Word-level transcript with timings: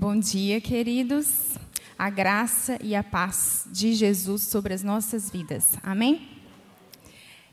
Bom 0.00 0.16
dia, 0.16 0.60
queridos. 0.60 1.58
A 1.98 2.08
graça 2.08 2.78
e 2.84 2.94
a 2.94 3.02
paz 3.02 3.66
de 3.72 3.94
Jesus 3.94 4.42
sobre 4.42 4.72
as 4.72 4.84
nossas 4.84 5.28
vidas. 5.28 5.76
Amém? 5.82 6.28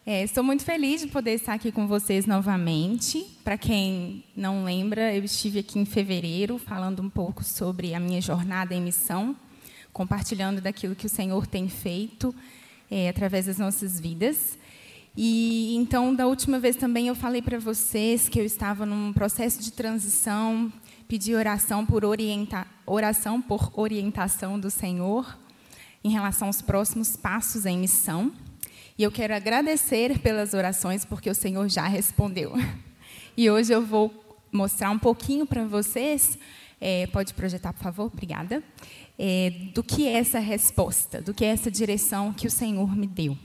É, 0.05 0.23
estou 0.23 0.43
muito 0.43 0.63
feliz 0.63 1.01
de 1.01 1.07
poder 1.07 1.31
estar 1.31 1.53
aqui 1.55 1.71
com 1.71 1.87
vocês 1.87 2.27
novamente. 2.27 3.25
Para 3.43 3.57
quem 3.57 4.23
não 4.35 4.63
lembra, 4.63 5.11
eu 5.15 5.23
estive 5.23 5.57
aqui 5.57 5.79
em 5.79 5.85
fevereiro 5.85 6.59
falando 6.59 7.01
um 7.01 7.09
pouco 7.09 7.43
sobre 7.43 7.95
a 7.95 7.99
minha 7.99 8.21
jornada 8.21 8.75
em 8.75 8.81
missão, 8.81 9.35
compartilhando 9.91 10.61
daquilo 10.61 10.93
que 10.93 11.07
o 11.07 11.09
Senhor 11.09 11.47
tem 11.47 11.67
feito 11.67 12.33
é, 12.91 13.09
através 13.09 13.47
das 13.47 13.57
nossas 13.57 13.99
vidas. 13.99 14.55
E 15.17 15.75
então, 15.75 16.13
da 16.13 16.27
última 16.27 16.59
vez 16.59 16.75
também 16.75 17.07
eu 17.07 17.15
falei 17.15 17.41
para 17.41 17.57
vocês 17.57 18.29
que 18.29 18.39
eu 18.39 18.45
estava 18.45 18.85
num 18.85 19.11
processo 19.13 19.63
de 19.63 19.71
transição, 19.71 20.71
pedi 21.07 21.35
oração 21.35 21.85
por 21.85 22.03
orienta, 22.03 22.65
oração 22.85 23.41
por 23.41 23.71
orientação 23.79 24.59
do 24.59 24.71
Senhor 24.71 25.37
em 26.03 26.09
relação 26.09 26.47
aos 26.47 26.61
próximos 26.61 27.15
passos 27.15 27.65
em 27.65 27.77
missão. 27.77 28.31
E 28.97 29.03
eu 29.03 29.11
quero 29.11 29.35
agradecer 29.35 30.19
pelas 30.19 30.53
orações, 30.53 31.03
porque 31.03 31.29
o 31.29 31.35
Senhor 31.35 31.67
já 31.67 31.87
respondeu. 31.87 32.53
E 33.37 33.49
hoje 33.49 33.73
eu 33.73 33.85
vou 33.85 34.13
mostrar 34.49 34.89
um 34.89 34.97
pouquinho 34.97 35.45
para 35.45 35.65
vocês. 35.65 36.39
É, 36.79 37.05
pode 37.07 37.33
projetar, 37.33 37.73
por 37.73 37.83
favor? 37.83 38.05
Obrigada. 38.05 38.63
É, 39.19 39.51
do 39.73 39.83
que 39.83 40.07
é 40.07 40.13
essa 40.13 40.39
resposta, 40.39 41.21
do 41.21 41.33
que 41.33 41.43
é 41.43 41.49
essa 41.49 41.69
direção 41.69 42.31
que 42.31 42.47
o 42.47 42.51
Senhor 42.51 42.95
me 42.95 43.07
deu. 43.07 43.37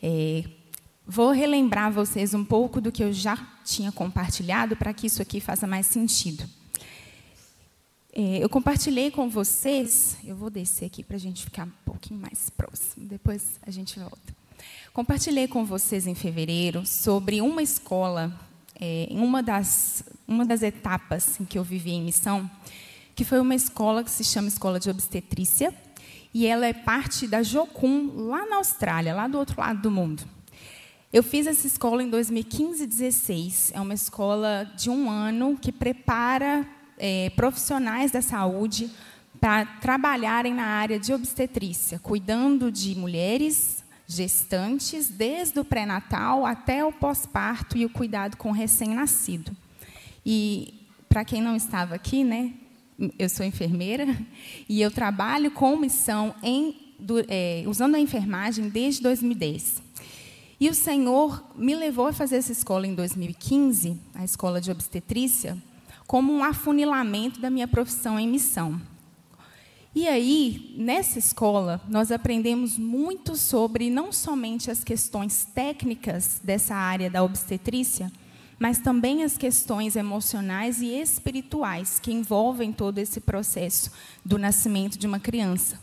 É, 0.00 0.44
vou 1.04 1.32
relembrar 1.32 1.90
vocês 1.90 2.34
um 2.34 2.44
pouco 2.44 2.80
do 2.80 2.92
que 2.92 3.02
eu 3.02 3.12
já 3.12 3.36
tinha 3.64 3.92
compartilhado 3.92 4.76
para 4.76 4.92
que 4.92 5.06
isso 5.06 5.22
aqui 5.22 5.40
faça 5.40 5.66
mais 5.66 5.86
sentido. 5.86 6.44
É, 8.14 8.38
eu 8.44 8.48
compartilhei 8.48 9.10
com 9.10 9.28
vocês, 9.28 10.18
eu 10.22 10.36
vou 10.36 10.50
descer 10.50 10.84
aqui 10.84 11.02
para 11.02 11.16
a 11.16 11.20
gente 11.20 11.44
ficar 11.44 11.66
um 11.66 11.72
pouquinho 11.84 12.20
mais 12.20 12.50
próximo, 12.50 13.06
depois 13.06 13.58
a 13.66 13.70
gente 13.70 13.98
volta. 13.98 14.36
Compartilhei 14.92 15.48
com 15.48 15.64
vocês 15.64 16.06
em 16.06 16.14
fevereiro 16.14 16.84
sobre 16.84 17.40
uma 17.40 17.62
escola, 17.62 18.30
é, 18.78 19.06
em 19.08 19.18
uma 19.18 19.42
das, 19.42 20.04
uma 20.28 20.44
das 20.44 20.60
etapas 20.60 21.40
em 21.40 21.46
que 21.46 21.58
eu 21.58 21.64
vivi 21.64 21.92
em 21.92 22.02
missão, 22.02 22.50
que 23.14 23.24
foi 23.24 23.40
uma 23.40 23.54
escola 23.54 24.04
que 24.04 24.10
se 24.10 24.24
chama 24.24 24.48
Escola 24.48 24.78
de 24.78 24.90
Obstetrícia, 24.90 25.74
e 26.34 26.46
ela 26.46 26.66
é 26.66 26.72
parte 26.74 27.26
da 27.26 27.42
Jocum, 27.42 28.28
lá 28.28 28.44
na 28.44 28.56
Austrália, 28.56 29.14
lá 29.14 29.26
do 29.26 29.38
outro 29.38 29.58
lado 29.58 29.80
do 29.80 29.90
mundo. 29.90 30.22
Eu 31.12 31.22
fiz 31.22 31.46
essa 31.46 31.66
escola 31.66 32.02
em 32.02 32.08
2015 32.08 32.84
e 32.84 32.86
2016. 32.86 33.72
É 33.74 33.80
uma 33.82 33.92
escola 33.92 34.72
de 34.74 34.88
um 34.88 35.10
ano 35.10 35.58
que 35.60 35.70
prepara 35.70 36.66
é, 36.96 37.28
profissionais 37.36 38.10
da 38.10 38.22
saúde 38.22 38.90
para 39.38 39.66
trabalharem 39.66 40.54
na 40.54 40.64
área 40.64 40.98
de 40.98 41.12
obstetrícia, 41.12 41.98
cuidando 41.98 42.72
de 42.72 42.94
mulheres 42.96 43.84
gestantes, 44.06 45.10
desde 45.10 45.60
o 45.60 45.64
pré-natal 45.66 46.46
até 46.46 46.82
o 46.82 46.90
pós-parto 46.90 47.76
e 47.76 47.84
o 47.84 47.90
cuidado 47.90 48.38
com 48.38 48.48
o 48.48 48.52
recém-nascido. 48.52 49.54
E, 50.24 50.72
para 51.10 51.26
quem 51.26 51.42
não 51.42 51.54
estava 51.54 51.94
aqui, 51.94 52.24
né, 52.24 52.54
eu 53.18 53.28
sou 53.28 53.44
enfermeira 53.44 54.06
e 54.66 54.80
eu 54.80 54.90
trabalho 54.90 55.50
com 55.50 55.76
missão 55.76 56.34
em, 56.42 56.74
do, 56.98 57.20
é, 57.28 57.64
usando 57.66 57.96
a 57.96 58.00
enfermagem 58.00 58.70
desde 58.70 59.02
2010. 59.02 59.81
E 60.62 60.70
o 60.70 60.74
Senhor 60.74 61.44
me 61.56 61.74
levou 61.74 62.06
a 62.06 62.12
fazer 62.12 62.36
essa 62.36 62.52
escola 62.52 62.86
em 62.86 62.94
2015, 62.94 64.00
a 64.14 64.24
escola 64.24 64.60
de 64.60 64.70
obstetrícia, 64.70 65.60
como 66.06 66.32
um 66.32 66.44
afunilamento 66.44 67.40
da 67.40 67.50
minha 67.50 67.66
profissão 67.66 68.16
em 68.16 68.28
missão. 68.28 68.80
E 69.92 70.06
aí, 70.06 70.72
nessa 70.78 71.18
escola, 71.18 71.80
nós 71.88 72.12
aprendemos 72.12 72.78
muito 72.78 73.34
sobre 73.34 73.90
não 73.90 74.12
somente 74.12 74.70
as 74.70 74.84
questões 74.84 75.44
técnicas 75.52 76.40
dessa 76.44 76.76
área 76.76 77.10
da 77.10 77.24
obstetrícia, 77.24 78.12
mas 78.56 78.78
também 78.78 79.24
as 79.24 79.36
questões 79.36 79.96
emocionais 79.96 80.80
e 80.80 80.90
espirituais 80.90 81.98
que 81.98 82.12
envolvem 82.12 82.72
todo 82.72 82.98
esse 82.98 83.18
processo 83.20 83.90
do 84.24 84.38
nascimento 84.38 84.96
de 84.96 85.08
uma 85.08 85.18
criança. 85.18 85.76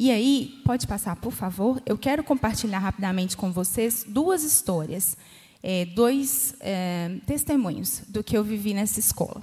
E 0.00 0.10
aí, 0.10 0.58
pode 0.64 0.86
passar, 0.86 1.14
por 1.16 1.30
favor? 1.30 1.82
Eu 1.84 1.98
quero 1.98 2.24
compartilhar 2.24 2.78
rapidamente 2.78 3.36
com 3.36 3.52
vocês 3.52 4.02
duas 4.08 4.42
histórias, 4.42 5.14
é, 5.62 5.84
dois 5.84 6.54
é, 6.60 7.18
testemunhos 7.26 8.00
do 8.08 8.24
que 8.24 8.34
eu 8.34 8.42
vivi 8.42 8.72
nessa 8.72 8.98
escola. 8.98 9.42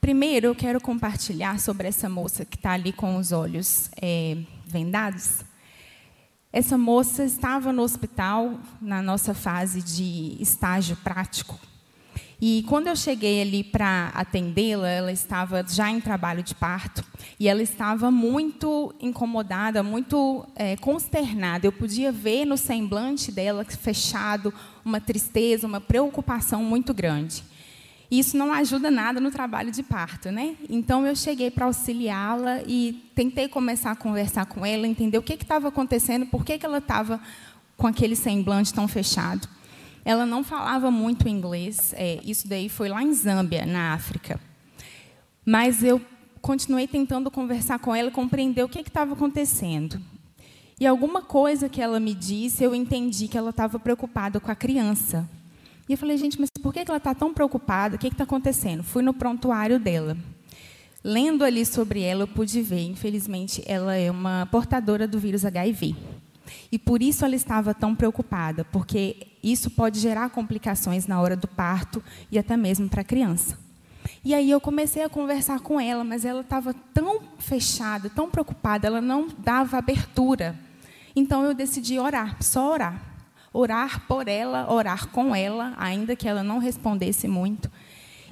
Primeiro, 0.00 0.48
eu 0.48 0.56
quero 0.56 0.80
compartilhar 0.80 1.60
sobre 1.60 1.86
essa 1.86 2.08
moça 2.08 2.44
que 2.44 2.56
está 2.56 2.72
ali 2.72 2.92
com 2.92 3.16
os 3.16 3.30
olhos 3.30 3.88
é, 4.02 4.36
vendados. 4.66 5.44
Essa 6.52 6.76
moça 6.76 7.22
estava 7.22 7.72
no 7.72 7.82
hospital 7.82 8.58
na 8.82 9.00
nossa 9.00 9.34
fase 9.34 9.80
de 9.80 10.36
estágio 10.40 10.96
prático. 10.96 11.56
E 12.40 12.64
quando 12.68 12.88
eu 12.88 12.96
cheguei 12.96 13.40
ali 13.40 13.64
para 13.64 14.10
atendê-la, 14.14 14.88
ela 14.88 15.10
estava 15.10 15.64
já 15.66 15.90
em 15.90 16.00
trabalho 16.00 16.42
de 16.42 16.54
parto 16.54 17.02
e 17.40 17.48
ela 17.48 17.62
estava 17.62 18.10
muito 18.10 18.94
incomodada, 19.00 19.82
muito 19.82 20.46
é, 20.54 20.76
consternada. 20.76 21.66
Eu 21.66 21.72
podia 21.72 22.12
ver 22.12 22.44
no 22.44 22.58
semblante 22.58 23.32
dela 23.32 23.64
fechado 23.64 24.52
uma 24.84 25.00
tristeza, 25.00 25.66
uma 25.66 25.80
preocupação 25.80 26.62
muito 26.62 26.92
grande. 26.92 27.42
Isso 28.10 28.36
não 28.36 28.52
ajuda 28.52 28.90
nada 28.90 29.18
no 29.18 29.30
trabalho 29.30 29.72
de 29.72 29.82
parto, 29.82 30.30
né? 30.30 30.56
Então 30.68 31.06
eu 31.06 31.16
cheguei 31.16 31.50
para 31.50 31.64
auxiliá-la 31.64 32.60
e 32.66 33.02
tentei 33.14 33.48
começar 33.48 33.92
a 33.92 33.96
conversar 33.96 34.46
com 34.46 34.64
ela, 34.64 34.86
entender 34.86 35.18
o 35.18 35.22
que 35.22 35.32
estava 35.32 35.68
acontecendo, 35.68 36.26
por 36.26 36.44
que, 36.44 36.58
que 36.58 36.66
ela 36.66 36.78
estava 36.78 37.18
com 37.76 37.86
aquele 37.86 38.14
semblante 38.14 38.72
tão 38.72 38.86
fechado. 38.86 39.48
Ela 40.06 40.24
não 40.24 40.44
falava 40.44 40.88
muito 40.88 41.28
inglês, 41.28 41.92
é, 41.96 42.20
isso 42.22 42.46
daí 42.46 42.68
foi 42.68 42.88
lá 42.88 43.02
em 43.02 43.12
Zâmbia, 43.12 43.66
na 43.66 43.92
África. 43.92 44.38
Mas 45.44 45.82
eu 45.82 46.00
continuei 46.40 46.86
tentando 46.86 47.28
conversar 47.28 47.80
com 47.80 47.92
ela, 47.92 48.08
compreender 48.08 48.62
o 48.62 48.68
que 48.68 48.78
estava 48.78 49.14
acontecendo. 49.14 50.00
E 50.78 50.86
alguma 50.86 51.22
coisa 51.22 51.68
que 51.68 51.82
ela 51.82 51.98
me 51.98 52.14
disse, 52.14 52.62
eu 52.62 52.72
entendi 52.72 53.26
que 53.26 53.36
ela 53.36 53.50
estava 53.50 53.80
preocupada 53.80 54.38
com 54.38 54.48
a 54.48 54.54
criança. 54.54 55.28
E 55.88 55.94
eu 55.94 55.98
falei, 55.98 56.16
gente, 56.16 56.38
mas 56.38 56.50
por 56.50 56.72
que 56.72 56.84
ela 56.86 56.98
está 56.98 57.12
tão 57.12 57.34
preocupada? 57.34 57.96
O 57.96 57.98
que 57.98 58.06
está 58.06 58.22
acontecendo? 58.22 58.84
Fui 58.84 59.02
no 59.02 59.12
prontuário 59.12 59.80
dela. 59.80 60.16
Lendo 61.02 61.42
ali 61.42 61.66
sobre 61.66 62.02
ela, 62.02 62.22
eu 62.22 62.28
pude 62.28 62.62
ver, 62.62 62.86
infelizmente, 62.86 63.60
ela 63.66 63.96
é 63.96 64.08
uma 64.08 64.46
portadora 64.52 65.08
do 65.08 65.18
vírus 65.18 65.44
HIV. 65.44 65.96
E 66.70 66.78
por 66.78 67.02
isso 67.02 67.24
ela 67.24 67.34
estava 67.34 67.74
tão 67.74 67.94
preocupada, 67.94 68.64
porque 68.64 69.28
isso 69.42 69.70
pode 69.70 69.98
gerar 70.00 70.30
complicações 70.30 71.06
na 71.06 71.20
hora 71.20 71.36
do 71.36 71.48
parto 71.48 72.02
e 72.30 72.38
até 72.38 72.56
mesmo 72.56 72.88
para 72.88 73.00
a 73.00 73.04
criança. 73.04 73.58
E 74.24 74.34
aí 74.34 74.50
eu 74.50 74.60
comecei 74.60 75.02
a 75.02 75.08
conversar 75.08 75.60
com 75.60 75.80
ela, 75.80 76.04
mas 76.04 76.24
ela 76.24 76.40
estava 76.40 76.74
tão 76.94 77.20
fechada, 77.38 78.08
tão 78.08 78.30
preocupada, 78.30 78.86
ela 78.86 79.00
não 79.00 79.28
dava 79.38 79.78
abertura. 79.78 80.58
Então 81.14 81.44
eu 81.44 81.54
decidi 81.54 81.98
orar, 81.98 82.36
só 82.40 82.72
orar 82.72 83.16
orar 83.56 84.06
por 84.06 84.28
ela, 84.28 84.70
orar 84.70 85.08
com 85.08 85.34
ela, 85.34 85.72
ainda 85.78 86.14
que 86.14 86.28
ela 86.28 86.42
não 86.42 86.58
respondesse 86.58 87.26
muito. 87.26 87.70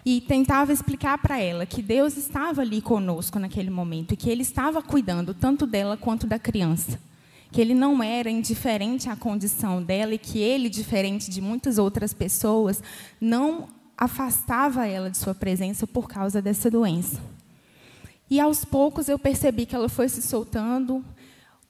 E 0.04 0.20
tentava 0.20 0.70
explicar 0.70 1.16
para 1.16 1.38
ela 1.38 1.64
que 1.64 1.80
Deus 1.80 2.18
estava 2.18 2.60
ali 2.60 2.82
conosco 2.82 3.38
naquele 3.38 3.70
momento 3.70 4.12
e 4.12 4.16
que 4.18 4.28
Ele 4.28 4.42
estava 4.42 4.82
cuidando 4.82 5.32
tanto 5.32 5.66
dela 5.66 5.96
quanto 5.96 6.26
da 6.26 6.38
criança. 6.38 7.00
Que 7.54 7.60
Ele 7.60 7.72
não 7.72 8.02
era 8.02 8.28
indiferente 8.28 9.08
à 9.08 9.14
condição 9.14 9.80
dela 9.80 10.14
e 10.14 10.18
que 10.18 10.40
Ele, 10.40 10.68
diferente 10.68 11.30
de 11.30 11.40
muitas 11.40 11.78
outras 11.78 12.12
pessoas, 12.12 12.82
não 13.20 13.68
afastava 13.96 14.88
ela 14.88 15.08
de 15.08 15.16
Sua 15.16 15.36
presença 15.36 15.86
por 15.86 16.08
causa 16.08 16.42
dessa 16.42 16.68
doença. 16.68 17.20
E 18.28 18.40
aos 18.40 18.64
poucos 18.64 19.08
eu 19.08 19.16
percebi 19.16 19.66
que 19.66 19.76
ela 19.76 19.88
foi 19.88 20.08
se 20.08 20.20
soltando. 20.20 21.04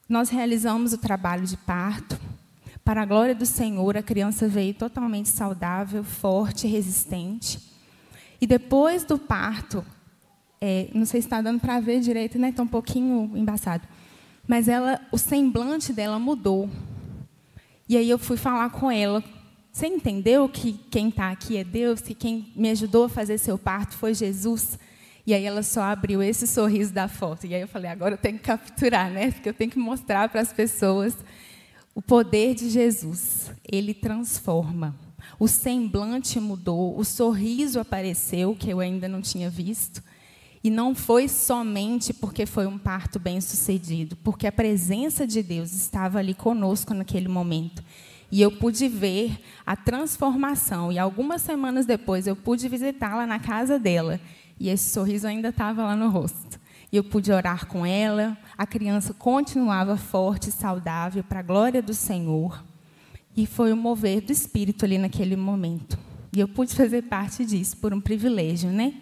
Nós 0.08 0.30
realizamos 0.30 0.94
o 0.94 0.98
trabalho 0.98 1.44
de 1.44 1.58
parto. 1.58 2.18
Para 2.82 3.02
a 3.02 3.04
glória 3.04 3.34
do 3.34 3.44
Senhor, 3.44 3.94
a 3.94 4.02
criança 4.02 4.48
veio 4.48 4.72
totalmente 4.72 5.28
saudável, 5.28 6.02
forte, 6.02 6.66
resistente. 6.66 7.60
E 8.40 8.46
depois 8.46 9.04
do 9.04 9.18
parto, 9.18 9.84
é, 10.62 10.88
não 10.94 11.04
sei 11.04 11.20
se 11.20 11.26
está 11.26 11.42
dando 11.42 11.60
para 11.60 11.78
ver 11.78 12.00
direito, 12.00 12.38
né? 12.38 12.48
Está 12.48 12.62
um 12.62 12.66
pouquinho 12.66 13.30
embaçado. 13.36 13.86
Mas 14.46 14.68
ela, 14.68 15.00
o 15.10 15.18
semblante 15.18 15.92
dela 15.92 16.18
mudou. 16.18 16.68
E 17.88 17.96
aí 17.96 18.08
eu 18.08 18.18
fui 18.18 18.36
falar 18.36 18.70
com 18.70 18.90
ela. 18.90 19.22
Você 19.72 19.86
entendeu 19.86 20.48
que 20.48 20.74
quem 20.90 21.08
está 21.08 21.30
aqui 21.30 21.56
é 21.56 21.64
Deus, 21.64 22.00
que 22.00 22.14
quem 22.14 22.52
me 22.54 22.70
ajudou 22.70 23.04
a 23.04 23.08
fazer 23.08 23.38
seu 23.38 23.58
parto 23.58 23.94
foi 23.96 24.14
Jesus? 24.14 24.78
E 25.26 25.32
aí 25.32 25.44
ela 25.44 25.62
só 25.62 25.82
abriu 25.82 26.22
esse 26.22 26.46
sorriso 26.46 26.92
da 26.92 27.08
foto. 27.08 27.46
E 27.46 27.54
aí 27.54 27.60
eu 27.60 27.68
falei, 27.68 27.90
agora 27.90 28.14
eu 28.14 28.18
tenho 28.18 28.38
que 28.38 28.44
capturar, 28.44 29.10
né? 29.10 29.32
Porque 29.32 29.48
eu 29.48 29.54
tenho 29.54 29.70
que 29.70 29.78
mostrar 29.78 30.28
para 30.28 30.40
as 30.40 30.52
pessoas 30.52 31.16
o 31.94 32.02
poder 32.02 32.54
de 32.54 32.68
Jesus, 32.68 33.52
ele 33.70 33.94
transforma. 33.94 34.94
O 35.38 35.48
semblante 35.48 36.38
mudou, 36.40 36.98
o 36.98 37.04
sorriso 37.04 37.80
apareceu, 37.80 38.54
que 38.54 38.68
eu 38.68 38.80
ainda 38.80 39.08
não 39.08 39.20
tinha 39.20 39.48
visto. 39.48 40.02
E 40.64 40.70
não 40.70 40.94
foi 40.94 41.28
somente 41.28 42.14
porque 42.14 42.46
foi 42.46 42.66
um 42.66 42.78
parto 42.78 43.20
bem 43.20 43.38
sucedido, 43.38 44.16
porque 44.24 44.46
a 44.46 44.52
presença 44.52 45.26
de 45.26 45.42
Deus 45.42 45.74
estava 45.74 46.18
ali 46.18 46.32
conosco 46.32 46.94
naquele 46.94 47.28
momento. 47.28 47.84
E 48.32 48.40
eu 48.40 48.50
pude 48.50 48.88
ver 48.88 49.38
a 49.66 49.76
transformação. 49.76 50.90
E 50.90 50.98
algumas 50.98 51.42
semanas 51.42 51.84
depois 51.84 52.26
eu 52.26 52.34
pude 52.34 52.66
visitá-la 52.66 53.26
na 53.26 53.38
casa 53.38 53.78
dela. 53.78 54.18
E 54.58 54.70
esse 54.70 54.90
sorriso 54.90 55.26
ainda 55.26 55.50
estava 55.50 55.84
lá 55.84 55.94
no 55.94 56.08
rosto. 56.08 56.58
E 56.90 56.96
eu 56.96 57.04
pude 57.04 57.30
orar 57.30 57.66
com 57.66 57.84
ela. 57.84 58.34
A 58.56 58.66
criança 58.66 59.12
continuava 59.12 59.98
forte 59.98 60.48
e 60.48 60.52
saudável 60.52 61.22
para 61.22 61.40
a 61.40 61.42
glória 61.42 61.82
do 61.82 61.92
Senhor. 61.92 62.64
E 63.36 63.44
foi 63.46 63.70
o 63.70 63.76
mover 63.76 64.22
do 64.22 64.32
Espírito 64.32 64.86
ali 64.86 64.96
naquele 64.96 65.36
momento. 65.36 65.98
E 66.32 66.40
eu 66.40 66.48
pude 66.48 66.74
fazer 66.74 67.02
parte 67.02 67.44
disso 67.44 67.76
por 67.76 67.92
um 67.92 68.00
privilégio, 68.00 68.70
né? 68.70 68.94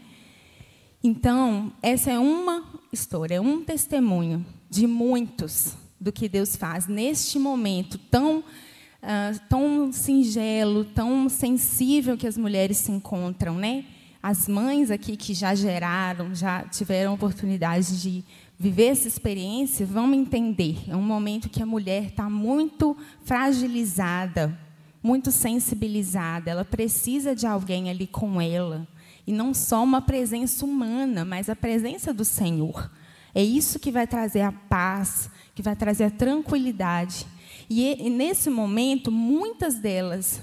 Então, 1.05 1.73
essa 1.83 2.13
é 2.13 2.19
uma 2.19 2.65
história, 2.93 3.43
um 3.43 3.65
testemunho 3.65 4.47
de 4.71 4.87
muitos 4.87 5.75
do 6.01 6.13
que 6.13 6.29
Deus 6.29 6.55
faz 6.55 6.87
neste 6.87 7.41
momento 7.41 7.99
tão, 7.99 8.39
uh, 8.39 9.41
tão 9.49 9.93
singelo, 9.93 10.85
tão 10.85 11.29
sensível 11.29 12.17
que 12.17 12.27
as 12.27 12.37
mulheres 12.37 12.77
se 12.77 12.93
encontram, 12.93 13.57
né? 13.57 13.85
As 14.23 14.47
mães 14.47 14.93
aqui 14.93 15.17
que 15.17 15.35
já 15.35 15.55
geraram, 15.57 16.33
já 16.33 16.63
tiveram 16.63 17.15
oportunidade 17.15 18.01
de 18.01 18.25
viver 18.57 18.87
essa 18.87 19.09
experiência, 19.09 19.85
vão 19.85 20.15
entender. 20.15 20.85
É 20.89 20.95
um 20.95 21.03
momento 21.03 21.49
que 21.49 21.61
a 21.61 21.67
mulher 21.67 22.05
está 22.05 22.31
muito 22.31 22.97
fragilizada, 23.25 24.57
muito 25.03 25.33
sensibilizada. 25.33 26.53
Ela 26.53 26.65
precisa 26.65 27.35
de 27.35 27.45
alguém 27.45 27.91
ali 27.91 28.07
com 28.07 28.41
ela. 28.41 28.87
E 29.27 29.33
não 29.33 29.55
só 29.55 29.83
uma 29.83 30.03
presença 30.03 30.65
humana, 30.65 31.25
mas 31.25 31.49
a 31.49 31.57
presença 31.57 32.13
do 32.13 32.25
Senhor. 32.25 32.91
É 33.35 33.43
isso 33.43 33.79
que 33.79 33.91
vai 33.91 34.07
trazer 34.07 34.43
a 34.43 34.53
paz, 34.53 35.31
que 35.55 35.63
vai 35.63 35.77
trazer 35.77 36.05
a 36.05 36.11
tranquilidade. 36.11 37.27
E, 37.69 38.11
nesse 38.11 38.51
momento, 38.51 39.11
muitas 39.11 39.77
delas, 39.77 40.41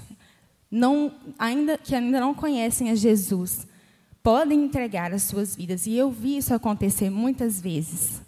não, 0.70 1.12
ainda, 1.38 1.78
que 1.78 1.94
ainda 1.94 2.20
não 2.20 2.34
conhecem 2.34 2.90
a 2.90 2.94
Jesus, 2.94 3.66
podem 4.22 4.64
entregar 4.64 5.12
as 5.12 5.24
suas 5.24 5.54
vidas. 5.54 5.86
E 5.86 5.94
eu 5.94 6.10
vi 6.10 6.38
isso 6.38 6.54
acontecer 6.54 7.10
muitas 7.10 7.60
vezes. 7.60 8.22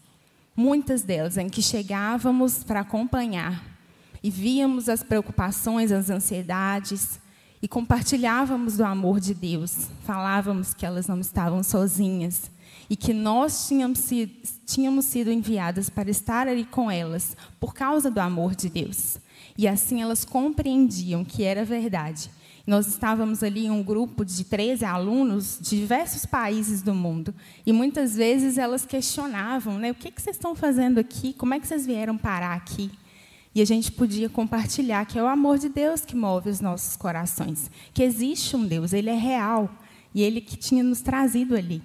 Muitas 0.54 1.02
delas, 1.02 1.38
em 1.38 1.48
que 1.48 1.62
chegávamos 1.62 2.62
para 2.62 2.80
acompanhar 2.80 3.72
e 4.22 4.30
víamos 4.30 4.88
as 4.88 5.02
preocupações, 5.02 5.90
as 5.90 6.08
ansiedades, 6.08 7.18
e 7.62 7.68
compartilhávamos 7.68 8.76
do 8.76 8.84
amor 8.84 9.20
de 9.20 9.32
Deus. 9.32 9.88
Falávamos 10.04 10.74
que 10.74 10.84
elas 10.84 11.06
não 11.06 11.20
estavam 11.20 11.62
sozinhas 11.62 12.50
e 12.90 12.96
que 12.96 13.14
nós 13.14 13.68
tínhamos 13.68 14.00
sido, 14.00 14.32
tínhamos 14.66 15.04
sido 15.04 15.30
enviadas 15.30 15.88
para 15.88 16.10
estar 16.10 16.48
ali 16.48 16.64
com 16.64 16.90
elas 16.90 17.36
por 17.60 17.72
causa 17.72 18.10
do 18.10 18.18
amor 18.18 18.56
de 18.56 18.68
Deus. 18.68 19.18
E 19.56 19.68
assim 19.68 20.02
elas 20.02 20.24
compreendiam 20.24 21.24
que 21.24 21.44
era 21.44 21.64
verdade 21.64 22.30
nós 22.66 22.86
estávamos 22.86 23.42
ali 23.42 23.66
em 23.66 23.70
um 23.70 23.82
grupo 23.82 24.24
de 24.24 24.44
13 24.44 24.84
alunos 24.84 25.58
de 25.60 25.80
diversos 25.80 26.24
países 26.24 26.82
do 26.82 26.94
mundo. 26.94 27.34
E 27.66 27.72
muitas 27.72 28.14
vezes 28.14 28.56
elas 28.56 28.86
questionavam, 28.86 29.78
né, 29.78 29.90
o 29.90 29.94
que, 29.94 30.10
que 30.10 30.22
vocês 30.22 30.36
estão 30.36 30.54
fazendo 30.54 30.98
aqui? 30.98 31.32
Como 31.32 31.54
é 31.54 31.60
que 31.60 31.66
vocês 31.66 31.84
vieram 31.84 32.16
parar 32.16 32.54
aqui? 32.54 32.90
E 33.54 33.60
a 33.60 33.64
gente 33.64 33.92
podia 33.92 34.28
compartilhar 34.28 35.04
que 35.04 35.18
é 35.18 35.22
o 35.22 35.26
amor 35.26 35.58
de 35.58 35.68
Deus 35.68 36.04
que 36.04 36.16
move 36.16 36.48
os 36.48 36.60
nossos 36.60 36.96
corações. 36.96 37.70
Que 37.92 38.02
existe 38.02 38.56
um 38.56 38.66
Deus, 38.66 38.92
ele 38.92 39.10
é 39.10 39.16
real. 39.16 39.70
E 40.14 40.22
ele 40.22 40.40
que 40.40 40.56
tinha 40.56 40.82
nos 40.82 41.02
trazido 41.02 41.54
ali. 41.54 41.82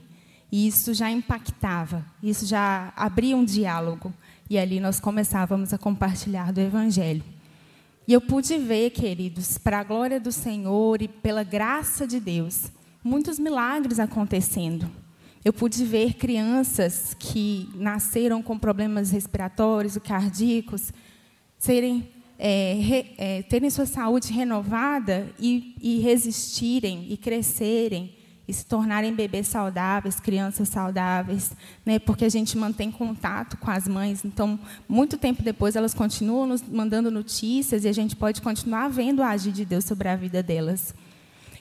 E 0.51 0.65
isso 0.65 0.93
já 0.93 1.11
impactava, 1.11 2.05
isso 2.23 2.45
já 2.45 2.93
abria 2.95 3.35
um 3.35 3.43
diálogo. 3.43 4.13
E 4.49 4.57
ali 4.57 4.79
nós 4.79 4.99
começávamos 4.99 5.73
a 5.73 5.77
compartilhar 5.77 6.53
do 6.53 6.61
Evangelho. 6.61 7.23
E 8.07 8.13
eu 8.13 8.21
pude 8.21 8.57
ver, 8.57 8.91
queridos, 8.91 9.57
para 9.57 9.79
a 9.79 9.83
glória 9.83 10.17
do 10.17 10.31
Senhor 10.31 11.01
e 11.01 11.09
pela 11.09 11.43
graça 11.43 12.07
de 12.07 12.21
Deus, 12.21 12.71
muitos 13.03 13.37
milagres 13.37 13.99
acontecendo. 13.99 14.89
Eu 15.43 15.51
pude 15.51 15.83
ver 15.83 16.13
crianças 16.13 17.13
que 17.19 17.69
nasceram 17.75 18.41
com 18.41 18.57
problemas 18.57 19.11
respiratórios, 19.11 19.97
cardíacos, 19.97 20.93
serem, 21.57 22.09
é, 22.37 22.73
re, 22.79 23.05
é, 23.17 23.41
terem 23.43 23.69
sua 23.69 23.85
saúde 23.85 24.31
renovada 24.31 25.29
e, 25.39 25.75
e 25.81 25.99
resistirem 25.99 27.07
e 27.09 27.17
crescerem 27.17 28.15
e 28.47 28.53
se 28.53 28.65
tornarem 28.65 29.13
bebês 29.13 29.47
saudáveis, 29.47 30.21
crianças 30.21 30.69
saudáveis, 30.69 31.51
né? 31.85 31.99
porque 31.99 32.23
a 32.23 32.29
gente 32.29 32.57
mantém 32.57 32.89
contato 32.89 33.57
com 33.57 33.69
as 33.69 33.87
mães. 33.87 34.23
Então, 34.23 34.57
muito 34.87 35.17
tempo 35.17 35.43
depois, 35.43 35.75
elas 35.75 35.93
continuam 35.93 36.47
nos 36.47 36.61
mandando 36.61 37.11
notícias 37.11 37.83
e 37.83 37.89
a 37.89 37.91
gente 37.91 38.15
pode 38.15 38.41
continuar 38.41 38.87
vendo 38.87 39.21
a 39.21 39.31
agir 39.31 39.51
de 39.51 39.65
Deus 39.65 39.83
sobre 39.83 40.07
a 40.07 40.15
vida 40.15 40.41
delas. 40.41 40.95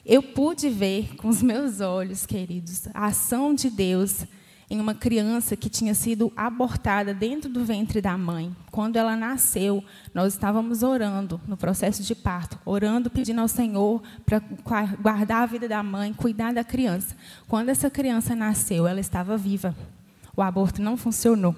Eu 0.05 0.23
pude 0.23 0.69
ver 0.69 1.17
com 1.17 1.27
os 1.27 1.43
meus 1.43 1.81
olhos, 1.81 2.25
queridos, 2.25 2.87
a 2.93 3.07
ação 3.07 3.53
de 3.53 3.69
Deus 3.69 4.25
em 4.69 4.81
uma 4.81 4.93
criança 4.93 5.55
que 5.55 5.69
tinha 5.69 5.93
sido 5.93 6.31
abortada 6.35 7.13
dentro 7.13 7.49
do 7.49 7.63
ventre 7.63 8.01
da 8.01 8.17
mãe. 8.17 8.53
Quando 8.69 8.97
ela 8.97 9.15
nasceu, 9.15 9.83
nós 10.13 10.33
estávamos 10.33 10.83
orando 10.83 11.39
no 11.47 11.55
processo 11.55 12.03
de 12.03 12.13
parto, 12.13 12.59
orando, 12.65 13.09
pedindo 13.09 13.39
ao 13.39 13.47
Senhor 13.47 14.01
para 14.25 14.41
guardar 15.01 15.43
a 15.43 15.45
vida 15.45 15.69
da 15.69 15.81
mãe, 15.81 16.11
cuidar 16.13 16.53
da 16.53 16.65
criança. 16.65 17.15
Quando 17.47 17.69
essa 17.69 17.89
criança 17.89 18.35
nasceu, 18.35 18.85
ela 18.85 18.99
estava 18.99 19.37
viva. 19.37 19.73
O 20.35 20.41
aborto 20.41 20.81
não 20.81 20.97
funcionou. 20.97 21.55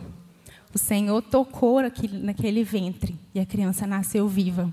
O 0.71 0.77
Senhor 0.77 1.21
tocou 1.23 1.81
naquele 1.81 2.63
ventre 2.63 3.19
e 3.33 3.39
a 3.39 3.45
criança 3.45 3.87
nasceu 3.87 4.27
viva. 4.27 4.71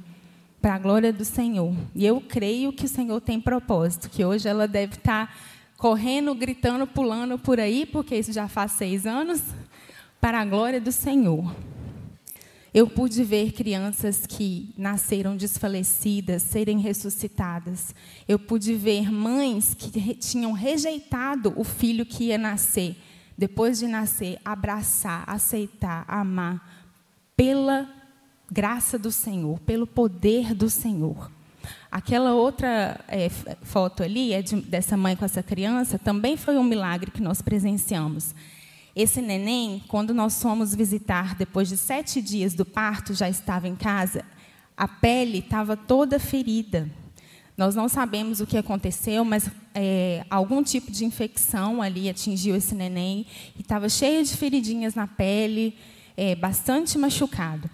Para 0.61 0.75
a 0.75 0.79
glória 0.79 1.13
do 1.13 1.25
Senhor. 1.25 1.75
E 1.95 2.05
eu 2.05 2.21
creio 2.21 2.73
que 2.73 2.85
o 2.85 2.89
Senhor 2.89 3.21
tem 3.21 3.41
propósito, 3.41 4.11
que 4.11 4.25
hoje 4.25 4.47
ela 4.47 4.69
deve 4.69 4.97
estar 4.97 5.35
correndo, 5.77 6.35
gritando, 6.35 6.87
pulando 6.87 7.39
por 7.39 7.61
aí, 7.61 7.87
porque 7.87 8.17
isso 8.17 8.33
já 8.33 8.49
faz 8.49 8.73
seis 8.73 9.07
anos, 9.07 9.43
para 10.21 10.41
a 10.41 10.45
glória 10.45 10.81
do 10.81 10.91
Senhor. 10.91 11.55
Eu 12.77 12.87
pude 12.87 13.25
ver 13.25 13.53
crianças 13.53 14.27
que 14.27 14.75
nasceram 14.77 15.35
desfalecidas 15.35 16.43
serem 16.43 16.79
ressuscitadas. 16.79 17.95
Eu 18.29 18.39
pude 18.39 18.75
ver 18.75 19.11
mães 19.11 19.73
que 19.73 20.15
tinham 20.17 20.53
rejeitado 20.53 21.55
o 21.57 21.65
filho 21.65 22.05
que 22.05 22.25
ia 22.25 22.37
nascer. 22.37 22.95
Depois 23.37 23.79
de 23.79 23.87
nascer, 23.87 24.39
abraçar, 24.45 25.25
aceitar, 25.27 26.05
amar, 26.07 26.85
pela 27.35 27.89
graça 28.51 28.99
do 28.99 29.11
Senhor, 29.11 29.59
pelo 29.61 29.87
poder 29.87 30.55
do 30.55 30.69
Senhor. 30.69 31.31
Aquela 31.91 32.35
outra 32.35 33.01
é, 33.09 33.29
foto 33.63 34.03
ali, 34.03 34.33
é 34.33 34.43
de, 34.43 34.57
dessa 34.57 34.97
mãe 34.97 35.17
com 35.17 35.25
essa 35.25 35.43
criança, 35.43 35.99
também 35.99 36.37
foi 36.37 36.57
um 36.59 36.65
milagre 36.65 37.11
que 37.11 37.23
nós 37.23 37.41
presenciamos. 37.41 38.35
Esse 38.95 39.21
neném, 39.21 39.83
quando 39.89 40.13
nós 40.13 40.43
fomos 40.43 40.75
visitar, 40.75 41.35
depois 41.35 41.69
de 41.69 41.77
sete 41.77 42.21
dias 42.21 42.55
do 42.55 42.65
parto, 42.65 43.15
já 43.15 43.29
estava 43.29 43.69
em 43.69 43.77
casa, 43.77 44.25
a 44.77 44.89
pele 44.89 45.39
estava 45.39 45.77
toda 45.77 46.19
ferida. 46.19 46.91
Nós 47.57 47.75
não 47.75 47.89
sabemos 47.89 48.41
o 48.41 48.47
que 48.47 48.59
aconteceu, 48.59 49.25
mas 49.25 49.51
é, 49.75 50.25
algum 50.29 50.63
tipo 50.63 50.91
de 50.91 51.05
infecção 51.05 51.81
ali 51.81 52.09
atingiu 52.09 52.57
esse 52.57 52.75
neném 52.75 53.27
e 53.57 53.63
estava 53.63 53.89
cheio 53.89 54.25
de 54.25 54.37
feridinhas 54.37 54.95
na 54.95 55.07
pele, 55.07 55.75
é, 56.17 56.35
bastante 56.35 56.99
machucado 56.99 57.71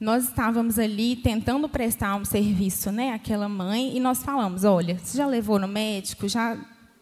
nós 0.00 0.24
estávamos 0.24 0.78
ali 0.78 1.16
tentando 1.16 1.68
prestar 1.68 2.16
um 2.16 2.24
serviço 2.24 2.90
né, 2.90 3.12
àquela 3.12 3.48
mãe 3.48 3.96
e 3.96 4.00
nós 4.00 4.22
falamos, 4.22 4.64
olha, 4.64 4.98
você 4.98 5.16
já 5.16 5.26
levou 5.26 5.58
no 5.58 5.68
médico, 5.68 6.28
já 6.28 6.58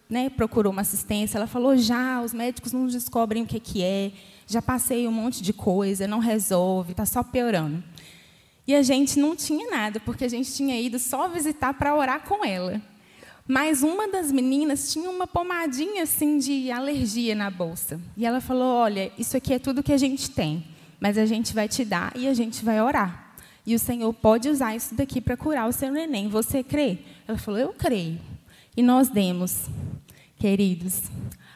né, 0.09 0.29
procurou 0.29 0.73
uma 0.73 0.83
assistência? 0.83 1.39
Ela 1.39 1.47
falou, 1.47 1.77
já, 1.77 2.21
os 2.21 2.35
médicos 2.35 2.73
não 2.73 2.87
descobrem 2.87 3.43
o 3.43 3.47
que, 3.47 3.59
que 3.59 3.83
é, 3.83 4.13
já 4.47 4.61
passei 4.61 5.09
um 5.09 5.13
monte 5.13 5.43
de 5.43 5.53
coisa, 5.53 6.07
não 6.07 6.19
resolve, 6.19 6.93
está 6.93 7.07
só 7.07 7.23
piorando. 7.23 7.83
E 8.67 8.75
a 8.75 8.83
gente 8.83 9.19
não 9.19 9.35
tinha 9.35 9.71
nada, 9.71 9.99
porque 9.99 10.25
a 10.25 10.29
gente 10.29 10.53
tinha 10.53 10.79
ido 10.81 10.99
só 10.99 11.29
visitar 11.29 11.75
para 11.75 11.97
orar 11.97 12.23
com 12.23 12.45
ela. 12.45 12.81
Mas 13.49 13.83
uma 13.83 14.07
das 14.07 14.31
meninas 14.31 14.93
tinha 14.93 15.11
uma 15.11 15.27
pomadinha 15.27 16.05
assim 16.05 16.39
de 16.39 16.71
alergia 16.71 17.35
na 17.35 17.51
bolsa. 17.51 18.01
E 18.17 18.25
ela 18.25 18.41
falou: 18.41 18.77
Olha, 18.77 19.11
isso 19.19 19.37
aqui 19.37 19.53
é 19.55 19.59
tudo 19.59 19.83
que 19.83 19.93
a 19.93 19.99
gente 19.99 20.31
tem 20.31 20.65
mas 21.03 21.19
a 21.19 21.27
gente 21.27 21.53
vai 21.53 21.67
te 21.69 21.85
dar 21.85 22.13
e 22.15 22.29
a 22.29 22.33
gente 22.33 22.65
vai 22.65 22.81
orar. 22.81 23.35
E 23.67 23.75
o 23.75 23.79
Senhor 23.79 24.15
pode 24.15 24.49
usar 24.49 24.77
isso 24.77 24.95
daqui 24.95 25.21
para 25.21 25.37
curar 25.37 25.69
o 25.69 25.73
seu 25.73 25.91
neném. 25.91 26.29
Você 26.29 26.63
crê? 26.63 26.99
Ela 27.27 27.37
falou: 27.37 27.59
Eu 27.59 27.73
creio. 27.73 28.21
E 28.77 28.85
nós 28.85 29.09
demos, 29.09 29.69
queridos, 30.37 31.11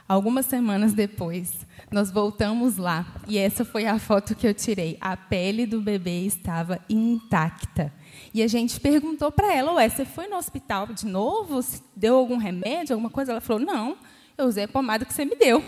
algumas 0.09 0.47
semanas 0.47 0.93
depois, 0.93 1.65
nós 1.93 2.11
voltamos 2.11 2.77
lá 2.77 3.07
e 3.29 3.39
essa 3.39 3.65
foi 3.65 3.87
a 3.87 4.01
foto 4.01 4.35
que 4.35 4.49
eu 4.49 4.53
tirei. 4.53 4.99
A 5.01 5.17
pele 5.17 5.65
do 5.65 5.81
bebê 5.81 6.23
estava 6.27 6.81
intacta. 6.91 7.93
E 8.35 8.43
a 8.43 8.49
gente 8.49 8.81
perguntou 8.81 9.31
para 9.31 9.55
ela: 9.55 9.75
Ué, 9.75 9.89
você 9.89 10.05
foi 10.05 10.27
no 10.27 10.35
hospital 10.35 10.89
de 10.89 11.07
novo? 11.07 11.61
Deu 11.95 12.17
algum 12.17 12.37
remédio, 12.37 12.95
alguma 12.95 13.11
coisa? 13.11 13.31
Ela 13.31 13.41
falou: 13.41 13.65
Não, 13.65 13.97
eu 14.37 14.47
usei 14.47 14.65
a 14.65 14.69
pomada 14.69 15.05
que 15.05 15.15
você 15.15 15.25
me 15.25 15.37
deu. 15.37 15.63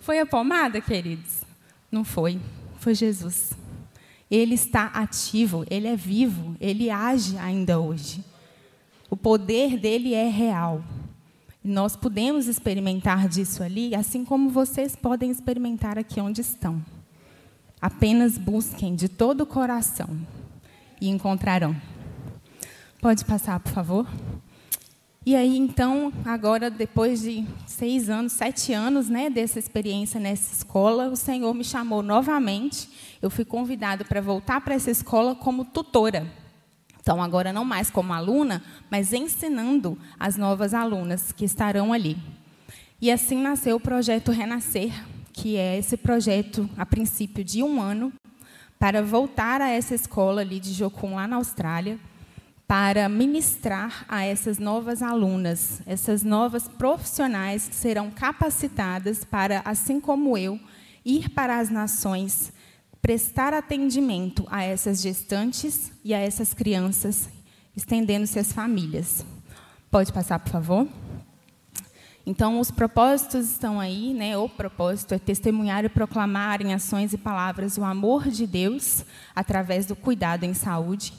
Foi 0.00 0.18
a 0.18 0.26
pomada, 0.26 0.80
queridos? 0.80 1.44
Não 1.88 2.02
foi. 2.02 2.40
Foi 2.84 2.94
Jesus. 2.94 3.54
Ele 4.30 4.54
está 4.54 4.88
ativo, 4.88 5.64
ele 5.70 5.88
é 5.88 5.96
vivo, 5.96 6.54
ele 6.60 6.90
age 6.90 7.38
ainda 7.38 7.80
hoje. 7.80 8.22
O 9.08 9.16
poder 9.16 9.78
dele 9.78 10.12
é 10.12 10.28
real. 10.28 10.84
Nós 11.64 11.96
podemos 11.96 12.46
experimentar 12.46 13.26
disso 13.26 13.62
ali, 13.62 13.94
assim 13.94 14.22
como 14.22 14.50
vocês 14.50 14.94
podem 14.94 15.30
experimentar 15.30 15.98
aqui 15.98 16.20
onde 16.20 16.42
estão. 16.42 16.84
Apenas 17.80 18.36
busquem 18.36 18.94
de 18.94 19.08
todo 19.08 19.40
o 19.40 19.46
coração 19.46 20.10
e 21.00 21.08
encontrarão. 21.08 21.74
Pode 23.00 23.24
passar, 23.24 23.58
por 23.60 23.72
favor? 23.72 24.06
E 25.26 25.34
aí, 25.34 25.56
então, 25.56 26.12
agora, 26.22 26.70
depois 26.70 27.22
de 27.22 27.46
seis 27.66 28.10
anos, 28.10 28.34
sete 28.34 28.74
anos 28.74 29.08
né, 29.08 29.30
dessa 29.30 29.58
experiência 29.58 30.20
nessa 30.20 30.52
escola, 30.52 31.08
o 31.08 31.16
Senhor 31.16 31.54
me 31.54 31.64
chamou 31.64 32.02
novamente. 32.02 32.90
Eu 33.22 33.30
fui 33.30 33.44
convidada 33.44 34.04
para 34.04 34.20
voltar 34.20 34.60
para 34.60 34.74
essa 34.74 34.90
escola 34.90 35.34
como 35.34 35.64
tutora. 35.64 36.30
Então, 37.00 37.22
agora 37.22 37.54
não 37.54 37.64
mais 37.64 37.90
como 37.90 38.12
aluna, 38.12 38.62
mas 38.90 39.14
ensinando 39.14 39.98
as 40.20 40.36
novas 40.36 40.74
alunas 40.74 41.32
que 41.32 41.46
estarão 41.46 41.94
ali. 41.94 42.18
E 43.00 43.10
assim 43.10 43.40
nasceu 43.40 43.76
o 43.76 43.80
projeto 43.80 44.30
Renascer, 44.30 44.92
que 45.32 45.56
é 45.56 45.78
esse 45.78 45.96
projeto, 45.96 46.68
a 46.76 46.84
princípio, 46.84 47.42
de 47.42 47.62
um 47.62 47.80
ano, 47.80 48.12
para 48.78 49.02
voltar 49.02 49.62
a 49.62 49.70
essa 49.70 49.94
escola 49.94 50.42
ali 50.42 50.60
de 50.60 50.74
Jocum, 50.74 51.14
lá 51.14 51.26
na 51.26 51.36
Austrália, 51.36 51.98
para 52.66 53.08
ministrar 53.08 54.04
a 54.08 54.24
essas 54.24 54.58
novas 54.58 55.02
alunas, 55.02 55.82
essas 55.86 56.22
novas 56.22 56.66
profissionais 56.66 57.68
que 57.68 57.74
serão 57.74 58.10
capacitadas 58.10 59.24
para, 59.24 59.60
assim 59.64 60.00
como 60.00 60.36
eu, 60.38 60.58
ir 61.04 61.28
para 61.28 61.58
as 61.58 61.68
nações, 61.68 62.52
prestar 63.02 63.52
atendimento 63.52 64.46
a 64.50 64.62
essas 64.62 65.02
gestantes 65.02 65.92
e 66.02 66.14
a 66.14 66.18
essas 66.18 66.54
crianças, 66.54 67.28
estendendo-se 67.76 68.38
às 68.38 68.50
famílias. 68.50 69.26
Pode 69.90 70.10
passar, 70.12 70.38
por 70.38 70.50
favor? 70.50 70.88
Então, 72.26 72.58
os 72.58 72.70
propósitos 72.70 73.50
estão 73.50 73.78
aí, 73.78 74.14
né? 74.14 74.38
O 74.38 74.48
propósito 74.48 75.12
é 75.12 75.18
testemunhar 75.18 75.84
e 75.84 75.90
proclamar 75.90 76.62
em 76.62 76.72
ações 76.72 77.12
e 77.12 77.18
palavras 77.18 77.76
o 77.76 77.84
amor 77.84 78.30
de 78.30 78.46
Deus 78.46 79.04
através 79.36 79.84
do 79.84 79.94
cuidado 79.94 80.44
em 80.44 80.54
saúde, 80.54 81.12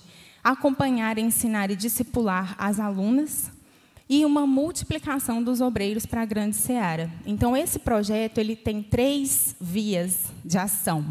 acompanhar, 0.46 1.18
ensinar 1.18 1.72
e 1.72 1.76
discipular 1.76 2.56
as 2.60 2.80
alunas 2.80 3.52
e 4.08 4.24
uma 4.24 4.46
multiplicação 4.46 5.42
dos 5.42 5.60
obreiros 5.60 6.06
para 6.06 6.22
a 6.22 6.26
grande 6.26 6.56
seara. 6.56 7.12
Então, 7.26 7.58
esse 7.58 7.80
projeto 7.80 8.38
ele 8.38 8.56
tem 8.56 8.84
três 8.84 9.56
vias 9.60 10.32
de 10.44 10.60
ação: 10.60 11.04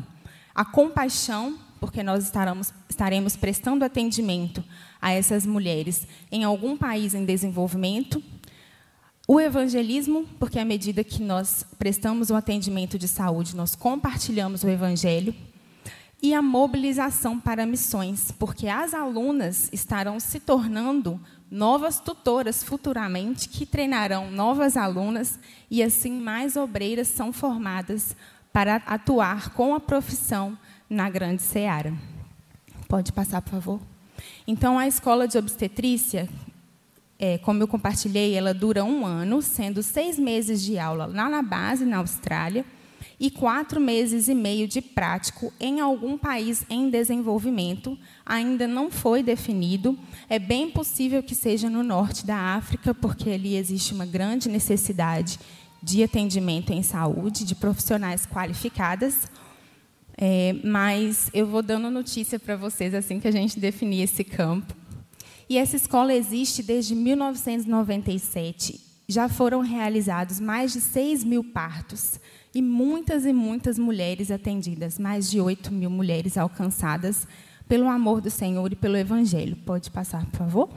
a 0.55 0.64
compaixão, 0.64 1.59
porque 1.81 2.00
nós 2.00 2.23
estaremos, 2.23 2.73
estaremos 2.88 3.35
prestando 3.37 3.85
atendimento 3.85 4.62
a 5.03 5.11
essas 5.11 5.45
mulheres 5.45 6.07
em 6.31 6.45
algum 6.45 6.76
país 6.76 7.12
em 7.12 7.25
desenvolvimento 7.25 8.23
o 9.26 9.41
evangelismo, 9.41 10.29
porque 10.38 10.59
à 10.59 10.64
medida 10.67 11.03
que 11.03 11.23
nós 11.23 11.64
prestamos 11.79 12.29
o 12.29 12.35
atendimento 12.35 12.99
de 12.99 13.09
saúde, 13.09 13.57
nós 13.57 13.75
compartilhamos 13.75 14.62
o 14.62 14.69
evangelho. 14.69 15.35
E 16.25 16.33
a 16.33 16.40
mobilização 16.40 17.38
para 17.38 17.66
missões, 17.66 18.33
porque 18.33 18.66
as 18.66 18.95
alunas 18.95 19.69
estarão 19.75 20.19
se 20.19 20.40
tornando 20.40 21.21
novas 21.50 22.00
tutoras 22.00 22.64
futuramente, 22.64 23.47
que 23.47 23.66
treinarão 23.66 24.31
novas 24.31 24.75
alunas 24.75 25.38
e 25.71 25.83
assim 25.83 26.19
mais 26.19 26.57
obreiras 26.57 27.09
são 27.09 27.31
formadas 27.31 28.16
para 28.54 28.76
atuar 28.87 29.50
com 29.50 29.75
a 29.75 29.81
profissão 29.81 30.57
na 30.88 31.11
grande 31.11 31.43
seara. 31.43 31.93
Pode 32.88 33.12
passar, 33.12 33.43
por 33.43 33.50
favor. 33.50 33.81
Então, 34.47 34.78
a 34.78 34.88
escola 34.88 35.28
de 35.28 35.37
obstetrícia, 35.37 36.26
é, 37.19 37.37
como 37.37 37.62
eu 37.62 37.69
compartilhei, 37.69 38.35
ela 38.35 38.54
dura 38.54 38.83
um 38.83 39.04
ano, 39.04 39.43
sendo 39.43 39.83
seis 39.83 40.19
meses 40.19 40.62
de 40.62 40.78
aula 40.78 41.04
lá 41.04 41.28
na 41.28 41.43
base, 41.43 41.85
na 41.85 41.99
Austrália, 41.99 42.64
e 43.18 43.30
quatro 43.30 43.80
meses 43.80 44.28
e 44.28 44.34
meio 44.34 44.66
de 44.66 44.80
prático 44.80 45.52
em 45.61 45.80
algum 45.80 46.18
país 46.18 46.64
em 46.68 46.90
desenvolvimento. 46.90 47.99
Ainda 48.25 48.66
não 48.66 48.90
foi 48.90 49.23
definido. 49.23 49.99
É 50.28 50.38
bem 50.38 50.70
possível 50.70 51.23
que 51.23 51.34
seja 51.34 51.70
no 51.70 51.82
norte 51.82 52.26
da 52.26 52.37
África, 52.37 52.94
porque 52.94 53.30
ali 53.30 53.56
existe 53.56 53.94
uma 53.94 54.06
grande 54.06 54.49
necessidade 54.49 55.38
de 55.82 56.02
atendimento 56.02 56.73
em 56.73 56.82
saúde, 56.82 57.44
de 57.44 57.54
profissionais 57.54 58.26
qualificadas. 58.26 59.28
É, 60.16 60.54
mas 60.64 61.28
eu 61.34 61.46
vou 61.46 61.62
dando 61.62 61.90
notícia 61.90 62.38
para 62.38 62.56
vocês 62.56 62.94
assim 62.94 63.18
que 63.20 63.28
a 63.28 63.32
gente 63.32 63.58
definir 63.58 64.02
esse 64.02 64.25
campo. 64.25 64.75
E 65.49 65.58
essa 65.58 65.76
escola 65.76 66.14
existe 66.14 66.62
desde 66.62 66.94
1997. 66.94 68.80
Já 69.06 69.28
foram 69.28 69.61
realizados 69.61 70.40
mais 70.40 70.73
de 70.73 70.80
6 70.80 71.25
mil 71.25 71.44
partos 71.44 72.18
e 72.54 72.62
muitas 72.62 73.26
e 73.26 73.32
muitas 73.32 73.78
mulheres 73.78 74.30
atendidas, 74.30 74.99
mais 74.99 75.30
de 75.30 75.40
8 75.40 75.73
mil 75.73 75.90
mulheres 75.90 76.38
alcançadas 76.38 77.26
pelo 77.68 77.88
amor 77.88 78.20
do 78.20 78.30
Senhor 78.30 78.73
e 78.73 78.76
pelo 78.76 78.96
Evangelho. 78.96 79.56
Pode 79.56 79.90
passar, 79.90 80.25
por 80.26 80.38
favor? 80.38 80.70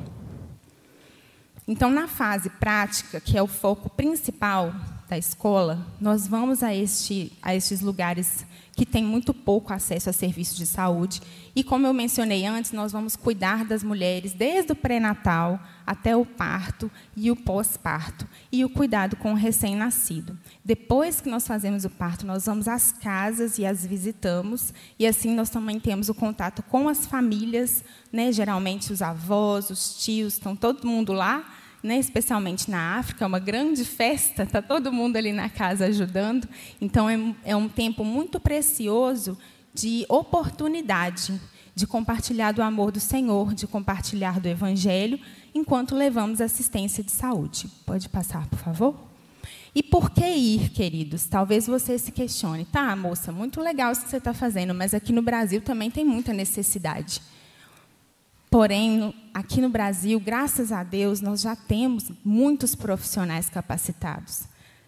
Então, 1.68 1.92
na 1.92 2.08
fase 2.08 2.50
prática, 2.50 3.20
que 3.20 3.38
é 3.38 3.44
o 3.44 3.48
foco 3.48 3.90
principal 3.90 4.74
da 5.10 5.18
escola, 5.18 5.86
nós 6.00 6.26
vamos 6.26 6.64
a, 6.64 6.74
este, 6.74 7.32
a 7.42 7.54
estes 7.54 7.82
lugares 7.82 8.46
que 8.78 8.86
têm 8.86 9.04
muito 9.04 9.34
pouco 9.34 9.74
acesso 9.74 10.08
a 10.08 10.14
serviços 10.14 10.56
de 10.56 10.68
saúde. 10.68 11.20
E, 11.56 11.64
como 11.64 11.88
eu 11.88 11.94
mencionei 11.96 12.46
antes, 12.46 12.72
nós 12.72 12.92
vamos 12.92 13.16
cuidar 13.16 13.66
das 13.66 13.82
mulheres 13.84 14.34
desde 14.34 14.72
o 14.72 14.76
pré-natal 14.76 15.60
até 15.84 16.16
o 16.16 16.24
parto 16.24 16.92
e 17.16 17.32
o 17.32 17.36
pós-parto, 17.36 18.28
e 18.52 18.64
o 18.64 18.70
cuidado 18.70 19.16
com 19.16 19.32
o 19.32 19.36
recém-nascido. 19.36 20.38
Depois 20.64 21.20
que 21.20 21.28
nós 21.28 21.48
fazemos 21.48 21.86
o 21.86 21.90
parto, 21.90 22.24
nós 22.24 22.46
vamos 22.46 22.68
às 22.68 22.92
casas 22.92 23.58
e 23.58 23.66
as 23.66 23.84
visitamos, 23.84 24.72
e 25.00 25.08
assim 25.08 25.34
nós 25.34 25.50
também 25.50 25.80
temos 25.80 26.08
o 26.08 26.14
contato 26.14 26.62
com 26.62 26.88
as 26.88 27.08
famílias, 27.08 27.84
né? 28.14 28.32
geralmente 28.32 28.94
os 28.94 29.02
avós, 29.02 29.72
os 29.72 29.98
tios, 30.04 30.34
estão 30.34 30.56
todo 30.56 30.86
mundo 30.86 31.14
lá 31.14 31.57
né, 31.84 31.98
especialmente 32.00 32.70
na 32.70 32.98
África, 32.98 33.24
é 33.24 33.28
uma 33.28 33.40
grande 33.40 33.86
festa, 33.86 34.44
está 34.44 34.62
todo 34.62 34.92
mundo 34.92 35.16
ali 35.18 35.32
na 35.32 35.50
casa 35.50 35.86
ajudando. 35.86 36.48
Então, 36.82 37.10
é, 37.10 37.18
é 37.46 37.56
um 37.56 37.70
tempo 37.70 38.04
muito 38.04 38.40
precioso 38.40 39.38
de 39.74 40.06
oportunidade 40.10 41.40
de 41.76 41.86
compartilhar 41.86 42.54
do 42.54 42.64
amor 42.64 42.92
do 42.92 43.00
Senhor, 43.00 43.54
de 43.54 43.68
compartilhar 43.68 44.40
do 44.40 44.48
Evangelho, 44.48 45.20
enquanto 45.54 45.96
levamos 45.96 46.42
assistência 46.42 47.04
de 47.04 47.12
saúde. 47.12 47.70
Pode 47.86 48.10
passar, 48.10 48.48
por 48.48 48.58
favor? 48.58 49.08
E 49.76 49.84
por 49.84 50.10
que 50.10 50.26
ir, 50.26 50.70
queridos? 50.70 51.28
Talvez 51.28 51.68
você 51.68 52.00
se 52.00 52.12
questione. 52.12 52.66
Tá, 52.66 52.96
moça, 52.96 53.32
muito 53.32 53.62
legal 53.62 53.92
isso 53.92 54.02
que 54.02 54.10
você 54.10 54.18
está 54.18 54.34
fazendo, 54.34 54.74
mas 54.74 54.96
aqui 54.96 55.14
no 55.14 55.22
Brasil 55.22 55.62
também 55.62 55.92
tem 55.92 56.04
muita 56.04 56.34
necessidade. 56.34 57.22
Porém, 58.50 59.14
aqui 59.34 59.60
no 59.60 59.70
Brasil, 59.70 60.20
graças 60.22 60.72
a 60.72 60.82
Deus, 60.82 61.20
nós 61.20 61.42
já 61.42 61.54
temos 61.56 62.10
muitos 62.24 62.76
profissionais 62.76 63.50
capacitados. 63.50 64.46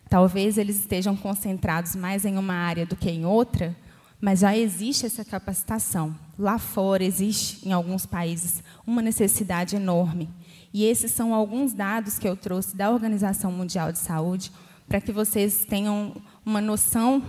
Talvez 0.09 0.57
eles 0.57 0.79
estejam 0.79 1.15
concentrados 1.15 1.93
mais 1.93 2.23
em 2.23 2.37
uma 2.37 2.53
área 2.53 2.85
do 2.85 2.95
que 2.95 3.09
em 3.09 3.25
outra, 3.25 3.75
mas 4.21 4.39
já 4.39 4.57
existe 4.57 5.05
essa 5.05 5.25
capacitação. 5.25 6.15
Lá 6.37 6.57
fora 6.57 7.03
existe, 7.03 7.67
em 7.67 7.73
alguns 7.73 8.05
países, 8.05 8.63
uma 8.87 9.01
necessidade 9.01 9.75
enorme. 9.75 10.29
E 10.73 10.85
esses 10.85 11.11
são 11.11 11.33
alguns 11.33 11.73
dados 11.73 12.17
que 12.17 12.27
eu 12.27 12.37
trouxe 12.37 12.77
da 12.77 12.89
Organização 12.89 13.51
Mundial 13.51 13.91
de 13.91 13.99
Saúde 13.99 14.51
para 14.87 15.01
que 15.01 15.11
vocês 15.11 15.65
tenham 15.65 16.15
uma 16.45 16.61
noção 16.61 17.21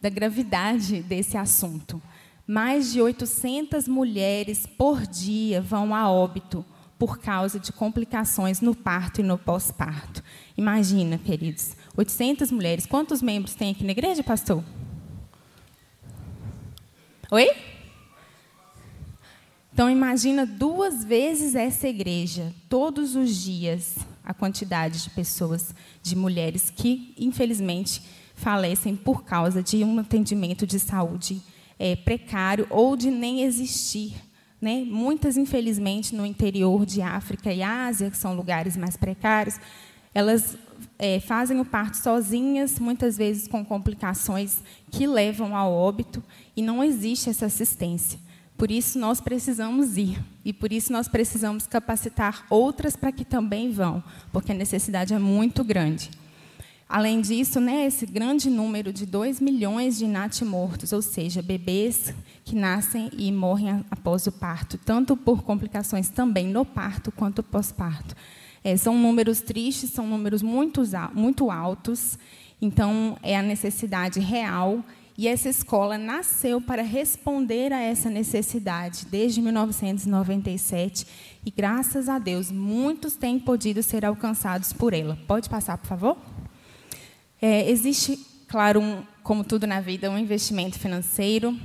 da 0.00 0.10
gravidade 0.10 1.02
desse 1.02 1.36
assunto 1.36 2.00
mais 2.48 2.90
de 2.90 3.02
800 3.02 3.86
mulheres 3.86 4.64
por 4.64 5.06
dia 5.06 5.60
vão 5.60 5.94
a 5.94 6.10
óbito 6.10 6.64
por 6.98 7.18
causa 7.18 7.60
de 7.60 7.70
complicações 7.70 8.62
no 8.62 8.74
parto 8.74 9.20
e 9.20 9.22
no 9.22 9.36
pós-parto. 9.36 10.24
Imagina, 10.56 11.18
queridos, 11.18 11.76
800 11.94 12.50
mulheres. 12.50 12.86
Quantos 12.86 13.20
membros 13.20 13.54
tem 13.54 13.70
aqui 13.70 13.84
na 13.84 13.92
igreja, 13.92 14.24
pastor? 14.24 14.64
Oi? 17.30 17.50
Então 19.70 19.90
imagina 19.90 20.46
duas 20.46 21.04
vezes 21.04 21.54
essa 21.54 21.86
igreja, 21.86 22.54
todos 22.66 23.14
os 23.14 23.36
dias, 23.36 23.96
a 24.24 24.32
quantidade 24.32 25.04
de 25.04 25.10
pessoas, 25.10 25.74
de 26.02 26.16
mulheres 26.16 26.72
que, 26.74 27.14
infelizmente, 27.18 28.02
falecem 28.34 28.96
por 28.96 29.22
causa 29.22 29.62
de 29.62 29.84
um 29.84 29.98
atendimento 29.98 30.66
de 30.66 30.80
saúde 30.80 31.42
é, 31.78 31.96
precário 31.96 32.66
ou 32.70 32.96
de 32.96 33.10
nem 33.10 33.42
existir. 33.42 34.14
Né? 34.60 34.84
Muitas, 34.84 35.36
infelizmente, 35.36 36.14
no 36.14 36.26
interior 36.26 36.84
de 36.84 37.00
África 37.00 37.52
e 37.52 37.62
Ásia, 37.62 38.10
que 38.10 38.16
são 38.16 38.34
lugares 38.34 38.76
mais 38.76 38.96
precários, 38.96 39.60
elas 40.12 40.56
é, 40.98 41.20
fazem 41.20 41.60
o 41.60 41.64
parto 41.64 41.96
sozinhas, 41.96 42.78
muitas 42.78 43.16
vezes 43.16 43.46
com 43.46 43.64
complicações 43.64 44.58
que 44.90 45.06
levam 45.06 45.56
ao 45.56 45.72
óbito, 45.72 46.22
e 46.56 46.62
não 46.62 46.82
existe 46.82 47.30
essa 47.30 47.46
assistência. 47.46 48.18
Por 48.56 48.72
isso 48.72 48.98
nós 48.98 49.20
precisamos 49.20 49.96
ir 49.96 50.18
e 50.44 50.52
por 50.52 50.72
isso 50.72 50.92
nós 50.92 51.06
precisamos 51.06 51.68
capacitar 51.68 52.44
outras 52.50 52.96
para 52.96 53.12
que 53.12 53.24
também 53.24 53.70
vão, 53.70 54.02
porque 54.32 54.50
a 54.50 54.54
necessidade 54.54 55.14
é 55.14 55.18
muito 55.18 55.62
grande. 55.62 56.10
Além 56.88 57.20
disso, 57.20 57.60
né, 57.60 57.84
esse 57.84 58.06
grande 58.06 58.48
número 58.48 58.90
de 58.94 59.04
2 59.04 59.40
milhões 59.40 59.98
de 59.98 60.06
natimortos, 60.06 60.90
ou 60.90 61.02
seja, 61.02 61.42
bebês 61.42 62.14
que 62.46 62.56
nascem 62.56 63.10
e 63.12 63.30
morrem 63.30 63.84
após 63.90 64.26
o 64.26 64.32
parto, 64.32 64.78
tanto 64.78 65.14
por 65.14 65.42
complicações 65.42 66.08
também 66.08 66.46
no 66.46 66.64
parto 66.64 67.12
quanto 67.12 67.42
pós-parto. 67.42 68.16
É, 68.64 68.74
são 68.74 68.96
números 68.96 69.42
tristes, 69.42 69.90
são 69.90 70.06
números 70.06 70.40
muito, 70.40 70.82
muito 71.12 71.50
altos, 71.50 72.18
então 72.60 73.18
é 73.22 73.36
a 73.36 73.42
necessidade 73.42 74.18
real. 74.18 74.82
E 75.16 75.28
essa 75.28 75.48
escola 75.48 75.98
nasceu 75.98 76.60
para 76.60 76.80
responder 76.80 77.72
a 77.72 77.80
essa 77.80 78.08
necessidade 78.08 79.04
desde 79.04 79.42
1997 79.42 81.06
e, 81.44 81.50
graças 81.50 82.08
a 82.08 82.18
Deus, 82.18 82.50
muitos 82.50 83.16
têm 83.16 83.38
podido 83.38 83.82
ser 83.82 84.06
alcançados 84.06 84.72
por 84.72 84.94
ela. 84.94 85.18
Pode 85.26 85.50
passar, 85.50 85.76
por 85.76 85.88
favor? 85.88 86.37
É, 87.40 87.70
existe, 87.70 88.18
claro, 88.48 88.80
um, 88.80 89.02
como 89.22 89.44
tudo 89.44 89.66
na 89.66 89.80
vida, 89.80 90.10
um 90.10 90.18
investimento 90.18 90.78
financeiro. 90.78 91.56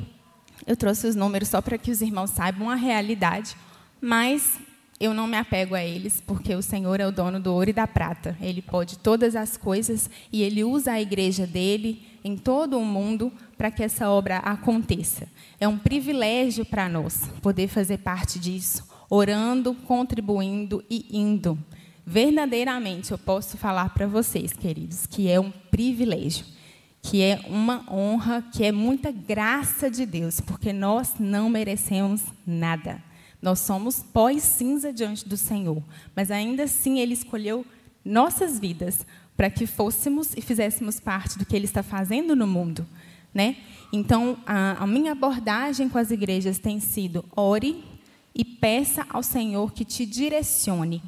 Eu 0.67 0.77
trouxe 0.77 1.07
os 1.07 1.15
números 1.15 1.49
só 1.49 1.61
para 1.61 1.77
que 1.77 1.89
os 1.89 2.01
irmãos 2.01 2.29
saibam 2.29 2.69
a 2.69 2.75
realidade, 2.75 3.55
mas 3.99 4.59
eu 4.99 5.13
não 5.13 5.27
me 5.27 5.35
apego 5.35 5.73
a 5.73 5.83
eles, 5.83 6.21
porque 6.21 6.53
o 6.53 6.61
Senhor 6.61 6.99
é 6.99 7.07
o 7.07 7.11
dono 7.11 7.39
do 7.39 7.51
ouro 7.51 7.71
e 7.71 7.73
da 7.73 7.87
prata. 7.87 8.37
Ele 8.39 8.61
pode 8.61 8.99
todas 8.99 9.35
as 9.35 9.57
coisas 9.57 10.09
e 10.31 10.43
ele 10.43 10.63
usa 10.63 10.93
a 10.93 11.01
igreja 11.01 11.47
dele 11.47 12.05
em 12.23 12.37
todo 12.37 12.77
o 12.77 12.85
mundo 12.85 13.31
para 13.57 13.71
que 13.71 13.83
essa 13.83 14.09
obra 14.09 14.37
aconteça. 14.37 15.27
É 15.59 15.67
um 15.67 15.77
privilégio 15.77 16.63
para 16.65 16.87
nós 16.87 17.29
poder 17.41 17.67
fazer 17.67 17.97
parte 17.97 18.39
disso, 18.39 18.87
orando, 19.09 19.73
contribuindo 19.73 20.83
e 20.89 21.07
indo 21.11 21.57
verdadeiramente 22.05 23.11
eu 23.11 23.17
posso 23.17 23.57
falar 23.57 23.89
para 23.89 24.07
vocês, 24.07 24.53
queridos, 24.53 25.05
que 25.05 25.29
é 25.29 25.39
um 25.39 25.51
privilégio, 25.51 26.45
que 27.01 27.21
é 27.21 27.41
uma 27.47 27.83
honra, 27.91 28.41
que 28.53 28.63
é 28.63 28.71
muita 28.71 29.11
graça 29.11 29.89
de 29.89 30.05
Deus, 30.05 30.39
porque 30.39 30.71
nós 30.71 31.15
não 31.19 31.49
merecemos 31.49 32.21
nada. 32.45 33.01
Nós 33.41 33.59
somos 33.59 34.01
pós-cinza 34.01 34.93
diante 34.93 35.27
do 35.27 35.35
Senhor, 35.35 35.83
mas 36.15 36.31
ainda 36.31 36.63
assim 36.63 36.99
Ele 36.99 37.13
escolheu 37.13 37.65
nossas 38.03 38.57
vidas 38.57 39.05
para 39.35 39.49
que 39.49 39.65
fôssemos 39.65 40.33
e 40.35 40.41
fizéssemos 40.41 40.99
parte 40.99 41.37
do 41.37 41.45
que 41.45 41.55
Ele 41.55 41.65
está 41.65 41.83
fazendo 41.83 42.35
no 42.35 42.47
mundo, 42.47 42.87
né? 43.33 43.57
Então, 43.91 44.37
a, 44.45 44.83
a 44.83 44.87
minha 44.87 45.11
abordagem 45.11 45.89
com 45.89 45.97
as 45.97 46.09
igrejas 46.09 46.57
tem 46.57 46.79
sido 46.79 47.23
ore 47.35 47.83
e 48.33 48.43
peça 48.43 49.05
ao 49.09 49.21
Senhor 49.21 49.71
que 49.71 49.85
te 49.85 50.05
direcione, 50.05 51.01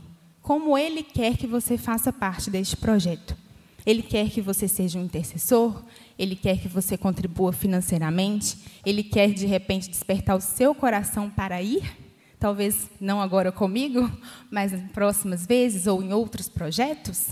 como 0.46 0.78
Ele 0.78 1.02
quer 1.02 1.36
que 1.36 1.48
você 1.48 1.76
faça 1.76 2.14
parte 2.14 2.52
deste 2.52 2.78
projeto. 2.78 3.36
Ele 3.84 4.04
quer 4.04 4.30
que 4.30 4.42
você 4.42 4.68
seja 4.68 5.00
um 5.00 5.04
intercessor, 5.04 5.84
Ele 6.20 6.36
quer 6.36 6.60
que 6.60 6.68
você 6.68 6.96
contribua 6.96 7.52
financeiramente, 7.52 8.56
Ele 8.86 9.04
quer, 9.04 9.34
de 9.34 9.48
repente, 9.48 9.90
despertar 9.90 10.38
o 10.38 10.42
seu 10.42 10.76
coração 10.76 11.32
para 11.32 11.64
ir, 11.64 11.98
talvez 12.40 12.92
não 13.02 13.20
agora 13.20 13.52
comigo, 13.52 14.08
mas 14.52 14.72
em 14.72 14.86
próximas 14.90 15.48
vezes 15.48 15.88
ou 15.88 16.04
em 16.04 16.14
outros 16.14 16.48
projetos. 16.48 17.30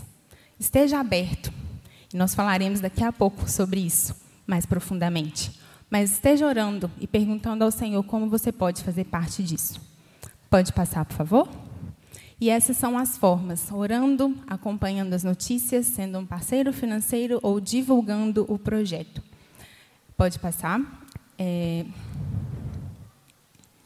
Esteja 0.60 1.00
aberto. 1.00 1.54
E 2.12 2.18
nós 2.18 2.34
falaremos 2.34 2.80
daqui 2.80 3.04
a 3.04 3.14
pouco 3.14 3.48
sobre 3.48 3.80
isso, 3.80 4.16
mais 4.48 4.66
profundamente. 4.66 5.52
Mas 5.88 6.14
esteja 6.14 6.48
orando 6.48 6.90
e 7.00 7.06
perguntando 7.06 7.64
ao 7.64 7.70
Senhor 7.70 8.02
como 8.06 8.28
você 8.28 8.52
pode 8.52 8.82
fazer 8.82 9.04
parte 9.04 9.44
disso. 9.44 9.80
Pode 10.50 10.74
passar, 10.74 11.06
por 11.06 11.16
favor? 11.16 11.63
E 12.44 12.50
essas 12.50 12.76
são 12.76 12.98
as 12.98 13.18
formas: 13.18 13.72
orando, 13.72 14.38
acompanhando 14.46 15.14
as 15.14 15.24
notícias, 15.24 15.86
sendo 15.86 16.20
um 16.20 16.26
parceiro 16.26 16.74
financeiro 16.74 17.40
ou 17.42 17.58
divulgando 17.58 18.46
o 18.50 18.60
projeto. 18.60 19.24
Pode 20.18 20.38
passar. 20.40 20.82
É... 21.40 21.86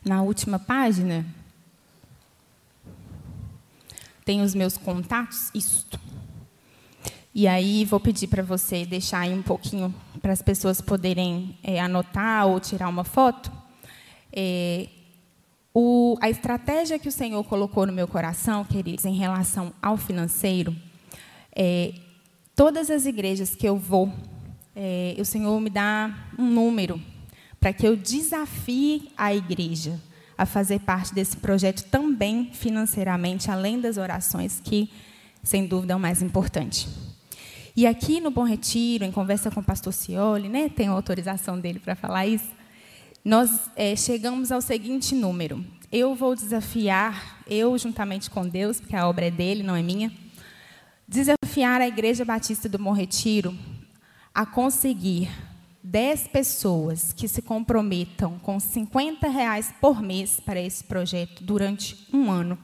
Na 0.03 0.23
última 0.23 0.57
página, 0.57 1.23
tem 4.25 4.41
os 4.41 4.55
meus 4.55 4.75
contatos, 4.75 5.51
isto. 5.53 5.99
E 7.35 7.47
aí 7.47 7.85
vou 7.85 7.99
pedir 7.99 8.25
para 8.25 8.41
você 8.41 8.87
deixar 8.87 9.19
aí 9.19 9.35
um 9.35 9.43
pouquinho 9.43 9.93
para 10.19 10.33
as 10.33 10.41
pessoas 10.41 10.81
poderem 10.81 11.55
é, 11.61 11.79
anotar 11.79 12.47
ou 12.47 12.59
tirar 12.59 12.89
uma 12.89 13.03
foto. 13.03 13.51
É, 14.33 14.89
o, 15.79 16.17
a 16.19 16.27
estratégia 16.27 16.97
que 16.97 17.07
o 17.07 17.11
Senhor 17.11 17.43
colocou 17.43 17.85
no 17.85 17.93
meu 17.93 18.07
coração, 18.07 18.65
queridos, 18.65 19.05
em 19.05 19.13
relação 19.13 19.71
ao 19.79 19.95
financeiro, 19.95 20.75
é, 21.55 21.93
todas 22.55 22.89
as 22.89 23.05
igrejas 23.05 23.53
que 23.53 23.69
eu 23.69 23.77
vou, 23.77 24.11
é, 24.75 25.15
o 25.19 25.23
Senhor 25.23 25.61
me 25.61 25.69
dá 25.69 26.11
um 26.35 26.49
número 26.49 26.99
para 27.59 27.71
que 27.71 27.87
eu 27.87 27.95
desafie 27.95 29.11
a 29.15 29.35
igreja 29.35 30.01
a 30.35 30.47
fazer 30.47 30.79
parte 30.79 31.13
desse 31.13 31.37
projeto 31.37 31.83
também 31.91 32.49
financeiramente, 32.53 33.51
além 33.51 33.79
das 33.79 33.97
orações, 33.97 34.59
que, 34.59 34.89
sem 35.43 35.67
dúvida, 35.67 35.93
é 35.93 35.95
o 35.95 35.99
mais 35.99 36.23
importante. 36.23 36.89
E 37.75 37.85
aqui 37.85 38.19
no 38.19 38.31
Bom 38.31 38.45
Retiro, 38.45 39.05
em 39.05 39.11
conversa 39.11 39.51
com 39.51 39.59
o 39.59 39.63
pastor 39.63 39.93
Cioli, 39.93 40.49
né, 40.49 40.69
tenho 40.69 40.91
autorização 40.91 41.59
dele 41.59 41.77
para 41.77 41.95
falar 41.95 42.25
isso, 42.25 42.56
nós 43.27 43.69
é, 43.75 43.93
chegamos 43.93 44.53
ao 44.53 44.61
seguinte 44.61 45.13
número. 45.13 45.61
Eu 45.91 46.15
vou 46.15 46.33
desafiar, 46.33 47.43
eu 47.45 47.77
juntamente 47.77 48.29
com 48.29 48.47
Deus, 48.47 48.79
porque 48.79 48.95
a 48.95 49.05
obra 49.05 49.25
é 49.25 49.31
dele, 49.31 49.63
não 49.63 49.75
é 49.75 49.81
minha, 49.81 50.13
desafiar 51.05 51.81
a 51.81 51.87
Igreja 51.89 52.23
Batista 52.23 52.69
do 52.69 52.77
Bom 52.77 52.93
Retiro 52.93 53.53
a 54.33 54.45
conseguir 54.45 55.29
10 55.83 56.29
pessoas 56.29 57.11
que 57.11 57.27
se 57.27 57.41
comprometam 57.41 58.39
com 58.39 58.61
50 58.61 59.27
reais 59.27 59.73
por 59.81 60.01
mês 60.01 60.39
para 60.39 60.61
esse 60.61 60.85
projeto 60.85 61.43
durante 61.43 62.07
um 62.13 62.31
ano. 62.31 62.57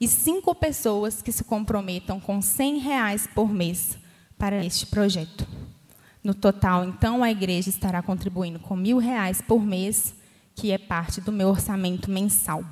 E 0.00 0.08
cinco 0.08 0.54
pessoas 0.54 1.20
que 1.20 1.30
se 1.30 1.44
comprometam 1.44 2.18
com 2.18 2.40
100 2.40 2.78
reais 2.78 3.28
por 3.34 3.52
mês 3.52 3.98
para 4.38 4.64
este 4.64 4.86
projeto. 4.86 5.46
No 6.26 6.34
total, 6.34 6.84
então, 6.84 7.22
a 7.22 7.30
igreja 7.30 7.68
estará 7.68 8.02
contribuindo 8.02 8.58
com 8.58 8.74
mil 8.74 8.98
reais 8.98 9.40
por 9.40 9.64
mês, 9.64 10.12
que 10.56 10.72
é 10.72 10.76
parte 10.76 11.20
do 11.20 11.30
meu 11.30 11.46
orçamento 11.50 12.10
mensal. 12.10 12.64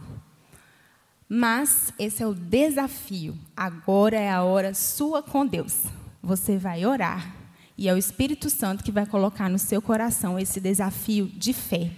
Mas 1.29 1.93
esse 1.97 2.21
é 2.21 2.27
o 2.27 2.35
desafio. 2.35 3.39
Agora 3.57 4.17
é 4.17 4.29
a 4.29 4.43
hora 4.43 4.75
sua 4.75 5.23
com 5.23 5.47
Deus. 5.47 5.85
Você 6.21 6.59
vai 6.59 6.85
orar 6.85 7.33
e 7.79 7.89
é 7.89 7.95
o 7.95 7.97
Espírito 7.97 8.51
Santo 8.51 8.83
que 8.83 8.91
vai 8.91 9.07
colocar 9.07 9.49
no 9.49 9.61
seu 9.61 9.81
coração 9.81 10.37
esse 10.37 10.59
desafio 10.61 11.27
de 11.27 11.53
fé. 11.53 11.93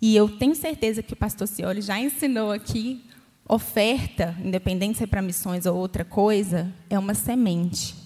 E 0.00 0.14
eu 0.14 0.28
tenho 0.28 0.54
certeza 0.54 1.02
que 1.02 1.14
o 1.14 1.16
pastor 1.16 1.48
Cioli 1.48 1.80
já 1.80 1.98
ensinou 1.98 2.52
aqui, 2.52 3.04
oferta, 3.48 4.36
independente 4.38 4.98
se 4.98 5.02
é 5.02 5.08
para 5.08 5.22
missões 5.22 5.66
ou 5.66 5.76
outra 5.76 6.04
coisa, 6.04 6.72
é 6.88 6.96
uma 6.96 7.14
semente. 7.14 8.01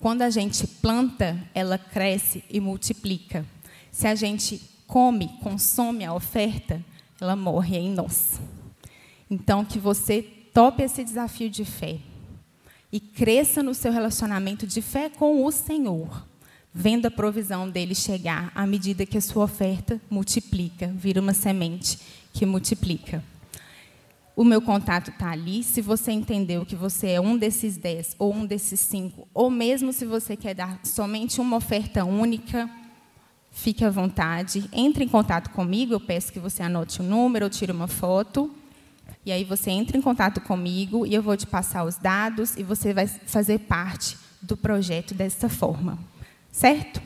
Quando 0.00 0.22
a 0.22 0.30
gente 0.30 0.66
planta, 0.66 1.36
ela 1.52 1.76
cresce 1.76 2.44
e 2.48 2.60
multiplica. 2.60 3.44
Se 3.90 4.06
a 4.06 4.14
gente 4.14 4.60
come, 4.86 5.28
consome 5.42 6.04
a 6.04 6.14
oferta, 6.14 6.84
ela 7.20 7.34
morre 7.34 7.78
em 7.78 7.90
nós. 7.90 8.40
Então, 9.28 9.64
que 9.64 9.78
você 9.78 10.22
tope 10.54 10.82
esse 10.82 11.02
desafio 11.02 11.50
de 11.50 11.64
fé 11.64 11.98
e 12.92 13.00
cresça 13.00 13.62
no 13.62 13.74
seu 13.74 13.92
relacionamento 13.92 14.66
de 14.66 14.80
fé 14.80 15.10
com 15.10 15.44
o 15.44 15.50
Senhor, 15.50 16.26
vendo 16.72 17.06
a 17.06 17.10
provisão 17.10 17.68
dele 17.68 17.94
chegar 17.94 18.52
à 18.54 18.66
medida 18.66 19.04
que 19.04 19.18
a 19.18 19.20
sua 19.20 19.44
oferta 19.44 20.00
multiplica, 20.08 20.86
vira 20.94 21.20
uma 21.20 21.34
semente 21.34 21.98
que 22.32 22.46
multiplica. 22.46 23.22
O 24.38 24.44
meu 24.44 24.62
contato 24.62 25.10
está 25.10 25.32
ali. 25.32 25.64
Se 25.64 25.82
você 25.82 26.12
entendeu 26.12 26.64
que 26.64 26.76
você 26.76 27.08
é 27.08 27.20
um 27.20 27.36
desses 27.36 27.76
dez 27.76 28.14
ou 28.20 28.32
um 28.32 28.46
desses 28.46 28.78
cinco, 28.78 29.26
ou 29.34 29.50
mesmo 29.50 29.92
se 29.92 30.04
você 30.04 30.36
quer 30.36 30.54
dar 30.54 30.78
somente 30.84 31.40
uma 31.40 31.56
oferta 31.56 32.04
única, 32.04 32.70
fique 33.50 33.84
à 33.84 33.90
vontade. 33.90 34.70
Entre 34.72 35.02
em 35.02 35.08
contato 35.08 35.50
comigo. 35.50 35.92
Eu 35.92 35.98
peço 35.98 36.32
que 36.32 36.38
você 36.38 36.62
anote 36.62 37.00
o 37.00 37.02
número 37.02 37.46
ou 37.46 37.50
tire 37.50 37.72
uma 37.72 37.88
foto. 37.88 38.48
E 39.26 39.32
aí 39.32 39.42
você 39.42 39.72
entra 39.72 39.98
em 39.98 40.00
contato 40.00 40.40
comigo 40.40 41.04
e 41.04 41.12
eu 41.12 41.20
vou 41.20 41.36
te 41.36 41.44
passar 41.44 41.82
os 41.82 41.96
dados 41.96 42.56
e 42.56 42.62
você 42.62 42.94
vai 42.94 43.08
fazer 43.08 43.58
parte 43.58 44.16
do 44.40 44.56
projeto 44.56 45.14
dessa 45.14 45.48
forma. 45.48 45.98
Certo? 46.52 47.02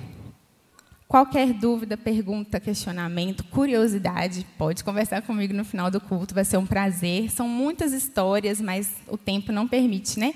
Qualquer 1.12 1.52
dúvida, 1.52 1.94
pergunta, 1.94 2.58
questionamento, 2.58 3.44
curiosidade, 3.44 4.46
pode 4.56 4.82
conversar 4.82 5.20
comigo 5.20 5.52
no 5.52 5.62
final 5.62 5.90
do 5.90 6.00
culto, 6.00 6.34
vai 6.34 6.42
ser 6.42 6.56
um 6.56 6.64
prazer. 6.64 7.30
São 7.30 7.46
muitas 7.46 7.92
histórias, 7.92 8.62
mas 8.62 8.96
o 9.06 9.18
tempo 9.18 9.52
não 9.52 9.68
permite, 9.68 10.18
né? 10.18 10.34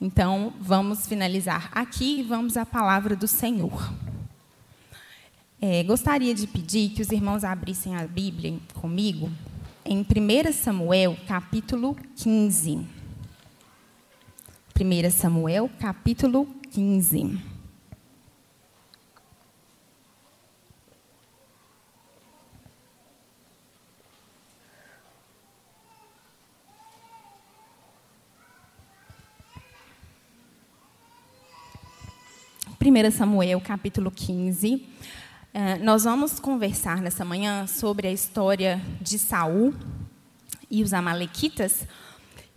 Então, 0.00 0.52
vamos 0.58 1.06
finalizar 1.06 1.70
aqui 1.70 2.18
e 2.18 2.22
vamos 2.24 2.56
à 2.56 2.66
palavra 2.66 3.14
do 3.14 3.28
Senhor. 3.28 3.94
É, 5.62 5.84
gostaria 5.84 6.34
de 6.34 6.48
pedir 6.48 6.88
que 6.88 7.02
os 7.02 7.12
irmãos 7.12 7.44
abrissem 7.44 7.94
a 7.94 8.04
Bíblia 8.04 8.58
comigo 8.74 9.30
em 9.84 10.00
1 10.00 10.52
Samuel, 10.52 11.16
capítulo 11.28 11.96
15. 12.16 12.84
1 14.74 15.10
Samuel, 15.12 15.70
capítulo 15.78 16.44
15. 16.72 17.57
1 32.80 33.10
Samuel, 33.10 33.60
capítulo 33.60 34.08
15. 34.08 34.86
Eh, 35.52 35.78
nós 35.78 36.04
vamos 36.04 36.38
conversar 36.38 37.02
nessa 37.02 37.24
manhã 37.24 37.66
sobre 37.66 38.06
a 38.06 38.12
história 38.12 38.80
de 39.00 39.18
Saul 39.18 39.74
e 40.70 40.84
os 40.84 40.94
amalequitas. 40.94 41.84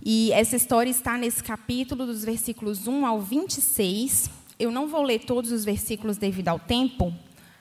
E 0.03 0.31
essa 0.31 0.55
história 0.55 0.91
está 0.91 1.17
nesse 1.17 1.43
capítulo, 1.43 2.05
dos 2.05 2.23
versículos 2.23 2.87
1 2.87 3.03
ao 3.03 3.19
26. 3.19 4.29
Eu 4.59 4.71
não 4.71 4.87
vou 4.87 5.01
ler 5.01 5.25
todos 5.25 5.51
os 5.51 5.65
versículos 5.65 6.17
devido 6.17 6.49
ao 6.49 6.59
tempo, 6.59 7.11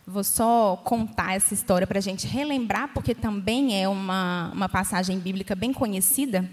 vou 0.07 0.23
só 0.23 0.77
contar 0.85 1.37
essa 1.37 1.55
história 1.55 1.87
para 1.87 1.99
a 1.99 2.03
gente 2.03 2.27
relembrar, 2.27 2.93
porque 2.93 3.15
também 3.15 3.83
é 3.83 3.89
uma, 3.89 4.51
uma 4.53 4.69
passagem 4.69 5.19
bíblica 5.19 5.55
bem 5.55 5.73
conhecida. 5.73 6.47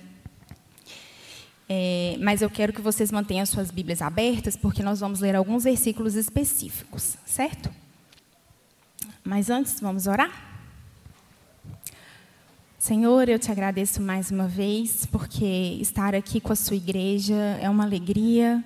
É, 1.69 2.17
mas 2.21 2.41
eu 2.41 2.49
quero 2.49 2.71
que 2.71 2.81
vocês 2.81 3.11
mantenham 3.11 3.45
suas 3.45 3.71
Bíblias 3.71 4.01
abertas, 4.01 4.55
porque 4.55 4.81
nós 4.81 5.01
vamos 5.01 5.19
ler 5.19 5.35
alguns 5.35 5.65
versículos 5.65 6.15
específicos, 6.15 7.17
certo? 7.25 7.69
Mas 9.23 9.49
antes, 9.49 9.81
vamos 9.81 10.07
orar? 10.07 10.31
Senhor, 12.79 13.27
eu 13.27 13.37
te 13.37 13.51
agradeço 13.51 14.01
mais 14.01 14.31
uma 14.31 14.47
vez, 14.47 15.05
porque 15.07 15.77
estar 15.81 16.15
aqui 16.15 16.39
com 16.39 16.53
a 16.53 16.55
sua 16.55 16.77
igreja 16.77 17.35
é 17.61 17.69
uma 17.69 17.83
alegria, 17.83 18.63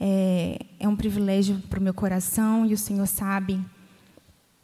é, 0.00 0.58
é 0.80 0.88
um 0.88 0.96
privilégio 0.96 1.62
para 1.70 1.78
o 1.78 1.82
meu 1.82 1.94
coração, 1.94 2.66
e 2.66 2.74
o 2.74 2.78
Senhor 2.78 3.06
sabe 3.06 3.64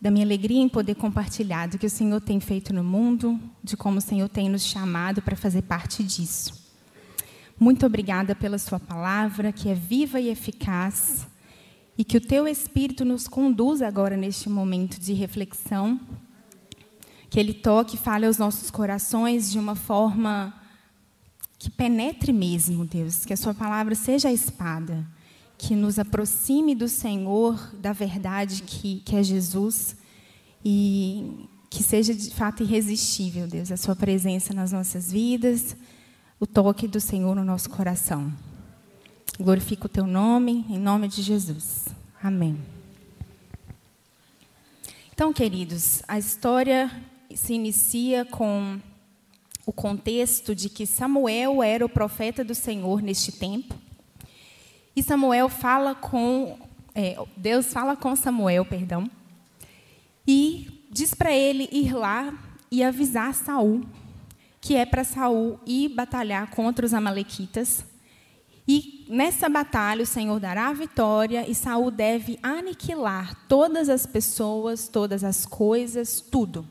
da 0.00 0.10
minha 0.10 0.24
alegria 0.24 0.60
em 0.60 0.68
poder 0.68 0.96
compartilhar 0.96 1.68
do 1.68 1.78
que 1.78 1.86
o 1.86 1.90
Senhor 1.90 2.20
tem 2.20 2.40
feito 2.40 2.72
no 2.72 2.82
mundo, 2.82 3.38
de 3.62 3.76
como 3.76 3.98
o 3.98 4.00
Senhor 4.00 4.28
tem 4.28 4.48
nos 4.48 4.64
chamado 4.64 5.22
para 5.22 5.36
fazer 5.36 5.62
parte 5.62 6.02
disso. 6.02 6.69
Muito 7.62 7.84
obrigada 7.84 8.34
pela 8.34 8.56
Sua 8.56 8.80
palavra, 8.80 9.52
que 9.52 9.68
é 9.68 9.74
viva 9.74 10.18
e 10.18 10.30
eficaz, 10.30 11.26
e 11.98 12.02
que 12.02 12.16
o 12.16 12.20
Teu 12.20 12.48
Espírito 12.48 13.04
nos 13.04 13.28
conduza 13.28 13.86
agora 13.86 14.16
neste 14.16 14.48
momento 14.48 14.98
de 14.98 15.12
reflexão, 15.12 16.00
que 17.28 17.38
Ele 17.38 17.52
toque 17.52 17.96
e 17.96 17.98
fale 17.98 18.24
aos 18.24 18.38
nossos 18.38 18.70
corações 18.70 19.52
de 19.52 19.58
uma 19.58 19.74
forma 19.74 20.54
que 21.58 21.68
penetre 21.68 22.32
mesmo, 22.32 22.86
Deus, 22.86 23.26
que 23.26 23.34
a 23.34 23.36
Sua 23.36 23.52
palavra 23.52 23.94
seja 23.94 24.30
a 24.30 24.32
espada, 24.32 25.06
que 25.58 25.76
nos 25.76 25.98
aproxime 25.98 26.74
do 26.74 26.88
Senhor, 26.88 27.74
da 27.74 27.92
verdade 27.92 28.62
que, 28.62 29.00
que 29.00 29.16
é 29.16 29.22
Jesus, 29.22 29.96
e 30.64 31.46
que 31.68 31.82
seja 31.82 32.14
de 32.14 32.30
fato 32.30 32.62
irresistível, 32.62 33.46
Deus, 33.46 33.70
a 33.70 33.76
Sua 33.76 33.94
presença 33.94 34.54
nas 34.54 34.72
nossas 34.72 35.12
vidas 35.12 35.76
o 36.40 36.46
toque 36.46 36.88
do 36.88 36.98
Senhor 36.98 37.36
no 37.36 37.44
nosso 37.44 37.68
coração. 37.68 38.32
Glorifico 39.38 39.84
o 39.84 39.90
teu 39.90 40.06
nome, 40.06 40.64
em 40.70 40.78
nome 40.78 41.06
de 41.06 41.20
Jesus. 41.20 41.88
Amém. 42.22 42.58
Então, 45.12 45.34
queridos, 45.34 46.02
a 46.08 46.18
história 46.18 46.90
se 47.34 47.52
inicia 47.52 48.24
com 48.24 48.80
o 49.66 49.72
contexto 49.72 50.54
de 50.54 50.70
que 50.70 50.86
Samuel 50.86 51.62
era 51.62 51.84
o 51.84 51.90
profeta 51.90 52.42
do 52.42 52.54
Senhor 52.54 53.02
neste 53.02 53.32
tempo. 53.32 53.74
E 54.96 55.02
Samuel 55.02 55.50
fala 55.50 55.94
com. 55.94 56.58
É, 56.94 57.18
Deus 57.36 57.70
fala 57.70 57.94
com 57.94 58.16
Samuel, 58.16 58.64
perdão, 58.64 59.08
e 60.26 60.86
diz 60.90 61.12
para 61.12 61.32
ele 61.32 61.68
ir 61.70 61.92
lá 61.92 62.32
e 62.70 62.82
avisar 62.82 63.34
Saul 63.34 63.84
que 64.60 64.76
é 64.76 64.84
para 64.84 65.04
Saul 65.04 65.58
ir 65.66 65.88
batalhar 65.88 66.50
contra 66.50 66.84
os 66.84 66.92
amalequitas. 66.92 67.84
E 68.68 69.06
nessa 69.08 69.48
batalha 69.48 70.02
o 70.02 70.06
Senhor 70.06 70.38
dará 70.38 70.68
a 70.68 70.72
vitória 70.72 71.48
e 71.48 71.54
Saul 71.54 71.90
deve 71.90 72.38
aniquilar 72.42 73.34
todas 73.48 73.88
as 73.88 74.04
pessoas, 74.06 74.86
todas 74.86 75.24
as 75.24 75.46
coisas, 75.46 76.20
tudo. 76.20 76.66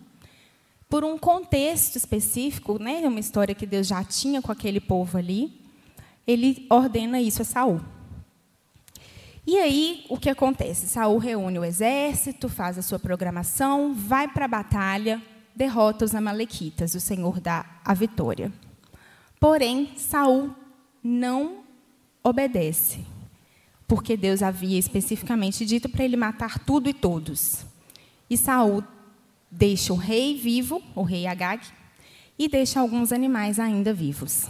Por 0.87 1.03
um 1.03 1.17
contexto 1.17 1.97
específico, 1.97 2.81
né, 2.81 3.01
uma 3.07 3.19
história 3.19 3.55
que 3.55 3.65
Deus 3.65 3.87
já 3.87 4.03
tinha 4.03 4.41
com 4.41 4.51
aquele 4.51 4.79
povo 4.79 5.17
ali, 5.17 5.59
ele 6.25 6.65
ordena 6.69 7.19
isso 7.19 7.41
a 7.41 7.45
Saul. 7.45 7.81
E 9.45 9.57
aí, 9.57 10.05
o 10.09 10.17
que 10.17 10.29
acontece? 10.29 10.87
Saul 10.87 11.17
reúne 11.17 11.57
o 11.57 11.65
exército, 11.65 12.47
faz 12.47 12.77
a 12.77 12.83
sua 12.83 12.99
programação, 12.99 13.95
vai 13.95 14.27
para 14.27 14.45
a 14.45 14.47
batalha, 14.47 15.21
derrota 15.59 16.05
os 16.05 16.15
amalequitas, 16.15 16.95
o 16.95 17.01
Senhor 17.01 17.41
dá 17.41 17.65
a 17.83 17.93
vitória. 17.93 18.49
Porém, 19.41 19.91
Saul 19.97 20.55
não 21.03 21.65
obedece, 22.23 23.05
porque 23.85 24.15
Deus 24.15 24.41
havia 24.41 24.79
especificamente 24.79 25.65
dito 25.65 25.89
para 25.89 26.05
ele 26.05 26.15
matar 26.15 26.59
tudo 26.59 26.87
e 26.87 26.93
todos. 26.93 27.65
E 28.29 28.37
Saul 28.37 28.81
deixa 29.51 29.91
o 29.91 29.97
rei 29.97 30.37
vivo, 30.37 30.81
o 30.95 31.03
rei 31.03 31.27
Agag, 31.27 31.61
e 32.37 32.47
deixa 32.47 32.79
alguns 32.79 33.11
animais 33.11 33.59
ainda 33.59 33.93
vivos. 33.93 34.45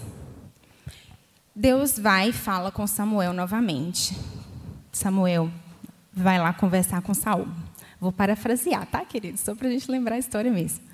Deus 1.56 1.98
vai 1.98 2.30
e 2.30 2.34
fala 2.34 2.72
com 2.72 2.86
Samuel 2.86 3.34
novamente. 3.34 4.16
Samuel 4.92 5.50
vai 6.14 6.38
lá 6.38 6.54
conversar 6.54 7.02
com 7.02 7.16
Saul. 7.16 7.48
Vou 8.00 8.12
parafrasear, 8.12 8.86
tá, 8.86 9.04
querido? 9.04 9.40
Só 9.40 9.56
para 9.56 9.68
a 9.68 9.72
gente 9.72 9.90
lembrar 9.90 10.16
a 10.16 10.20
história 10.20 10.52
mesmo. 10.52 10.89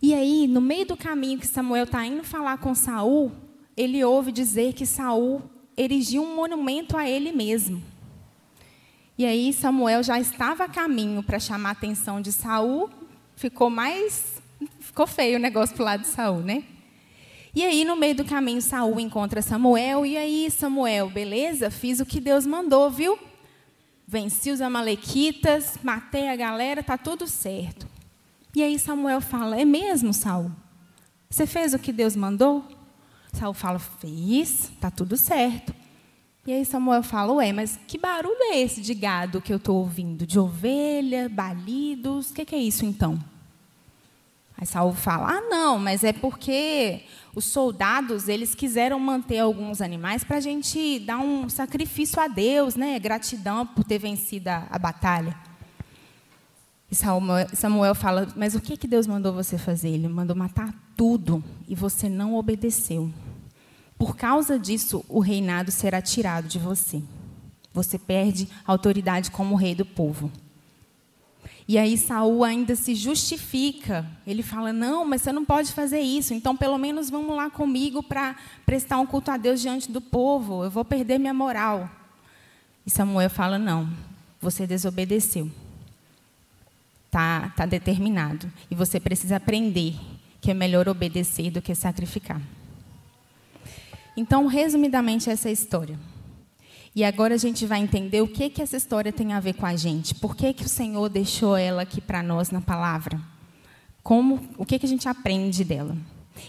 E 0.00 0.14
aí, 0.14 0.46
no 0.46 0.60
meio 0.60 0.86
do 0.86 0.96
caminho 0.96 1.38
que 1.38 1.46
Samuel 1.46 1.84
está 1.84 2.06
indo 2.06 2.22
falar 2.22 2.58
com 2.58 2.74
Saul, 2.74 3.32
ele 3.76 4.04
ouve 4.04 4.30
dizer 4.30 4.72
que 4.72 4.86
Saul 4.86 5.42
erigiu 5.76 6.22
um 6.22 6.34
monumento 6.34 6.96
a 6.96 7.08
ele 7.08 7.32
mesmo. 7.32 7.82
E 9.16 9.24
aí 9.24 9.52
Samuel 9.52 10.02
já 10.02 10.20
estava 10.20 10.64
a 10.64 10.68
caminho 10.68 11.22
para 11.22 11.40
chamar 11.40 11.70
a 11.70 11.72
atenção 11.72 12.20
de 12.20 12.30
Saul, 12.30 12.88
ficou 13.34 13.68
mais 13.68 14.40
ficou 14.80 15.06
feio 15.06 15.38
o 15.38 15.40
negócio 15.40 15.74
pro 15.74 15.84
lado 15.84 16.02
de 16.02 16.08
Saul, 16.08 16.40
né? 16.40 16.64
E 17.54 17.64
aí 17.64 17.84
no 17.84 17.96
meio 17.96 18.14
do 18.14 18.24
caminho 18.24 18.62
Saul 18.62 19.00
encontra 19.00 19.42
Samuel 19.42 20.06
e 20.06 20.16
aí 20.16 20.48
Samuel, 20.50 21.10
beleza? 21.10 21.70
Fiz 21.70 21.98
o 21.98 22.06
que 22.06 22.20
Deus 22.20 22.46
mandou, 22.46 22.88
viu? 22.90 23.18
Venci 24.06 24.50
os 24.50 24.60
amalequitas, 24.60 25.78
matei 25.82 26.28
a 26.28 26.36
galera, 26.36 26.82
tá 26.82 26.96
tudo 26.96 27.26
certo. 27.26 27.88
E 28.58 28.62
aí 28.64 28.76
Samuel 28.76 29.20
fala: 29.20 29.56
É 29.56 29.64
mesmo, 29.64 30.12
Saul? 30.12 30.50
Você 31.30 31.46
fez 31.46 31.74
o 31.74 31.78
que 31.78 31.92
Deus 31.92 32.16
mandou? 32.16 32.64
Saul 33.32 33.54
fala: 33.54 33.78
Fiz, 33.78 34.64
está 34.70 34.90
tudo 34.90 35.16
certo. 35.16 35.72
E 36.44 36.52
aí 36.52 36.64
Samuel 36.64 37.04
fala: 37.04 37.34
Ué, 37.34 37.52
mas 37.52 37.78
que 37.86 37.96
barulho 37.96 38.36
é 38.50 38.58
esse 38.58 38.80
de 38.80 38.94
gado 38.94 39.40
que 39.40 39.52
eu 39.52 39.58
estou 39.58 39.76
ouvindo? 39.76 40.26
De 40.26 40.40
ovelha, 40.40 41.28
balidos? 41.28 42.32
O 42.32 42.34
que, 42.34 42.44
que 42.44 42.56
é 42.56 42.58
isso 42.58 42.84
então? 42.84 43.16
Aí 44.56 44.66
Saul 44.66 44.92
fala: 44.92 45.36
Ah, 45.36 45.40
não, 45.42 45.78
mas 45.78 46.02
é 46.02 46.12
porque 46.12 47.04
os 47.36 47.44
soldados 47.44 48.26
eles 48.26 48.56
quiseram 48.56 48.98
manter 48.98 49.38
alguns 49.38 49.80
animais 49.80 50.24
para 50.24 50.38
a 50.38 50.40
gente 50.40 50.98
dar 50.98 51.18
um 51.18 51.48
sacrifício 51.48 52.20
a 52.20 52.26
Deus, 52.26 52.74
né? 52.74 52.98
Gratidão 52.98 53.64
por 53.64 53.84
ter 53.84 54.00
vencido 54.00 54.48
a, 54.48 54.66
a 54.68 54.80
batalha. 54.80 55.47
E 56.90 56.94
Samuel 56.94 57.94
fala: 57.94 58.28
Mas 58.34 58.54
o 58.54 58.60
que, 58.60 58.76
que 58.76 58.88
Deus 58.88 59.06
mandou 59.06 59.32
você 59.32 59.58
fazer? 59.58 59.90
Ele 59.90 60.08
mandou 60.08 60.34
matar 60.34 60.74
tudo 60.96 61.44
e 61.68 61.74
você 61.74 62.08
não 62.08 62.34
obedeceu. 62.34 63.12
Por 63.98 64.16
causa 64.16 64.58
disso, 64.58 65.04
o 65.08 65.20
reinado 65.20 65.70
será 65.70 66.00
tirado 66.00 66.48
de 66.48 66.58
você. 66.58 67.02
Você 67.74 67.98
perde 67.98 68.48
autoridade 68.64 69.30
como 69.30 69.54
rei 69.54 69.74
do 69.74 69.84
povo. 69.84 70.30
E 71.66 71.76
aí 71.76 71.98
Saul 71.98 72.42
ainda 72.42 72.74
se 72.74 72.94
justifica. 72.94 74.06
Ele 74.26 74.42
fala: 74.42 74.72
"Não, 74.72 75.04
mas 75.04 75.20
você 75.20 75.30
não 75.30 75.44
pode 75.44 75.72
fazer 75.72 76.00
isso. 76.00 76.32
Então, 76.32 76.56
pelo 76.56 76.78
menos 76.78 77.10
vamos 77.10 77.36
lá 77.36 77.50
comigo 77.50 78.02
para 78.02 78.34
prestar 78.64 78.98
um 78.98 79.04
culto 79.04 79.30
a 79.30 79.36
Deus 79.36 79.60
diante 79.60 79.92
do 79.92 80.00
povo. 80.00 80.64
Eu 80.64 80.70
vou 80.70 80.86
perder 80.86 81.18
minha 81.18 81.34
moral." 81.34 81.90
E 82.86 82.90
Samuel 82.90 83.28
fala: 83.28 83.58
"Não. 83.58 83.86
Você 84.40 84.66
desobedeceu 84.66 85.50
está 87.08 87.48
tá 87.56 87.66
determinado. 87.66 88.50
E 88.70 88.74
você 88.74 89.00
precisa 89.00 89.36
aprender 89.36 89.94
que 90.40 90.50
é 90.50 90.54
melhor 90.54 90.88
obedecer 90.88 91.50
do 91.50 91.60
que 91.60 91.74
sacrificar. 91.74 92.40
Então, 94.16 94.46
resumidamente, 94.46 95.28
essa 95.28 95.48
é 95.48 95.50
a 95.50 95.52
história. 95.52 95.98
E 96.94 97.04
agora 97.04 97.34
a 97.34 97.38
gente 97.38 97.66
vai 97.66 97.80
entender 97.80 98.20
o 98.20 98.28
que, 98.28 98.50
que 98.50 98.62
essa 98.62 98.76
história 98.76 99.12
tem 99.12 99.32
a 99.32 99.40
ver 99.40 99.54
com 99.54 99.66
a 99.66 99.76
gente. 99.76 100.14
Por 100.14 100.36
que, 100.36 100.52
que 100.52 100.64
o 100.64 100.68
Senhor 100.68 101.08
deixou 101.08 101.56
ela 101.56 101.82
aqui 101.82 102.00
para 102.00 102.22
nós 102.22 102.50
na 102.50 102.60
palavra? 102.60 103.20
Como, 104.02 104.40
o 104.56 104.64
que, 104.64 104.78
que 104.78 104.86
a 104.86 104.88
gente 104.88 105.08
aprende 105.08 105.64
dela? 105.64 105.96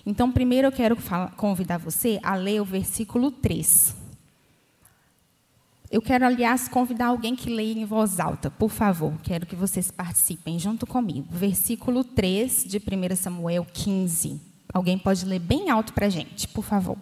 Então, 0.06 0.32
primeiro 0.32 0.68
eu 0.68 0.72
quero 0.72 0.98
convidar 1.36 1.78
você 1.78 2.20
a 2.24 2.36
ler 2.36 2.62
o 2.62 2.66
versículo 2.66 3.32
3. 3.32 3.99
Eu 5.92 6.04
quero, 6.04 6.24
aliás, 6.24 6.68
convidar 6.68 7.08
alguém 7.08 7.36
que 7.36 7.50
leia 7.50 7.80
em 7.80 7.84
voz 7.84 8.20
alta, 8.20 8.52
por 8.52 8.70
favor. 8.70 9.12
Quero 9.24 9.48
que 9.48 9.56
vocês 9.56 9.90
participem 9.90 10.60
junto 10.60 10.86
comigo. 10.86 11.28
Versículo 11.32 12.04
3 12.04 12.66
de 12.66 12.78
1 12.78 13.16
Samuel 13.16 13.66
15. 13.74 14.40
Alguém 14.72 15.00
pode 15.00 15.26
ler 15.26 15.40
bem 15.40 15.72
alto 15.72 15.92
para 15.92 16.06
a 16.06 16.10
gente, 16.10 16.48
por 16.48 16.64
favor. 16.64 16.96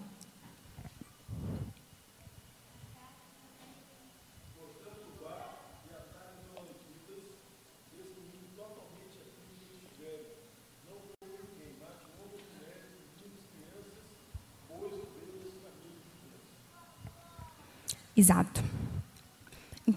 Exato. 18.16 18.77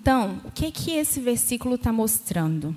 Então, 0.01 0.41
o 0.47 0.51
que, 0.51 0.71
que 0.71 0.93
esse 0.93 1.21
versículo 1.21 1.75
está 1.75 1.93
mostrando? 1.93 2.75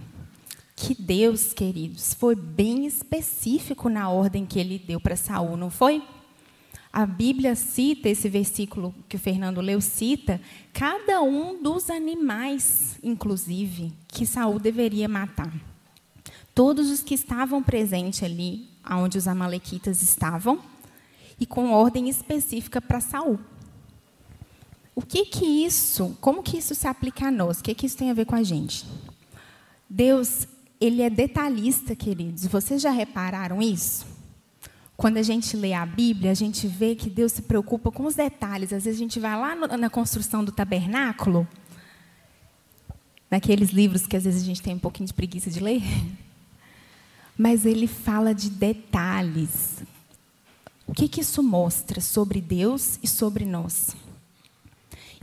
Que 0.76 0.94
Deus, 0.94 1.54
queridos, 1.54 2.14
foi 2.14 2.36
bem 2.36 2.86
específico 2.86 3.88
na 3.88 4.10
ordem 4.10 4.46
que 4.46 4.60
ele 4.60 4.78
deu 4.78 5.00
para 5.00 5.16
Saul, 5.16 5.56
não 5.56 5.70
foi? 5.70 6.04
A 6.92 7.06
Bíblia 7.06 7.56
cita 7.56 8.10
esse 8.10 8.28
versículo 8.28 8.94
que 9.08 9.16
o 9.16 9.20
Fernando 9.20 9.62
leu, 9.62 9.80
cita 9.80 10.42
cada 10.74 11.22
um 11.22 11.64
dos 11.64 11.90
animais, 11.90 13.00
inclusive, 13.02 13.94
que 14.10 14.26
Saul 14.26 14.60
deveria 14.60 15.08
matar. 15.08 15.54
Todos 16.54 16.92
os 16.92 17.02
que 17.02 17.14
estavam 17.14 17.64
presentes 17.64 18.22
ali, 18.22 18.68
onde 18.92 19.18
os 19.18 19.30
amalequitas 19.30 20.04
estavam, 20.04 20.60
e 21.40 21.46
com 21.46 21.72
ordem 21.72 22.10
específica 22.10 22.82
para 22.82 23.00
Saul. 23.00 23.40
O 24.96 25.02
que 25.02 25.26
que 25.26 25.46
isso, 25.46 26.16
como 26.22 26.44
que 26.44 26.58
isso 26.58 26.76
se 26.76 26.88
aplica 26.88 27.28
a 27.28 27.32
nós? 27.32 27.60
O 27.60 27.64
que 27.64 27.74
que 27.74 27.86
isso 27.86 27.98
tem 27.98 28.12
a 28.12 28.14
ver 28.14 28.26
com 28.26 28.36
a 28.36 28.44
gente? 28.44 28.86
Deus, 29.90 30.48
ele 30.80 31.02
é 31.02 31.10
detalhista, 31.10 31.96
queridos. 31.96 32.46
Vocês 32.46 32.82
já 32.82 32.92
repararam 32.92 33.62
isso? 33.62 34.06
Quando 34.96 35.18
a 35.18 35.24
gente 35.24 35.58
lê 35.58 35.74
a 35.74 35.86
Bíblia, 35.86 36.32
a 36.32 36.36
gente 36.36 36.68
vê 36.68 36.96
que 36.96 37.10
Deus 37.10 37.32
se 37.32 37.42
preocupa 37.42 37.92
com 37.92 38.06
os 38.06 38.16
detalhes. 38.16 38.72
Às 38.72 38.86
vezes 38.86 39.00
a 39.00 39.04
gente 39.04 39.20
vai 39.20 39.38
lá 39.38 39.56
na 39.78 39.90
construção 39.90 40.46
do 40.46 40.52
tabernáculo, 40.52 41.48
naqueles 43.30 43.72
livros 43.72 44.06
que 44.06 44.16
às 44.16 44.24
vezes 44.24 44.44
a 44.44 44.46
gente 44.46 44.62
tem 44.62 44.76
um 44.76 44.80
pouquinho 44.80 45.08
de 45.08 45.14
preguiça 45.14 45.50
de 45.50 45.60
ler, 45.60 45.82
mas 47.36 47.66
ele 47.66 47.88
fala 47.88 48.34
de 48.34 48.50
detalhes. 48.50 49.84
O 50.86 50.94
que, 50.94 51.08
que 51.08 51.22
isso 51.22 51.42
mostra 51.42 52.00
sobre 52.00 52.40
Deus 52.40 53.00
e 53.02 53.08
sobre 53.08 53.46
nós? 53.46 53.96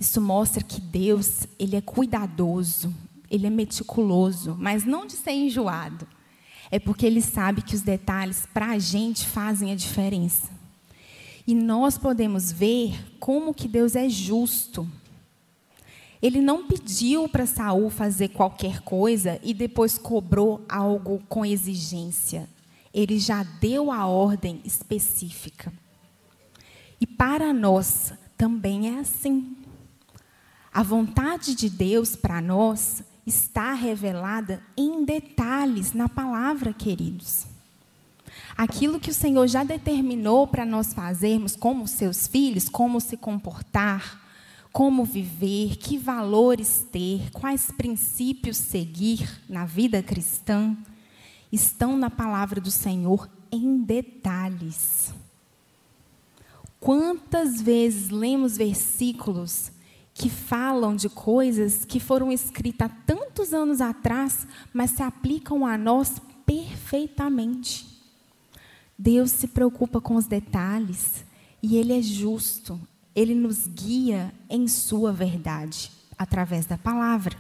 Isso 0.01 0.19
mostra 0.19 0.65
que 0.65 0.81
Deus, 0.81 1.47
ele 1.59 1.77
é 1.77 1.81
cuidadoso, 1.83 2.93
ele 3.31 3.47
é 3.47 3.51
meticuloso, 3.51 4.57
mas 4.59 4.83
não 4.83 5.07
de 5.07 5.13
ser 5.13 5.33
enjoado. 5.33 6.09
É 6.71 6.79
porque 6.79 7.05
ele 7.05 7.21
sabe 7.21 7.61
que 7.61 7.75
os 7.75 7.83
detalhes 7.83 8.47
para 8.55 8.71
a 8.71 8.79
gente 8.79 9.27
fazem 9.27 9.71
a 9.71 9.75
diferença. 9.75 10.51
E 11.47 11.55
nós 11.55 11.99
podemos 11.99 12.51
ver 12.51 12.99
como 13.19 13.53
que 13.53 13.69
Deus 13.69 13.95
é 13.95 14.09
justo. 14.09 14.89
Ele 16.23 16.41
não 16.41 16.67
pediu 16.67 17.29
para 17.29 17.45
Saul 17.45 17.91
fazer 17.91 18.29
qualquer 18.29 18.81
coisa 18.81 19.39
e 19.43 19.53
depois 19.53 19.99
cobrou 19.99 20.65
algo 20.67 21.23
com 21.29 21.45
exigência. 21.45 22.49
Ele 22.93 23.19
já 23.19 23.43
deu 23.43 23.91
a 23.91 24.07
ordem 24.07 24.61
específica. 24.65 25.73
E 27.01 27.07
para 27.07 27.53
nós 27.53 28.13
também 28.37 28.97
é 28.97 29.01
assim. 29.01 29.57
A 30.73 30.85
vontade 30.85 31.55
de 31.55 31.69
Deus 31.69 32.15
para 32.15 32.41
nós 32.41 33.03
está 33.27 33.73
revelada 33.73 34.63
em 34.77 35.05
detalhes 35.05 35.93
na 35.93 36.09
palavra, 36.09 36.73
queridos. 36.73 37.45
Aquilo 38.57 39.01
que 39.01 39.11
o 39.11 39.15
Senhor 39.15 39.49
já 39.49 39.65
determinou 39.65 40.47
para 40.47 40.65
nós 40.65 40.93
fazermos 40.93 41.57
como 41.57 41.89
seus 41.89 42.29
filhos, 42.29 42.69
como 42.69 43.01
se 43.01 43.17
comportar, 43.17 44.21
como 44.73 45.05
viver, 45.05 45.77
que 45.77 45.99
valores 45.99 46.87
ter, 46.93 47.31
quais 47.33 47.73
princípios 47.73 48.57
seguir 48.57 49.43
na 49.49 49.67
vida 49.67 50.01
cristã, 50.03 50.77
estão 51.51 51.99
na 51.99 52.09
palavra 52.09 52.61
do 52.61 52.71
Senhor 52.71 53.29
em 53.51 53.83
detalhes. 53.83 55.13
Quantas 56.79 57.61
vezes 57.61 58.09
lemos 58.09 58.57
versículos 58.57 59.73
que 60.21 60.29
falam 60.29 60.95
de 60.95 61.09
coisas 61.09 61.83
que 61.87 61.99
foram 61.99 62.31
escritas 62.31 62.91
há 62.91 62.95
tantos 63.07 63.55
anos 63.55 63.81
atrás, 63.81 64.47
mas 64.71 64.91
se 64.91 65.03
aplicam 65.03 65.65
a 65.65 65.79
nós 65.79 66.21
perfeitamente. 66.45 67.87
Deus 68.99 69.31
se 69.31 69.49
preocupa 69.49 69.99
com 69.99 70.17
os 70.17 70.27
detalhes 70.27 71.25
e 71.63 71.79
Ele 71.79 71.99
é 71.99 72.03
justo. 72.03 72.79
Ele 73.17 73.35
nos 73.35 73.67
guia 73.67 74.31
em 74.51 74.69
Sua 74.69 75.11
verdade, 75.11 75.91
através 76.19 76.67
da 76.67 76.77
palavra. 76.77 77.35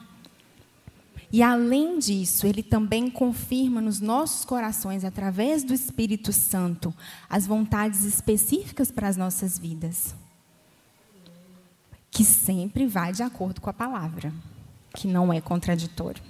E 1.30 1.42
além 1.42 1.98
disso, 1.98 2.46
Ele 2.46 2.62
também 2.62 3.10
confirma 3.10 3.82
nos 3.82 4.00
nossos 4.00 4.42
corações, 4.42 5.04
através 5.04 5.62
do 5.62 5.74
Espírito 5.74 6.32
Santo, 6.32 6.94
as 7.28 7.46
vontades 7.46 8.04
específicas 8.04 8.90
para 8.90 9.06
as 9.06 9.18
nossas 9.18 9.58
vidas 9.58 10.14
que 12.10 12.24
sempre 12.24 12.86
vai 12.86 13.12
de 13.12 13.22
acordo 13.22 13.60
com 13.60 13.70
a 13.70 13.74
palavra, 13.74 14.32
que 14.94 15.06
não 15.06 15.32
é 15.32 15.40
contraditório. 15.40 16.22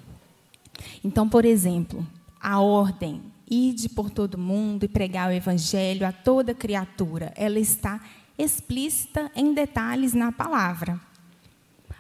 Então, 1.03 1.29
por 1.29 1.45
exemplo, 1.45 2.07
a 2.41 2.61
ordem 2.61 3.23
ide 3.49 3.89
por 3.89 4.11
todo 4.11 4.39
mundo 4.39 4.85
e 4.85 4.89
pregar 4.89 5.29
o 5.29 5.33
evangelho 5.33 6.07
a 6.07 6.13
toda 6.13 6.55
criatura, 6.55 7.33
ela 7.37 7.59
está 7.59 8.01
explícita 8.39 9.31
em 9.35 9.53
detalhes 9.53 10.15
na 10.15 10.31
palavra. 10.31 11.01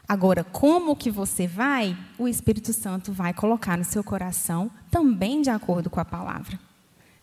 Agora, 0.08 0.42
como 0.42 0.96
que 0.96 1.10
você 1.10 1.46
vai, 1.46 1.96
o 2.18 2.26
Espírito 2.26 2.72
Santo 2.72 3.12
vai 3.12 3.32
colocar 3.32 3.76
no 3.78 3.84
seu 3.84 4.02
coração 4.02 4.70
também 4.90 5.42
de 5.42 5.50
acordo 5.50 5.88
com 5.88 6.00
a 6.00 6.04
palavra. 6.04 6.58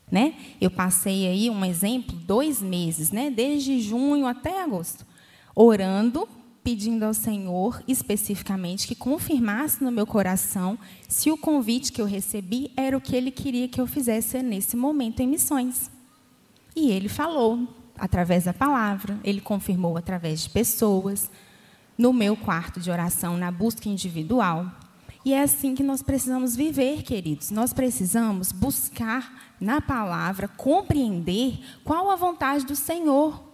Né? 0.09 0.35
Eu 0.61 0.71
passei 0.71 1.27
aí 1.27 1.49
um 1.49 1.65
exemplo, 1.65 2.15
dois 2.15 2.61
meses, 2.61 3.11
né? 3.11 3.29
desde 3.29 3.81
junho 3.81 4.25
até 4.25 4.63
agosto, 4.63 5.05
orando 5.53 6.29
pedindo 6.67 7.05
ao 7.05 7.13
Senhor 7.13 7.81
especificamente 7.87 8.89
que 8.89 8.93
confirmasse 8.93 9.81
no 9.81 9.89
meu 9.89 10.05
coração 10.05 10.77
se 11.07 11.31
o 11.31 11.37
convite 11.37 11.93
que 11.93 12.01
eu 12.01 12.05
recebi 12.05 12.73
era 12.75 12.97
o 12.97 12.99
que 12.99 13.15
ele 13.15 13.31
queria 13.31 13.69
que 13.69 13.79
eu 13.79 13.87
fizesse 13.87 14.43
nesse 14.43 14.75
momento 14.75 15.21
em 15.21 15.27
missões. 15.27 15.89
E 16.75 16.91
ele 16.91 17.07
falou 17.07 17.65
através 17.97 18.43
da 18.43 18.53
palavra, 18.53 19.17
ele 19.23 19.39
confirmou 19.39 19.95
através 19.95 20.41
de 20.41 20.49
pessoas, 20.49 21.31
no 21.97 22.11
meu 22.11 22.35
quarto 22.35 22.81
de 22.81 22.91
oração, 22.91 23.37
na 23.37 23.49
busca 23.49 23.87
individual. 23.87 24.69
E 25.23 25.33
é 25.33 25.43
assim 25.43 25.73
que 25.73 25.83
nós 25.83 26.03
precisamos 26.03 26.53
viver, 26.53 27.01
queridos. 27.01 27.49
Nós 27.49 27.71
precisamos 27.71 28.51
buscar 28.51 29.53
na 29.57 29.79
palavra, 29.79 30.49
compreender 30.49 31.61
qual 31.85 32.11
a 32.11 32.17
vontade 32.17 32.65
do 32.65 32.75
Senhor 32.75 33.46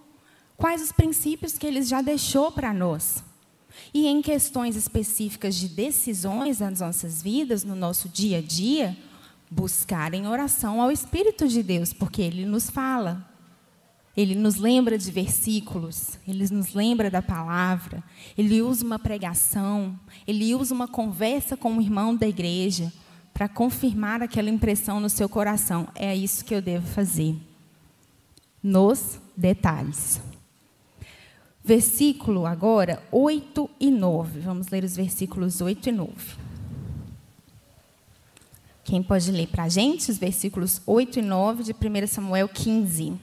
quais 0.63 0.81
os 0.81 0.93
princípios 0.93 1.57
que 1.57 1.67
ele 1.67 1.81
já 1.81 2.01
deixou 2.01 2.49
para 2.49 2.73
nós. 2.73 3.21
E 3.93 4.07
em 4.07 4.21
questões 4.21 4.77
específicas 4.77 5.55
de 5.55 5.67
decisões 5.67 6.59
nas 6.59 6.79
nossas 6.79 7.21
vidas, 7.21 7.65
no 7.65 7.75
nosso 7.75 8.07
dia 8.07 8.37
a 8.37 8.41
dia, 8.41 8.97
buscar 9.51 10.13
em 10.13 10.25
oração 10.25 10.81
ao 10.81 10.89
Espírito 10.89 11.49
de 11.49 11.61
Deus, 11.61 11.91
porque 11.91 12.21
ele 12.21 12.45
nos 12.45 12.69
fala. 12.69 13.29
Ele 14.15 14.35
nos 14.35 14.55
lembra 14.55 14.97
de 14.97 15.11
versículos, 15.11 16.17
ele 16.25 16.47
nos 16.49 16.73
lembra 16.73 17.11
da 17.11 17.21
palavra, 17.21 18.01
ele 18.37 18.61
usa 18.61 18.85
uma 18.85 18.97
pregação, 18.97 19.99
ele 20.25 20.55
usa 20.55 20.73
uma 20.73 20.87
conversa 20.87 21.57
com 21.57 21.73
um 21.73 21.81
irmão 21.81 22.15
da 22.15 22.25
igreja 22.25 22.89
para 23.33 23.49
confirmar 23.49 24.23
aquela 24.23 24.49
impressão 24.49 25.01
no 25.01 25.09
seu 25.09 25.27
coração. 25.27 25.89
É 25.93 26.15
isso 26.15 26.45
que 26.45 26.55
eu 26.55 26.61
devo 26.61 26.87
fazer. 26.87 27.35
Nos 28.63 29.19
detalhes. 29.35 30.21
Versículo 31.63 32.45
agora 32.45 33.01
8 33.09 33.69
e 33.79 33.89
9. 33.89 34.41
Vamos 34.41 34.67
ler 34.67 34.83
os 34.83 34.95
versículos 34.95 35.61
8 35.61 35.89
e 35.89 35.91
9. 35.93 36.13
Quem 38.83 39.01
pode 39.01 39.31
ler 39.31 39.47
para 39.47 39.63
a 39.63 39.69
gente 39.69 40.11
os 40.11 40.17
versículos 40.17 40.81
8 40.85 41.19
e 41.19 41.21
9 41.21 41.63
de 41.63 41.71
1 41.71 42.07
Samuel 42.07 42.49
15? 42.49 43.13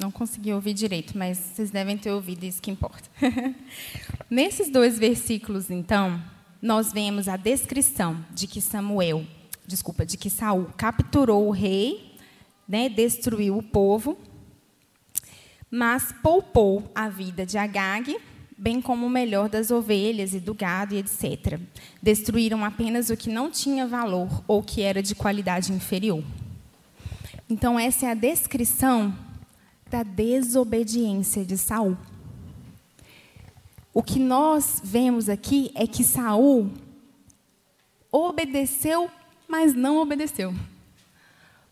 Não 0.00 0.10
consegui 0.10 0.50
ouvir 0.50 0.72
direito, 0.72 1.16
mas 1.16 1.36
vocês 1.36 1.70
devem 1.70 1.98
ter 1.98 2.10
ouvido, 2.10 2.44
isso 2.44 2.62
que 2.62 2.70
importa. 2.70 3.06
Nesses 4.30 4.70
dois 4.70 4.98
versículos, 4.98 5.70
então, 5.70 6.18
nós 6.62 6.90
vemos 6.90 7.28
a 7.28 7.36
descrição 7.36 8.24
de 8.30 8.46
que 8.46 8.62
Samuel, 8.62 9.26
desculpa, 9.66 10.06
de 10.06 10.16
que 10.16 10.30
Saul 10.30 10.70
capturou 10.74 11.46
o 11.46 11.50
rei, 11.50 12.16
né, 12.66 12.88
destruiu 12.88 13.58
o 13.58 13.62
povo, 13.62 14.16
mas 15.70 16.14
poupou 16.22 16.90
a 16.94 17.10
vida 17.10 17.44
de 17.44 17.58
Agag, 17.58 18.16
bem 18.56 18.80
como 18.80 19.04
o 19.06 19.10
melhor 19.10 19.50
das 19.50 19.70
ovelhas 19.70 20.32
e 20.32 20.40
do 20.40 20.54
gado 20.54 20.94
e 20.94 20.98
etc. 20.98 21.60
Destruíram 22.02 22.64
apenas 22.64 23.10
o 23.10 23.16
que 23.18 23.28
não 23.28 23.50
tinha 23.50 23.86
valor 23.86 24.42
ou 24.48 24.62
que 24.62 24.80
era 24.80 25.02
de 25.02 25.14
qualidade 25.14 25.74
inferior. 25.74 26.24
Então 27.50 27.78
essa 27.78 28.06
é 28.06 28.10
a 28.10 28.14
descrição 28.14 29.14
da 29.90 30.02
desobediência 30.04 31.44
de 31.44 31.58
Saul. 31.58 31.96
O 33.92 34.02
que 34.02 34.20
nós 34.20 34.80
vemos 34.82 35.28
aqui 35.28 35.72
é 35.74 35.86
que 35.86 36.04
Saul 36.04 36.70
obedeceu, 38.10 39.10
mas 39.48 39.74
não 39.74 39.98
obedeceu. 39.98 40.54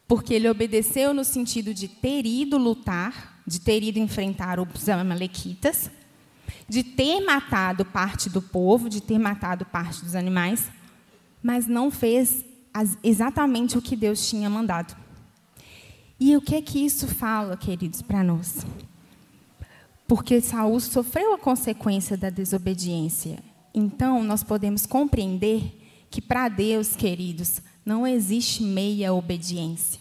Porque 0.09 0.35
ele 0.35 0.49
obedeceu 0.49 1.15
no 1.15 1.25
sentido 1.25 1.73
de 1.73 1.87
ter 1.87 2.27
ido 2.27 2.59
lutar, 2.59 3.41
de 3.47 3.61
ter 3.61 3.83
ido 3.85 4.01
enfrentar 4.01 4.59
os 4.59 4.89
amalequitas, 4.89 5.91
de 6.69 6.83
ter 6.83 7.21
matado 7.21 7.85
parte 7.85 8.29
do 8.29 8.43
povo, 8.43 8.89
de 8.89 9.01
ter 9.01 9.19
matado 9.19 9.65
parte 9.65 10.05
dos 10.05 10.17
animais, 10.17 10.69
mas 11.43 11.67
não 11.67 11.91
fez 11.91 12.45
exatamente 13.03 13.79
o 13.79 13.83
que 13.83 13.95
Deus 13.95 14.29
tinha 14.29 14.51
mandado. 14.51 14.97
E 16.21 16.37
o 16.37 16.41
que 16.41 16.57
é 16.57 16.63
que 16.63 16.85
isso 16.85 17.07
fala, 17.07 17.57
queridos, 17.57 18.03
para 18.03 18.25
nós? 18.25 18.67
Porque 20.07 20.41
Saul 20.41 20.81
sofreu 20.81 21.35
a 21.35 21.39
consequência 21.39 22.17
da 22.17 22.31
desobediência. 22.31 23.39
Então, 23.73 24.25
nós 24.25 24.43
podemos 24.43 24.87
compreender 24.87 25.79
que 26.11 26.21
para 26.21 26.49
Deus, 26.49 26.97
queridos, 26.97 27.61
não 27.85 28.07
existe 28.07 28.63
meia 28.63 29.13
obediência. 29.13 30.01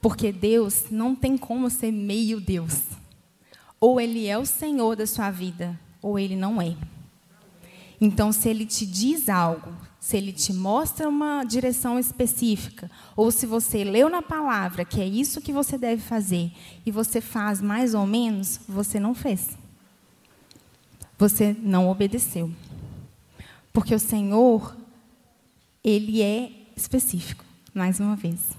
Porque 0.00 0.30
Deus 0.30 0.84
não 0.90 1.14
tem 1.14 1.36
como 1.36 1.68
ser 1.68 1.90
meio 1.90 2.40
Deus. 2.40 2.82
Ou 3.80 4.00
ele 4.00 4.26
é 4.26 4.38
o 4.38 4.46
Senhor 4.46 4.94
da 4.94 5.06
sua 5.06 5.30
vida, 5.30 5.78
ou 6.00 6.18
ele 6.18 6.36
não 6.36 6.60
é. 6.60 6.76
Então, 8.00 8.32
se 8.32 8.48
ele 8.48 8.64
te 8.64 8.86
diz 8.86 9.28
algo, 9.28 9.70
se 10.00 10.16
ele 10.16 10.32
te 10.32 10.52
mostra 10.54 11.06
uma 11.06 11.44
direção 11.44 11.98
específica, 11.98 12.90
ou 13.14 13.30
se 13.30 13.44
você 13.44 13.84
leu 13.84 14.08
na 14.08 14.22
palavra 14.22 14.84
que 14.84 15.00
é 15.00 15.06
isso 15.06 15.42
que 15.42 15.52
você 15.52 15.76
deve 15.76 16.00
fazer 16.00 16.50
e 16.86 16.90
você 16.90 17.20
faz 17.20 17.60
mais 17.60 17.92
ou 17.94 18.06
menos, 18.06 18.58
você 18.66 18.98
não 18.98 19.14
fez. 19.14 19.50
Você 21.18 21.54
não 21.60 21.90
obedeceu. 21.90 22.50
Porque 23.72 23.94
o 23.94 24.00
Senhor, 24.00 24.74
ele 25.84 26.22
é 26.22 26.50
específico, 26.74 27.44
mais 27.74 28.00
uma 28.00 28.16
vez. 28.16 28.56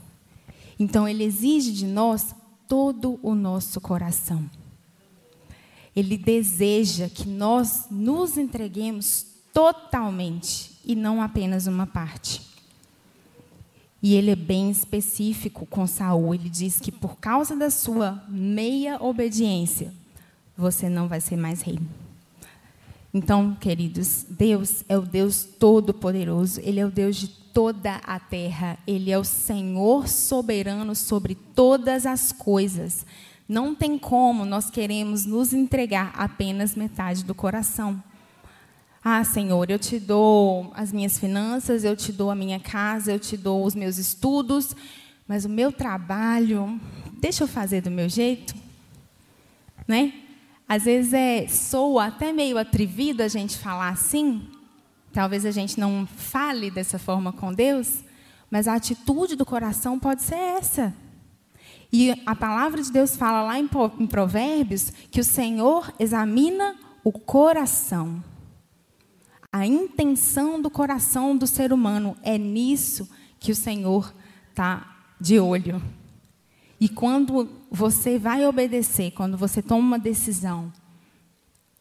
Então 0.77 1.07
ele 1.07 1.23
exige 1.23 1.71
de 1.71 1.87
nós 1.87 2.35
todo 2.67 3.19
o 3.23 3.33
nosso 3.33 3.81
coração. 3.81 4.47
Ele 5.95 6.17
deseja 6.17 7.09
que 7.09 7.27
nós 7.27 7.87
nos 7.91 8.37
entreguemos 8.37 9.25
totalmente 9.53 10.79
e 10.85 10.95
não 10.95 11.21
apenas 11.21 11.67
uma 11.67 11.85
parte. 11.85 12.41
E 14.01 14.15
ele 14.15 14.31
é 14.31 14.35
bem 14.35 14.71
específico 14.71 15.65
com 15.65 15.85
Saul. 15.85 16.33
Ele 16.33 16.49
diz 16.49 16.79
que 16.79 16.91
por 16.91 17.17
causa 17.17 17.55
da 17.55 17.69
sua 17.69 18.23
meia 18.27 19.01
obediência, 19.01 19.93
você 20.57 20.89
não 20.89 21.07
vai 21.07 21.21
ser 21.21 21.35
mais 21.35 21.61
rei. 21.61 21.79
Então, 23.13 23.55
queridos, 23.59 24.25
Deus 24.29 24.85
é 24.87 24.97
o 24.97 25.01
Deus 25.01 25.43
todo-poderoso, 25.43 26.61
Ele 26.63 26.79
é 26.79 26.85
o 26.85 26.91
Deus 26.91 27.17
de 27.17 27.27
toda 27.27 27.95
a 27.95 28.17
terra, 28.19 28.77
Ele 28.87 29.11
é 29.11 29.19
o 29.19 29.23
Senhor 29.23 30.07
soberano 30.07 30.95
sobre 30.95 31.35
todas 31.35 32.05
as 32.05 32.31
coisas. 32.31 33.05
Não 33.47 33.75
tem 33.75 33.97
como 33.97 34.45
nós 34.45 34.69
queremos 34.69 35.25
nos 35.25 35.53
entregar 35.53 36.13
apenas 36.15 36.75
metade 36.75 37.23
do 37.23 37.35
coração. 37.35 38.01
Ah, 39.03 39.23
Senhor, 39.23 39.69
eu 39.69 39.79
te 39.79 39.99
dou 39.99 40.71
as 40.75 40.91
minhas 40.91 41.17
finanças, 41.17 41.83
eu 41.83 41.95
te 41.95 42.11
dou 42.11 42.29
a 42.29 42.35
minha 42.35 42.59
casa, 42.59 43.11
eu 43.11 43.19
te 43.19 43.35
dou 43.35 43.65
os 43.65 43.73
meus 43.73 43.97
estudos, 43.97 44.75
mas 45.27 45.43
o 45.43 45.49
meu 45.49 45.71
trabalho, 45.71 46.79
deixa 47.19 47.43
eu 47.43 47.47
fazer 47.47 47.81
do 47.81 47.89
meu 47.89 48.07
jeito, 48.07 48.53
né? 49.87 50.13
Às 50.69 50.83
vezes 50.83 51.13
é 51.13 51.47
soa 51.47 52.05
até 52.05 52.31
meio 52.31 52.57
atrevido 52.57 53.23
a 53.23 53.27
gente 53.27 53.57
falar 53.57 53.89
assim. 53.89 54.47
Talvez 55.11 55.45
a 55.45 55.51
gente 55.51 55.79
não 55.79 56.07
fale 56.07 56.71
dessa 56.71 56.97
forma 56.97 57.33
com 57.33 57.51
Deus, 57.51 58.03
mas 58.49 58.67
a 58.67 58.75
atitude 58.75 59.35
do 59.35 59.45
coração 59.45 59.99
pode 59.99 60.21
ser 60.21 60.35
essa. 60.35 60.93
E 61.91 62.11
a 62.25 62.35
palavra 62.35 62.81
de 62.81 62.91
Deus 62.91 63.15
fala 63.15 63.43
lá 63.43 63.59
em 63.59 63.67
Provérbios 64.07 64.91
que 65.11 65.19
o 65.19 65.23
Senhor 65.23 65.93
examina 65.99 66.75
o 67.03 67.11
coração. 67.11 68.23
A 69.51 69.67
intenção 69.67 70.61
do 70.61 70.69
coração 70.69 71.35
do 71.35 71.45
ser 71.45 71.73
humano 71.73 72.15
é 72.23 72.37
nisso 72.37 73.09
que 73.39 73.51
o 73.51 73.55
Senhor 73.55 74.13
está 74.49 74.95
de 75.19 75.39
olho. 75.39 75.81
E 76.79 76.87
quando 76.87 77.49
você 77.69 78.17
vai 78.17 78.45
obedecer, 78.45 79.11
quando 79.11 79.37
você 79.37 79.61
toma 79.61 79.81
uma 79.81 79.99
decisão, 79.99 80.71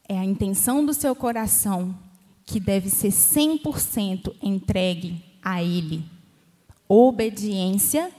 é 0.09 0.19
a 0.19 0.25
intenção 0.25 0.85
do 0.85 0.93
seu 0.93 1.15
coração 1.15 1.97
que 2.45 2.59
deve 2.59 2.91
ser 2.91 3.11
100% 3.11 4.35
entregue 4.43 5.25
a 5.41 5.63
Ele. 5.63 6.05
Obediência 6.89 8.11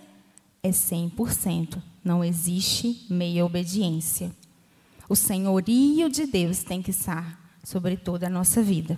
é 0.64 0.70
100%, 0.70 1.82
não 2.04 2.24
existe 2.24 3.06
meia 3.10 3.46
obediência. 3.46 4.32
O 5.10 5.16
senhorio 5.16 6.10
de 6.10 6.26
Deus 6.26 6.64
tem 6.64 6.82
que 6.82 6.92
estar 6.92 7.40
sobre 7.64 7.98
toda 7.98 8.28
a 8.28 8.30
nossa 8.30 8.62
vida. 8.62 8.98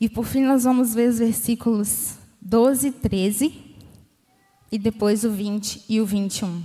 E 0.00 0.08
por 0.08 0.24
fim, 0.24 0.42
nós 0.42 0.64
vamos 0.64 0.94
ver 0.94 1.10
os 1.10 1.18
versículos 1.18 2.16
12 2.40 2.88
e 2.88 2.92
13, 2.92 3.68
e 4.70 4.78
depois 4.78 5.24
o 5.24 5.30
20 5.30 5.84
e 5.88 6.00
o 6.00 6.06
21. 6.06 6.62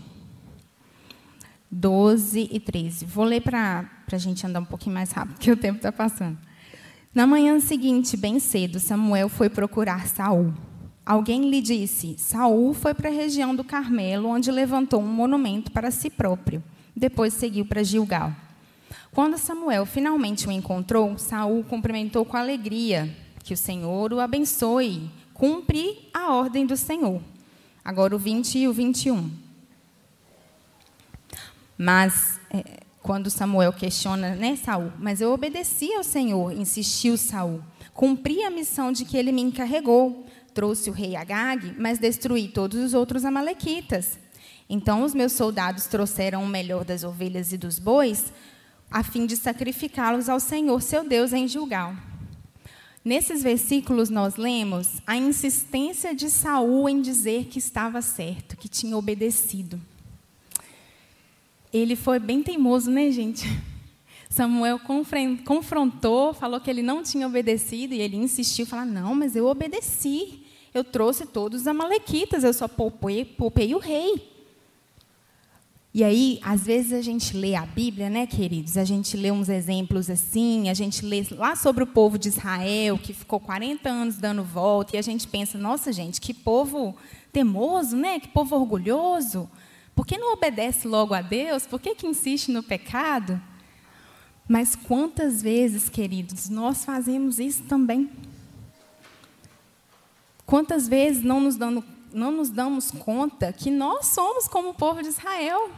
12 1.69 2.49
e 2.51 2.59
13. 2.59 3.05
Vou 3.05 3.25
ler 3.25 3.41
para 3.41 3.89
a 4.11 4.17
gente 4.17 4.45
andar 4.45 4.59
um 4.59 4.65
pouquinho 4.65 4.93
mais 4.93 5.11
rápido, 5.11 5.35
porque 5.35 5.51
o 5.51 5.57
tempo 5.57 5.77
está 5.77 5.91
passando. 5.91 6.37
Na 7.13 7.27
manhã 7.27 7.59
seguinte, 7.59 8.15
bem 8.15 8.39
cedo, 8.39 8.79
Samuel 8.79 9.29
foi 9.29 9.49
procurar 9.49 10.07
Saul. 10.07 10.53
Alguém 11.05 11.49
lhe 11.49 11.61
disse: 11.61 12.15
Saul 12.17 12.73
foi 12.73 12.93
para 12.93 13.09
a 13.09 13.13
região 13.13 13.55
do 13.55 13.63
Carmelo, 13.63 14.29
onde 14.29 14.51
levantou 14.51 15.01
um 15.01 15.07
monumento 15.07 15.71
para 15.71 15.91
si 15.91 16.09
próprio. 16.09 16.63
Depois 16.95 17.33
seguiu 17.33 17.65
para 17.65 17.83
Gilgal. 17.83 18.33
Quando 19.11 19.37
Samuel 19.37 19.85
finalmente 19.85 20.47
o 20.47 20.51
encontrou, 20.51 21.17
Saul 21.17 21.63
cumprimentou 21.63 22.25
com 22.25 22.37
alegria 22.37 23.13
que 23.43 23.53
o 23.53 23.57
Senhor 23.57 24.13
o 24.13 24.19
abençoe. 24.19 25.09
Cumpre 25.33 26.09
a 26.13 26.31
ordem 26.33 26.65
do 26.65 26.77
Senhor. 26.77 27.21
Agora 27.83 28.15
o 28.15 28.19
20 28.19 28.59
e 28.59 28.67
o 28.67 28.73
21. 28.73 29.29
Mas, 31.77 32.39
é, 32.49 32.79
quando 33.01 33.29
Samuel 33.29 33.73
questiona, 33.73 34.35
né, 34.35 34.55
Saul? 34.55 34.93
Mas 34.99 35.19
eu 35.19 35.33
obedeci 35.33 35.93
ao 35.93 36.03
Senhor, 36.03 36.53
insistiu 36.53 37.17
Saul. 37.17 37.61
Cumpri 37.93 38.43
a 38.43 38.49
missão 38.49 38.91
de 38.91 39.03
que 39.03 39.17
ele 39.17 39.31
me 39.31 39.41
encarregou. 39.41 40.25
Trouxe 40.53 40.89
o 40.89 40.93
rei 40.93 41.15
Agag, 41.15 41.73
mas 41.79 41.99
destruí 41.99 42.47
todos 42.47 42.79
os 42.79 42.93
outros 42.93 43.25
amalequitas. 43.25 44.19
Então 44.69 45.03
os 45.03 45.13
meus 45.13 45.33
soldados 45.33 45.87
trouxeram 45.87 46.43
o 46.43 46.47
melhor 46.47 46.85
das 46.85 47.03
ovelhas 47.03 47.51
e 47.51 47.57
dos 47.57 47.79
bois, 47.79 48.31
a 48.89 49.03
fim 49.03 49.25
de 49.25 49.35
sacrificá-los 49.35 50.29
ao 50.29 50.39
Senhor, 50.39 50.81
seu 50.81 51.07
Deus, 51.07 51.33
em 51.33 51.47
Gilgal. 51.47 51.95
Nesses 53.03 53.43
versículos 53.43 54.09
nós 54.09 54.37
lemos 54.37 55.01
a 55.05 55.17
insistência 55.17 56.15
de 56.15 56.29
Saul 56.29 56.87
em 56.87 57.01
dizer 57.01 57.45
que 57.45 57.59
estava 57.59 58.01
certo, 58.01 58.55
que 58.55 58.69
tinha 58.69 58.95
obedecido. 58.95 59.81
Ele 61.71 61.95
foi 61.95 62.17
bem 62.17 62.41
teimoso, 62.41 62.89
né, 62.89 63.11
gente? 63.11 63.45
Samuel 64.29 64.79
confrontou, 65.45 66.33
falou 66.33 66.61
que 66.61 66.69
ele 66.69 66.81
não 66.81 67.03
tinha 67.03 67.27
obedecido 67.27 67.93
e 67.93 67.99
ele 67.99 68.15
insistiu, 68.15 68.65
falou: 68.65 68.85
"Não, 68.85 69.13
mas 69.13 69.35
eu 69.35 69.47
obedeci. 69.47 70.42
Eu 70.73 70.83
trouxe 70.83 71.25
todos 71.25 71.61
os 71.61 71.67
amalequitas, 71.67 72.43
eu 72.43 72.53
só 72.53 72.67
poupei, 72.67 73.23
poupei 73.25 73.73
o 73.75 73.79
rei." 73.79 74.33
E 75.95 76.03
aí, 76.03 76.39
às 76.41 76.65
vezes 76.65 76.91
a 76.91 77.03
gente 77.03 77.37
lê 77.37 77.53
a 77.53 77.67
Bíblia, 77.67 78.09
né, 78.09 78.25
queridos? 78.25 78.77
A 78.77 78.83
gente 78.83 79.15
lê 79.15 79.29
uns 79.29 79.47
exemplos 79.47 80.09
assim, 80.09 80.67
a 80.67 80.73
gente 80.73 81.05
lê 81.05 81.23
lá 81.29 81.55
sobre 81.55 81.83
o 81.83 81.87
povo 81.87 82.17
de 82.17 82.29
Israel, 82.29 82.97
que 82.97 83.13
ficou 83.13 83.39
40 83.39 83.87
anos 83.87 84.17
dando 84.17 84.43
volta, 84.43 84.95
e 84.95 84.99
a 84.99 85.03
gente 85.03 85.27
pensa, 85.27 85.55
nossa, 85.55 85.93
gente, 85.93 86.19
que 86.19 86.33
povo 86.33 86.95
temoso, 87.31 87.95
né? 87.95 88.19
Que 88.19 88.27
povo 88.27 88.55
orgulhoso. 88.55 89.47
Por 89.95 90.07
que 90.07 90.17
não 90.17 90.33
obedece 90.33 90.87
logo 90.87 91.13
a 91.13 91.21
Deus? 91.21 91.67
Por 91.67 91.79
que, 91.79 91.93
que 91.93 92.07
insiste 92.07 92.49
no 92.49 92.63
pecado? 92.63 93.39
Mas 94.47 94.75
quantas 94.75 95.43
vezes, 95.43 95.89
queridos, 95.89 96.49
nós 96.49 96.83
fazemos 96.83 97.37
isso 97.37 97.63
também? 97.65 98.09
Quantas 100.53 100.87
vezes 100.87 101.23
não 101.23 101.39
nos, 101.39 101.55
dando, 101.55 101.83
não 102.13 102.31
nos 102.31 102.51
damos 102.51 102.91
conta 102.91 103.51
que 103.51 103.71
nós 103.71 104.05
somos 104.05 104.47
como 104.47 104.69
o 104.69 104.73
povo 104.75 105.01
de 105.01 105.07
Israel? 105.07 105.71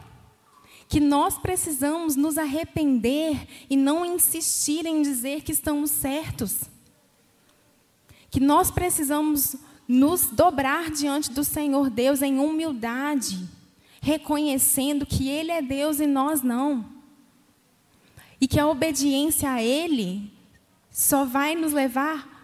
Que 0.89 0.99
nós 0.99 1.37
precisamos 1.37 2.17
nos 2.17 2.37
arrepender 2.37 3.47
e 3.69 3.77
não 3.77 4.05
insistir 4.05 4.85
em 4.85 5.01
dizer 5.01 5.43
que 5.43 5.53
estamos 5.53 5.91
certos. 5.91 6.63
Que 8.29 8.41
nós 8.41 8.69
precisamos 8.69 9.55
nos 9.87 10.25
dobrar 10.25 10.91
diante 10.91 11.31
do 11.31 11.45
Senhor 11.45 11.89
Deus 11.89 12.21
em 12.21 12.37
humildade, 12.37 13.47
reconhecendo 14.01 15.05
que 15.05 15.29
Ele 15.29 15.51
é 15.51 15.61
Deus 15.61 16.01
e 16.01 16.05
nós 16.05 16.41
não. 16.41 16.85
E 18.41 18.45
que 18.45 18.59
a 18.59 18.67
obediência 18.67 19.49
a 19.51 19.63
Ele 19.63 20.33
só 20.91 21.23
vai 21.23 21.55
nos 21.55 21.71
levar 21.71 22.34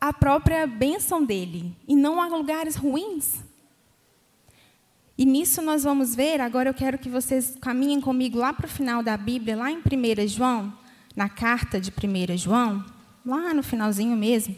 à 0.00 0.12
própria 0.12 0.66
bênção 0.66 1.24
dele 1.24 1.74
e 1.86 1.96
não 1.96 2.20
a 2.20 2.26
lugares 2.26 2.76
ruins. 2.76 3.44
E 5.18 5.24
nisso 5.24 5.62
nós 5.62 5.84
vamos 5.84 6.14
ver, 6.14 6.40
agora 6.40 6.68
eu 6.68 6.74
quero 6.74 6.98
que 6.98 7.08
vocês 7.08 7.56
caminhem 7.60 8.00
comigo 8.00 8.38
lá 8.38 8.52
para 8.52 8.66
o 8.66 8.68
final 8.68 9.02
da 9.02 9.16
Bíblia, 9.16 9.56
lá 9.56 9.70
em 9.70 9.78
1 9.78 10.28
João, 10.28 10.72
na 11.14 11.28
carta 11.28 11.80
de 11.80 11.90
1 11.90 12.36
João, 12.36 12.84
lá 13.24 13.54
no 13.54 13.62
finalzinho 13.62 14.14
mesmo. 14.14 14.54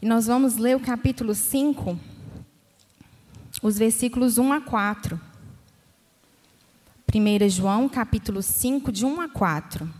E 0.00 0.06
nós 0.06 0.26
vamos 0.26 0.56
ler 0.56 0.76
o 0.76 0.80
capítulo 0.80 1.34
5, 1.34 1.98
os 3.60 3.76
versículos 3.76 4.38
1 4.38 4.52
a 4.52 4.60
4. 4.60 5.20
1 7.12 7.48
João, 7.48 7.88
capítulo 7.88 8.40
5, 8.40 8.92
de 8.92 9.04
1 9.04 9.20
a 9.20 9.28
4. 9.28 9.99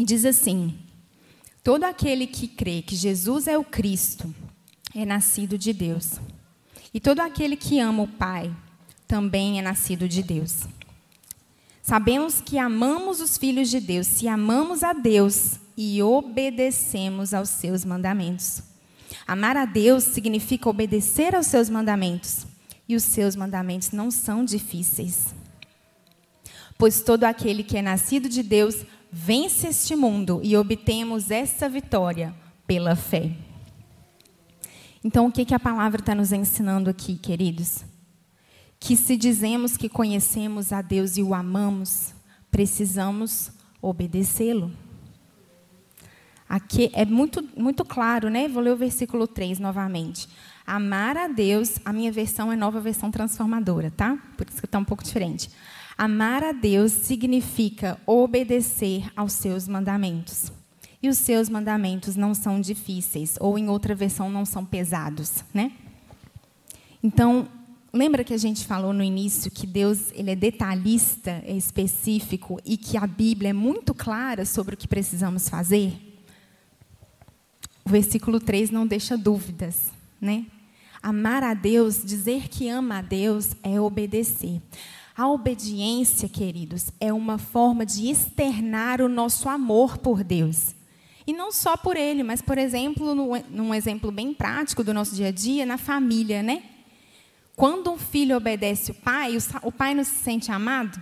E 0.00 0.04
diz 0.04 0.24
assim: 0.24 0.78
Todo 1.62 1.84
aquele 1.84 2.26
que 2.26 2.48
crê 2.48 2.80
que 2.80 2.96
Jesus 2.96 3.46
é 3.46 3.58
o 3.58 3.62
Cristo 3.62 4.34
é 4.94 5.04
nascido 5.04 5.58
de 5.58 5.74
Deus. 5.74 6.18
E 6.94 6.98
todo 6.98 7.20
aquele 7.20 7.54
que 7.54 7.78
ama 7.78 8.04
o 8.04 8.08
Pai 8.08 8.50
também 9.06 9.58
é 9.58 9.62
nascido 9.62 10.08
de 10.08 10.22
Deus. 10.22 10.60
Sabemos 11.82 12.40
que 12.40 12.56
amamos 12.58 13.20
os 13.20 13.36
filhos 13.36 13.68
de 13.68 13.78
Deus 13.78 14.06
se 14.06 14.26
amamos 14.26 14.82
a 14.82 14.94
Deus 14.94 15.60
e 15.76 16.02
obedecemos 16.02 17.34
aos 17.34 17.50
seus 17.50 17.84
mandamentos. 17.84 18.62
Amar 19.26 19.54
a 19.58 19.66
Deus 19.66 20.04
significa 20.04 20.70
obedecer 20.70 21.34
aos 21.34 21.46
seus 21.46 21.68
mandamentos, 21.68 22.46
e 22.88 22.96
os 22.96 23.04
seus 23.04 23.36
mandamentos 23.36 23.90
não 23.90 24.10
são 24.10 24.46
difíceis. 24.46 25.34
Pois 26.78 27.02
todo 27.02 27.24
aquele 27.24 27.62
que 27.62 27.76
é 27.76 27.82
nascido 27.82 28.26
de 28.26 28.42
Deus 28.42 28.86
vence 29.10 29.68
este 29.68 29.96
mundo 29.96 30.40
e 30.42 30.56
obtemos 30.56 31.30
essa 31.30 31.68
vitória 31.68 32.34
pela 32.66 32.94
fé. 32.94 33.32
Então, 35.02 35.26
o 35.26 35.32
que, 35.32 35.44
que 35.44 35.54
a 35.54 35.60
palavra 35.60 36.00
está 36.00 36.14
nos 36.14 36.30
ensinando 36.30 36.90
aqui, 36.90 37.16
queridos? 37.16 37.84
Que 38.78 38.96
se 38.96 39.16
dizemos 39.16 39.76
que 39.76 39.88
conhecemos 39.88 40.72
a 40.72 40.82
Deus 40.82 41.16
e 41.16 41.22
o 41.22 41.34
amamos, 41.34 42.14
precisamos 42.50 43.50
obedecê-lo. 43.80 44.70
Aqui 46.48 46.90
é 46.92 47.04
muito, 47.04 47.48
muito 47.56 47.84
claro, 47.84 48.28
né? 48.28 48.48
Vou 48.48 48.62
ler 48.62 48.72
o 48.72 48.76
versículo 48.76 49.26
3 49.26 49.58
novamente. 49.58 50.28
Amar 50.66 51.16
a 51.16 51.28
Deus, 51.28 51.78
a 51.84 51.92
minha 51.92 52.12
versão 52.12 52.52
é 52.52 52.56
nova 52.56 52.80
versão 52.80 53.10
transformadora, 53.10 53.90
tá? 53.90 54.18
Por 54.36 54.46
isso 54.48 54.60
que 54.60 54.66
está 54.66 54.78
um 54.78 54.84
pouco 54.84 55.02
diferente. 55.02 55.50
Amar 56.00 56.42
a 56.42 56.52
Deus 56.52 56.92
significa 56.92 58.00
obedecer 58.06 59.12
aos 59.14 59.34
seus 59.34 59.68
mandamentos. 59.68 60.50
E 61.02 61.10
os 61.10 61.18
seus 61.18 61.50
mandamentos 61.50 62.16
não 62.16 62.32
são 62.32 62.58
difíceis, 62.58 63.36
ou 63.38 63.58
em 63.58 63.68
outra 63.68 63.94
versão, 63.94 64.30
não 64.30 64.46
são 64.46 64.64
pesados, 64.64 65.44
né? 65.52 65.72
Então, 67.02 67.46
lembra 67.92 68.24
que 68.24 68.32
a 68.32 68.38
gente 68.38 68.66
falou 68.66 68.94
no 68.94 69.02
início 69.02 69.50
que 69.50 69.66
Deus 69.66 70.10
ele 70.14 70.30
é 70.30 70.34
detalhista, 70.34 71.42
é 71.44 71.54
específico 71.54 72.58
e 72.64 72.78
que 72.78 72.96
a 72.96 73.06
Bíblia 73.06 73.50
é 73.50 73.52
muito 73.52 73.92
clara 73.92 74.46
sobre 74.46 74.76
o 74.76 74.78
que 74.78 74.88
precisamos 74.88 75.50
fazer? 75.50 76.00
O 77.84 77.90
versículo 77.90 78.40
3 78.40 78.70
não 78.70 78.86
deixa 78.86 79.18
dúvidas, 79.18 79.92
né? 80.18 80.46
Amar 81.02 81.42
a 81.42 81.52
Deus, 81.52 82.02
dizer 82.02 82.48
que 82.48 82.70
ama 82.70 83.00
a 83.00 83.02
Deus 83.02 83.54
é 83.62 83.78
obedecer. 83.78 84.62
A 85.20 85.28
obediência, 85.28 86.30
queridos, 86.30 86.86
é 86.98 87.12
uma 87.12 87.36
forma 87.36 87.84
de 87.84 88.08
externar 88.08 89.02
o 89.02 89.08
nosso 89.08 89.50
amor 89.50 89.98
por 89.98 90.24
Deus. 90.24 90.74
E 91.26 91.32
não 91.34 91.52
só 91.52 91.76
por 91.76 91.94
Ele, 91.94 92.22
mas, 92.22 92.40
por 92.40 92.56
exemplo, 92.56 93.14
num 93.50 93.74
exemplo 93.74 94.10
bem 94.10 94.32
prático 94.32 94.82
do 94.82 94.94
nosso 94.94 95.14
dia 95.14 95.26
a 95.26 95.30
dia, 95.30 95.66
na 95.66 95.76
família, 95.76 96.42
né? 96.42 96.62
Quando 97.54 97.92
um 97.92 97.98
filho 97.98 98.34
obedece 98.34 98.92
o 98.92 98.94
pai, 98.94 99.36
o 99.62 99.70
pai 99.70 99.92
não 99.92 100.04
se 100.04 100.14
sente 100.20 100.50
amado? 100.50 100.98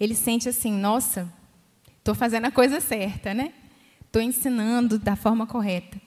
Ele 0.00 0.16
sente 0.16 0.48
assim, 0.48 0.72
nossa, 0.72 1.32
estou 1.98 2.16
fazendo 2.16 2.46
a 2.46 2.50
coisa 2.50 2.80
certa, 2.80 3.32
né? 3.32 3.52
Estou 4.04 4.20
ensinando 4.20 4.98
da 4.98 5.14
forma 5.14 5.46
correta. 5.46 6.02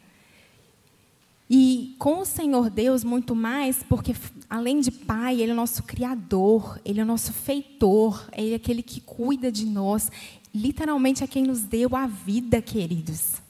E 1.50 1.96
com 2.00 2.20
o 2.20 2.26
Senhor 2.26 2.70
Deus, 2.70 3.06
muito 3.06 3.34
mais, 3.34 3.82
porque 3.82 4.14
além 4.50 4.80
de 4.80 4.92
Pai, 4.92 5.42
Ele 5.42 5.52
é 5.52 5.54
o 5.54 5.58
nosso 5.58 5.84
Criador, 5.84 6.80
Ele 6.84 7.00
é 7.00 7.04
o 7.04 7.08
nosso 7.08 7.34
feitor, 7.34 8.28
Ele 8.34 8.54
é 8.54 8.56
aquele 8.56 8.82
que 8.82 9.02
cuida 9.02 9.52
de 9.52 9.66
nós, 9.66 10.12
literalmente 10.54 11.24
é 11.24 11.28
quem 11.28 11.44
nos 11.44 11.62
deu 11.62 11.96
a 11.96 12.08
vida, 12.08 12.62
queridos. 12.62 13.42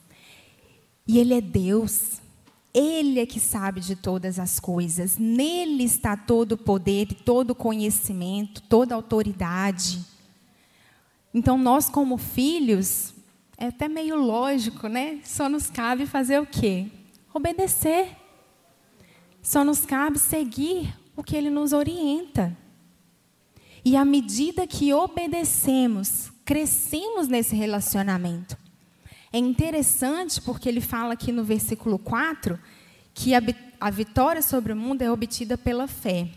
E 1.08 1.18
Ele 1.18 1.34
é 1.34 1.42
Deus, 1.42 2.22
Ele 2.74 3.20
é 3.20 3.26
que 3.26 3.40
sabe 3.40 3.80
de 3.80 3.96
todas 3.96 4.40
as 4.40 4.60
coisas, 4.60 5.18
nele 5.18 5.84
está 5.84 6.18
todo 6.18 6.54
o 6.54 6.58
poder, 6.58 7.08
todo 7.26 7.52
o 7.52 7.56
conhecimento, 7.56 8.62
toda 8.62 8.94
a 8.94 8.98
autoridade. 8.98 10.04
Então, 11.34 11.58
nós, 11.58 11.90
como 11.90 12.18
filhos, 12.18 13.14
é 13.58 13.68
até 13.68 13.88
meio 13.88 14.16
lógico, 14.16 14.88
né? 14.88 15.20
Só 15.24 15.50
nos 15.50 15.70
cabe 15.70 16.06
fazer 16.06 16.40
o 16.40 16.46
quê? 16.46 16.88
obedecer. 17.36 18.16
Só 19.46 19.64
nos 19.64 19.86
cabe 19.86 20.18
seguir 20.18 20.92
o 21.16 21.24
que 21.24 21.36
ele 21.36 21.52
nos 21.52 21.72
orienta. 21.72 22.58
E 23.86 23.96
à 23.96 24.04
medida 24.04 24.66
que 24.66 24.92
obedecemos, 24.92 26.32
crescemos 26.44 27.28
nesse 27.28 27.56
relacionamento. 27.56 28.58
É 29.32 29.38
interessante 29.38 30.42
porque 30.42 30.68
ele 30.68 30.82
fala 30.82 31.14
aqui 31.14 31.32
no 31.32 31.44
versículo 31.44 32.00
4 32.00 32.60
que 33.14 33.36
a, 33.36 33.42
a 33.80 33.92
vitória 33.92 34.42
sobre 34.42 34.74
o 34.74 34.76
mundo 34.76 35.04
é 35.04 35.12
obtida 35.12 35.56
pela 35.56 35.88
fé. 35.88 36.28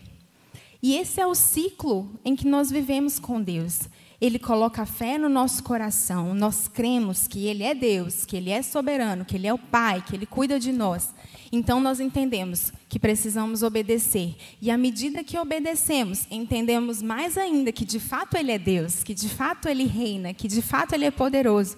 E 0.79 0.95
esse 0.95 1.19
é 1.19 1.25
o 1.25 1.33
ciclo 1.33 2.11
em 2.23 2.35
que 2.35 2.47
nós 2.47 2.69
vivemos 2.69 3.17
com 3.17 3.41
Deus. 3.41 3.89
Ele 4.21 4.37
coloca 4.37 4.81
a 4.81 4.85
fé 4.85 5.17
no 5.17 5.29
nosso 5.29 5.63
coração. 5.63 6.33
Nós 6.33 6.67
cremos 6.67 7.25
que 7.25 7.47
Ele 7.47 7.63
é 7.63 7.73
Deus, 7.73 8.25
que 8.25 8.35
Ele 8.35 8.49
é 8.49 8.61
soberano, 8.61 9.23
que 9.23 9.37
Ele 9.37 9.47
é 9.47 9.53
o 9.53 9.57
Pai, 9.57 10.03
que 10.05 10.13
Ele 10.13 10.25
cuida 10.25 10.59
de 10.59 10.73
nós. 10.73 11.13
Então 11.51 11.79
nós 11.79 12.01
entendemos 12.01 12.73
que 12.89 12.99
precisamos 12.99 13.63
obedecer. 13.63 14.35
E 14.61 14.69
à 14.69 14.77
medida 14.77 15.23
que 15.23 15.37
obedecemos, 15.37 16.27
entendemos 16.29 17.01
mais 17.01 17.37
ainda 17.37 17.71
que 17.71 17.85
de 17.85 17.99
fato 17.99 18.35
Ele 18.35 18.51
é 18.51 18.59
Deus, 18.59 19.03
que 19.03 19.13
de 19.13 19.29
fato 19.29 19.69
Ele 19.69 19.85
reina, 19.85 20.33
que 20.33 20.49
de 20.49 20.61
fato 20.61 20.93
Ele 20.93 21.05
é 21.05 21.11
poderoso. 21.11 21.77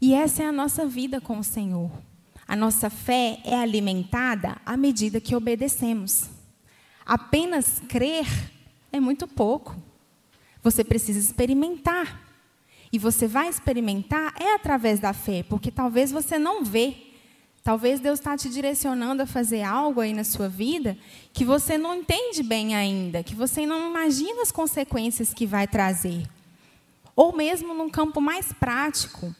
E 0.00 0.14
essa 0.14 0.42
é 0.42 0.46
a 0.46 0.52
nossa 0.52 0.84
vida 0.84 1.20
com 1.20 1.38
o 1.38 1.44
Senhor. 1.44 1.90
A 2.48 2.56
nossa 2.56 2.90
fé 2.90 3.40
é 3.44 3.56
alimentada 3.56 4.56
à 4.66 4.76
medida 4.76 5.20
que 5.20 5.34
obedecemos. 5.34 6.28
Apenas 7.04 7.80
crer 7.88 8.26
é 8.92 8.98
muito 8.98 9.28
pouco. 9.28 9.76
Você 10.66 10.82
precisa 10.82 11.20
experimentar. 11.20 12.20
E 12.92 12.98
você 12.98 13.28
vai 13.28 13.48
experimentar 13.48 14.34
é 14.36 14.52
através 14.52 14.98
da 14.98 15.12
fé, 15.12 15.44
porque 15.44 15.70
talvez 15.70 16.10
você 16.10 16.40
não 16.40 16.64
vê. 16.64 16.96
Talvez 17.62 18.00
Deus 18.00 18.18
está 18.18 18.36
te 18.36 18.48
direcionando 18.48 19.22
a 19.22 19.26
fazer 19.26 19.62
algo 19.62 20.00
aí 20.00 20.12
na 20.12 20.24
sua 20.24 20.48
vida 20.48 20.98
que 21.32 21.44
você 21.44 21.78
não 21.78 21.94
entende 21.94 22.42
bem 22.42 22.74
ainda, 22.74 23.22
que 23.22 23.32
você 23.32 23.64
não 23.64 23.90
imagina 23.90 24.42
as 24.42 24.50
consequências 24.50 25.32
que 25.32 25.46
vai 25.46 25.68
trazer. 25.68 26.28
Ou 27.14 27.32
mesmo 27.32 27.72
num 27.72 27.88
campo 27.88 28.20
mais 28.20 28.52
prático, 28.52 29.32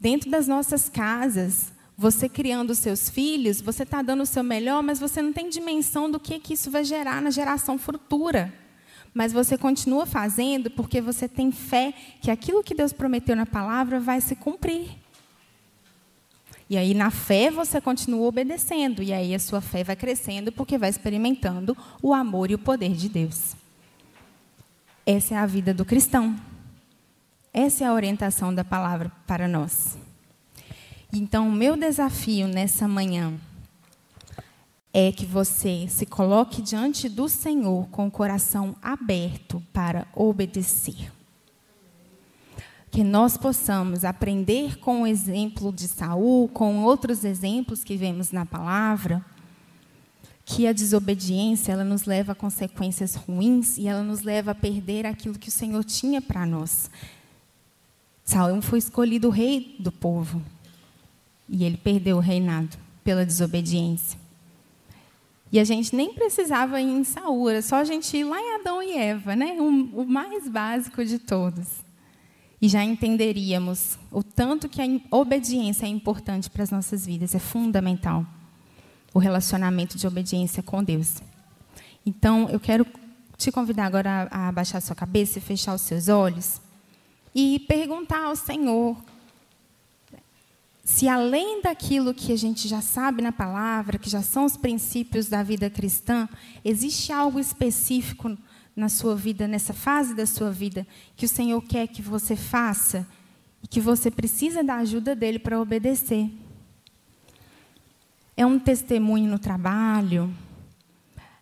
dentro 0.00 0.28
das 0.28 0.48
nossas 0.48 0.88
casas, 0.88 1.72
você 1.96 2.28
criando 2.28 2.74
seus 2.74 3.08
filhos, 3.08 3.60
você 3.60 3.84
está 3.84 4.02
dando 4.02 4.24
o 4.24 4.26
seu 4.26 4.42
melhor, 4.42 4.82
mas 4.82 4.98
você 4.98 5.22
não 5.22 5.32
tem 5.32 5.48
dimensão 5.48 6.10
do 6.10 6.18
que, 6.18 6.40
que 6.40 6.54
isso 6.54 6.68
vai 6.68 6.82
gerar 6.82 7.22
na 7.22 7.30
geração 7.30 7.78
futura 7.78 8.52
mas 9.14 9.32
você 9.32 9.58
continua 9.58 10.06
fazendo 10.06 10.70
porque 10.70 11.00
você 11.00 11.28
tem 11.28 11.52
fé 11.52 11.92
que 12.20 12.30
aquilo 12.30 12.62
que 12.62 12.74
Deus 12.74 12.92
prometeu 12.92 13.36
na 13.36 13.46
palavra 13.46 14.00
vai 14.00 14.20
se 14.20 14.34
cumprir. 14.34 14.90
E 16.70 16.76
aí, 16.76 16.94
na 16.94 17.10
fé, 17.10 17.50
você 17.50 17.82
continua 17.82 18.26
obedecendo. 18.26 19.02
E 19.02 19.12
aí, 19.12 19.34
a 19.34 19.38
sua 19.38 19.60
fé 19.60 19.84
vai 19.84 19.94
crescendo 19.94 20.50
porque 20.50 20.78
vai 20.78 20.88
experimentando 20.88 21.76
o 22.00 22.14
amor 22.14 22.50
e 22.50 22.54
o 22.54 22.58
poder 22.58 22.92
de 22.94 23.10
Deus. 23.10 23.54
Essa 25.04 25.34
é 25.34 25.38
a 25.38 25.44
vida 25.44 25.74
do 25.74 25.84
cristão. 25.84 26.34
Essa 27.52 27.84
é 27.84 27.86
a 27.86 27.92
orientação 27.92 28.54
da 28.54 28.64
palavra 28.64 29.12
para 29.26 29.46
nós. 29.46 29.98
Então, 31.12 31.48
o 31.48 31.52
meu 31.52 31.76
desafio 31.76 32.48
nessa 32.48 32.88
manhã 32.88 33.34
é 34.92 35.10
que 35.10 35.24
você 35.24 35.86
se 35.88 36.04
coloque 36.04 36.60
diante 36.60 37.08
do 37.08 37.28
Senhor 37.28 37.88
com 37.88 38.06
o 38.06 38.10
coração 38.10 38.76
aberto 38.82 39.62
para 39.72 40.06
obedecer 40.14 41.10
que 42.92 43.02
nós 43.02 43.38
possamos 43.38 44.04
aprender 44.04 44.78
com 44.78 45.02
o 45.02 45.06
exemplo 45.06 45.72
de 45.72 45.88
Saul, 45.88 46.46
com 46.46 46.84
outros 46.84 47.24
exemplos 47.24 47.82
que 47.82 47.96
vemos 47.96 48.30
na 48.30 48.44
palavra, 48.44 49.24
que 50.44 50.66
a 50.66 50.74
desobediência 50.74 51.72
ela 51.72 51.84
nos 51.84 52.04
leva 52.04 52.32
a 52.32 52.34
consequências 52.34 53.14
ruins 53.14 53.78
e 53.78 53.88
ela 53.88 54.02
nos 54.02 54.20
leva 54.20 54.50
a 54.50 54.54
perder 54.54 55.06
aquilo 55.06 55.38
que 55.38 55.48
o 55.48 55.52
Senhor 55.52 55.82
tinha 55.84 56.20
para 56.20 56.44
nós. 56.44 56.90
Saul 58.26 58.60
foi 58.60 58.78
escolhido 58.78 59.30
rei 59.30 59.74
do 59.80 59.90
povo 59.90 60.42
e 61.48 61.64
ele 61.64 61.78
perdeu 61.78 62.18
o 62.18 62.20
reinado 62.20 62.76
pela 63.02 63.24
desobediência. 63.24 64.21
E 65.52 65.60
a 65.60 65.64
gente 65.64 65.94
nem 65.94 66.14
precisava 66.14 66.80
ir 66.80 66.88
em 66.88 67.04
Saul, 67.04 67.50
era 67.50 67.62
só 67.62 67.76
a 67.76 67.84
gente 67.84 68.16
ir 68.16 68.24
lá 68.24 68.40
em 68.40 68.54
Adão 68.54 68.82
e 68.82 68.96
Eva, 68.96 69.36
né? 69.36 69.54
o, 69.60 70.00
o 70.00 70.06
mais 70.06 70.48
básico 70.48 71.04
de 71.04 71.18
todos 71.18 71.82
e 72.62 72.68
já 72.68 72.84
entenderíamos 72.84 73.98
o 74.08 74.22
tanto 74.22 74.68
que 74.68 74.80
a 74.80 75.16
obediência 75.16 75.84
é 75.84 75.88
importante 75.88 76.48
para 76.48 76.62
as 76.62 76.70
nossas 76.70 77.04
vidas, 77.04 77.34
é 77.34 77.40
fundamental 77.40 78.24
o 79.12 79.18
relacionamento 79.18 79.98
de 79.98 80.06
obediência 80.06 80.62
com 80.62 80.82
Deus. 80.82 81.16
Então, 82.06 82.48
eu 82.50 82.60
quero 82.60 82.86
te 83.36 83.50
convidar 83.50 83.86
agora 83.86 84.28
a 84.30 84.46
abaixar 84.46 84.80
sua 84.80 84.94
cabeça 84.94 85.38
e 85.38 85.42
fechar 85.42 85.74
os 85.74 85.82
seus 85.82 86.08
olhos 86.08 86.60
e 87.34 87.58
perguntar 87.66 88.26
ao 88.26 88.36
Senhor 88.36 88.96
se 90.84 91.08
além 91.08 91.62
daquilo 91.62 92.12
que 92.12 92.32
a 92.32 92.36
gente 92.36 92.66
já 92.66 92.80
sabe 92.80 93.22
na 93.22 93.30
palavra, 93.30 93.98
que 93.98 94.10
já 94.10 94.20
são 94.20 94.44
os 94.44 94.56
princípios 94.56 95.28
da 95.28 95.42
vida 95.42 95.70
cristã, 95.70 96.28
existe 96.64 97.12
algo 97.12 97.38
específico 97.38 98.36
na 98.74 98.88
sua 98.88 99.14
vida, 99.14 99.46
nessa 99.46 99.72
fase 99.72 100.14
da 100.14 100.26
sua 100.26 100.50
vida, 100.50 100.86
que 101.16 101.24
o 101.24 101.28
Senhor 101.28 101.60
quer 101.62 101.86
que 101.86 102.02
você 102.02 102.34
faça 102.34 103.06
e 103.62 103.68
que 103.68 103.80
você 103.80 104.10
precisa 104.10 104.64
da 104.64 104.76
ajuda 104.76 105.14
dele 105.14 105.38
para 105.38 105.60
obedecer. 105.60 106.28
É 108.36 108.44
um 108.44 108.58
testemunho 108.58 109.30
no 109.30 109.38
trabalho, 109.38 110.34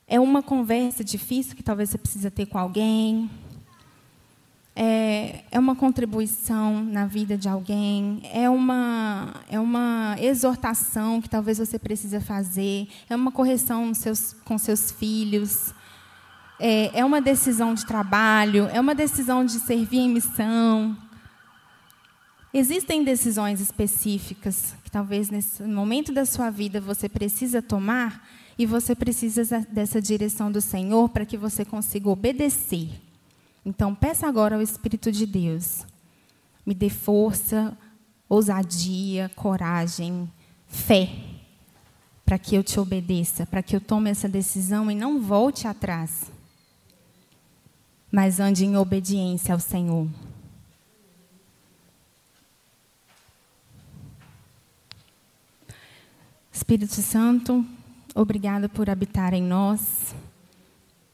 é 0.06 0.20
uma 0.20 0.42
conversa 0.42 1.02
difícil 1.02 1.56
que 1.56 1.62
talvez 1.62 1.88
você 1.88 1.98
precisa 1.98 2.30
ter 2.30 2.44
com 2.44 2.58
alguém, 2.58 3.30
é, 4.74 5.44
é 5.50 5.58
uma 5.58 5.74
contribuição 5.74 6.82
na 6.84 7.06
vida 7.06 7.36
de 7.36 7.48
alguém, 7.48 8.22
é 8.32 8.48
uma, 8.48 9.34
é 9.48 9.58
uma 9.58 10.16
exortação 10.18 11.20
que 11.20 11.28
talvez 11.28 11.58
você 11.58 11.78
precisa 11.78 12.20
fazer, 12.20 12.88
é 13.08 13.16
uma 13.16 13.32
correção 13.32 13.92
seus, 13.94 14.34
com 14.44 14.56
seus 14.56 14.90
filhos, 14.90 15.74
é, 16.58 17.00
é 17.00 17.04
uma 17.04 17.20
decisão 17.20 17.74
de 17.74 17.84
trabalho, 17.84 18.68
é 18.72 18.80
uma 18.80 18.94
decisão 18.94 19.44
de 19.44 19.58
servir 19.60 19.98
em 19.98 20.08
missão. 20.08 20.96
Existem 22.52 23.04
decisões 23.04 23.60
específicas 23.60 24.74
que 24.82 24.90
talvez 24.90 25.30
nesse 25.30 25.62
momento 25.62 26.12
da 26.12 26.24
sua 26.24 26.50
vida 26.50 26.80
você 26.80 27.08
precisa 27.08 27.62
tomar 27.62 28.26
e 28.58 28.66
você 28.66 28.94
precisa 28.94 29.66
dessa 29.70 30.02
direção 30.02 30.50
do 30.50 30.60
Senhor 30.60 31.08
para 31.08 31.24
que 31.24 31.36
você 31.36 31.64
consiga 31.64 32.08
obedecer. 32.08 33.09
Então, 33.64 33.94
peça 33.94 34.26
agora 34.26 34.56
ao 34.56 34.62
Espírito 34.62 35.12
de 35.12 35.26
Deus. 35.26 35.86
Me 36.64 36.74
dê 36.74 36.88
força, 36.88 37.76
ousadia, 38.28 39.30
coragem, 39.34 40.30
fé, 40.66 41.10
para 42.24 42.38
que 42.38 42.54
eu 42.54 42.62
te 42.62 42.78
obedeça, 42.78 43.46
para 43.46 43.62
que 43.62 43.74
eu 43.74 43.80
tome 43.80 44.10
essa 44.10 44.28
decisão 44.28 44.90
e 44.90 44.94
não 44.94 45.20
volte 45.20 45.66
atrás 45.66 46.30
mas 48.10 48.40
ande 48.40 48.64
em 48.64 48.76
obediência 48.76 49.54
ao 49.54 49.60
Senhor. 49.60 50.08
Espírito 56.52 56.94
Santo, 56.94 57.64
obrigada 58.14 58.68
por 58.68 58.90
habitar 58.90 59.32
em 59.32 59.42
nós. 59.42 60.14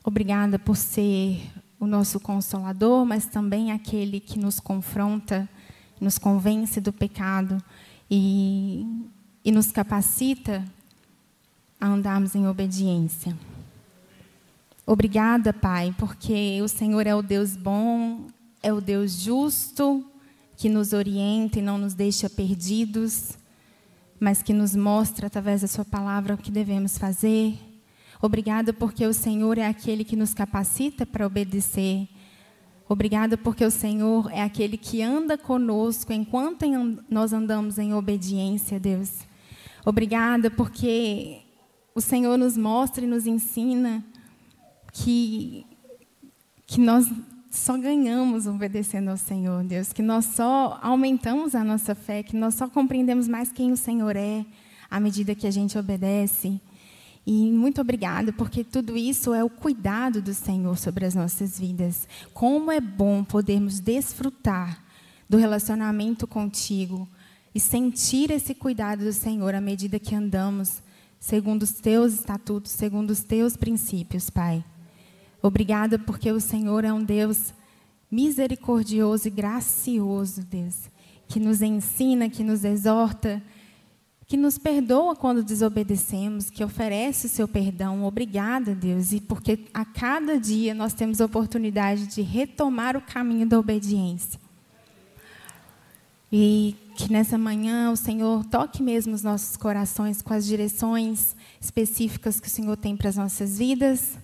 Obrigada 0.03 0.59
por 0.59 0.76
ser 0.76 1.40
o 1.79 1.87
nosso 1.87 2.18
consolador, 2.18 3.05
mas 3.05 3.27
também 3.27 3.72
aquele 3.72 4.20
que 4.20 4.39
nos 4.39 4.59
confronta, 4.61 5.49
nos 6.01 6.18
convence 6.18 6.81
do 6.81 6.93
pecado 6.93 7.62
e, 8.11 8.87
e 9.45 9.53
nos 9.53 9.70
capacita 9.70 10.64
a 11.81 11.87
andarmos 11.87 12.35
em 12.35 12.47
obediência. 12.49 13.37
Obrigada, 14.87 15.53
Pai, 15.53 15.95
porque 15.99 16.61
o 16.62 16.68
Senhor 16.68 17.07
é 17.07 17.14
o 17.14 17.22
Deus 17.22 17.57
bom, 17.57 18.27
é 18.62 18.72
o 18.72 18.81
Deus 18.81 19.12
justo, 19.20 20.05
que 20.57 20.68
nos 20.68 20.93
orienta 20.93 21.59
e 21.59 21.62
não 21.62 21.77
nos 21.77 21.93
deixa 21.93 22.31
perdidos, 22.31 23.37
mas 24.18 24.43
que 24.43 24.53
nos 24.53 24.74
mostra 24.74 25.27
através 25.27 25.61
da 25.61 25.68
Sua 25.68 25.85
palavra 25.85 26.35
o 26.35 26.39
que 26.39 26.51
devemos 26.51 26.97
fazer. 26.97 27.59
Obrigada 28.21 28.73
porque 28.73 29.07
o 29.07 29.12
Senhor 29.12 29.59
é 29.59 29.67
aquele 29.67 30.05
que 30.05 30.17
nos 30.17 30.33
capacita 30.33 31.05
para 31.05 31.27
obedecer. 31.27 32.09
Obrigada 32.89 33.37
porque 33.37 33.64
o 33.64 33.71
Senhor 33.71 34.31
é 34.33 34.43
aquele 34.43 34.77
que 34.77 35.03
anda 35.03 35.37
conosco 35.37 36.12
enquanto 36.12 36.64
nós 37.11 37.33
andamos 37.33 37.79
em 37.79 37.93
obediência, 37.93 38.79
Deus. 38.79 39.27
Obrigada 39.85 40.51
porque 40.51 41.43
o 41.95 42.01
Senhor 42.01 42.37
nos 42.37 42.57
mostra 42.57 43.05
e 43.05 43.09
nos 43.09 43.27
ensina 43.27 44.05
que, 44.93 45.67
que 46.67 46.81
nós 46.81 47.11
só 47.51 47.77
ganhamos 47.77 48.47
obedecendo 48.47 49.09
ao 49.09 49.17
Senhor, 49.17 49.64
Deus, 49.64 49.93
que 49.93 50.03
nós 50.03 50.27
só 50.27 50.79
aumentamos 50.83 51.55
a 51.55 51.64
nossa 51.64 51.95
fé, 51.95 52.23
que 52.23 52.37
nós 52.37 52.55
só 52.55 52.69
compreendemos 52.69 53.27
mais 53.27 53.51
quem 53.51 53.73
o 53.73 53.77
Senhor 53.77 54.14
é 54.14 54.45
à 54.91 55.01
medida 55.01 55.35
que 55.35 55.47
a 55.47 55.51
gente 55.51 55.79
obedece. 55.79 56.61
E 57.27 57.51
muito 57.51 57.81
obrigada, 57.81 58.33
porque 58.33 58.62
tudo 58.62 58.97
isso 58.97 59.35
é 59.35 59.43
o 59.43 59.51
cuidado 59.51 60.22
do 60.22 60.33
Senhor 60.33 60.79
sobre 60.79 61.05
as 61.05 61.14
nossas 61.14 61.59
vidas. 61.59 62.07
Como 62.33 62.70
é 62.70 62.81
bom 62.81 63.24
podermos 63.24 63.81
desfrutar 63.81 64.85
do 65.29 65.37
relacionamento 65.37 66.27
contigo 66.27 67.09
e 67.53 67.59
sentir 67.59 68.31
esse 68.31 68.55
cuidado 68.55 69.05
do 69.05 69.12
Senhor 69.12 69.55
à 69.55 69.61
medida 69.61 69.99
que 69.99 70.14
andamos 70.14 70.83
segundo 71.18 71.64
os 71.64 71.72
teus 71.72 72.14
estatutos, 72.14 72.70
segundo 72.70 73.11
os 73.11 73.24
teus 73.24 73.57
princípios, 73.57 74.31
Pai. 74.31 74.64
Obrigada 75.43 75.99
porque 75.99 76.31
o 76.31 76.41
Senhor 76.41 76.85
é 76.85 76.93
um 76.93 77.03
Deus 77.03 77.53
misericordioso 78.09 79.27
e 79.27 79.31
gracioso, 79.31 80.43
Deus, 80.45 80.89
que 81.27 81.41
nos 81.41 81.62
ensina, 81.62 82.31
que 82.31 82.45
nos 82.45 82.64
exorta, 82.64 83.43
que 84.27 84.37
nos 84.37 84.59
perdoa 84.59 85.14
quando 85.14 85.43
desobedecemos, 85.43 86.51
que 86.51 86.64
oferece 86.64 87.27
o 87.27 87.31
seu 87.31 87.47
perdão. 87.47 88.05
Obrigada, 88.05 88.74
Deus, 88.74 89.12
e 89.12 89.20
porque 89.20 89.61
a 89.72 89.85
cada 89.85 90.39
dia 90.39 90.74
nós 90.74 90.95
temos 90.95 91.20
a 91.20 91.27
oportunidade 91.27 92.07
de 92.09 92.22
retomar 92.22 92.97
o 92.97 93.01
caminho 93.01 93.47
da 93.47 93.59
obediência. 93.59 94.41
E 96.33 96.74
que 96.97 97.12
nessa 97.12 97.39
manhã 97.39 97.91
o 97.93 97.97
Senhor 97.97 98.45
toque 98.47 98.83
mesmo 98.83 99.14
os 99.14 99.22
nossos 99.22 99.57
corações 99.57 100.20
com 100.20 100.35
as 100.35 100.45
direções 100.45 101.37
específicas 101.61 102.41
que 102.41 102.49
o 102.49 102.51
Senhor 102.51 102.77
tem 102.77 102.97
para 102.97 103.09
as 103.09 103.16
nossas 103.16 103.59
vidas 103.59 104.18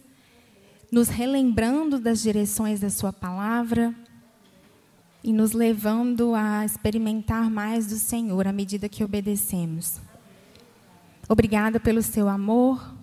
nos 0.93 1.09
relembrando 1.09 1.99
das 1.99 2.21
direções 2.21 2.81
da 2.81 2.91
Sua 2.91 3.15
palavra 3.15 3.95
e 5.23 5.33
nos 5.33 5.53
levando 5.53 6.35
a 6.35 6.65
experimentar 6.65 7.51
mais 7.51 7.87
do 7.87 7.97
Senhor 7.97 8.47
à 8.47 8.53
medida 8.53 8.89
que 8.89 9.05
obedecemos. 9.05 10.01
Obrigada 11.29 11.79
pelo 11.79 12.03
Seu 12.03 12.29
amor, 12.29 12.95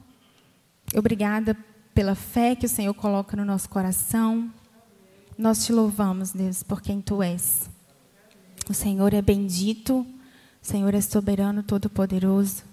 obrigada 0.95 1.57
pela 1.93 2.15
fé 2.15 2.55
que 2.55 2.65
o 2.65 2.70
Senhor 2.70 2.93
coloca 2.93 3.36
no 3.38 3.45
nosso 3.45 3.70
coração. 3.70 4.51
Nós 5.38 5.65
te 5.65 5.72
louvamos, 5.72 6.32
Deus, 6.32 6.61
por 6.63 6.82
quem 6.82 7.01
Tu 7.01 7.24
és. 7.24 7.70
O 8.70 8.74
Senhor 8.74 9.13
é 9.13 9.22
bendito, 9.22 10.01
o 10.01 10.07
Senhor 10.61 10.93
é 10.93 11.01
soberano, 11.01 11.63
todo-poderoso. 11.63 12.63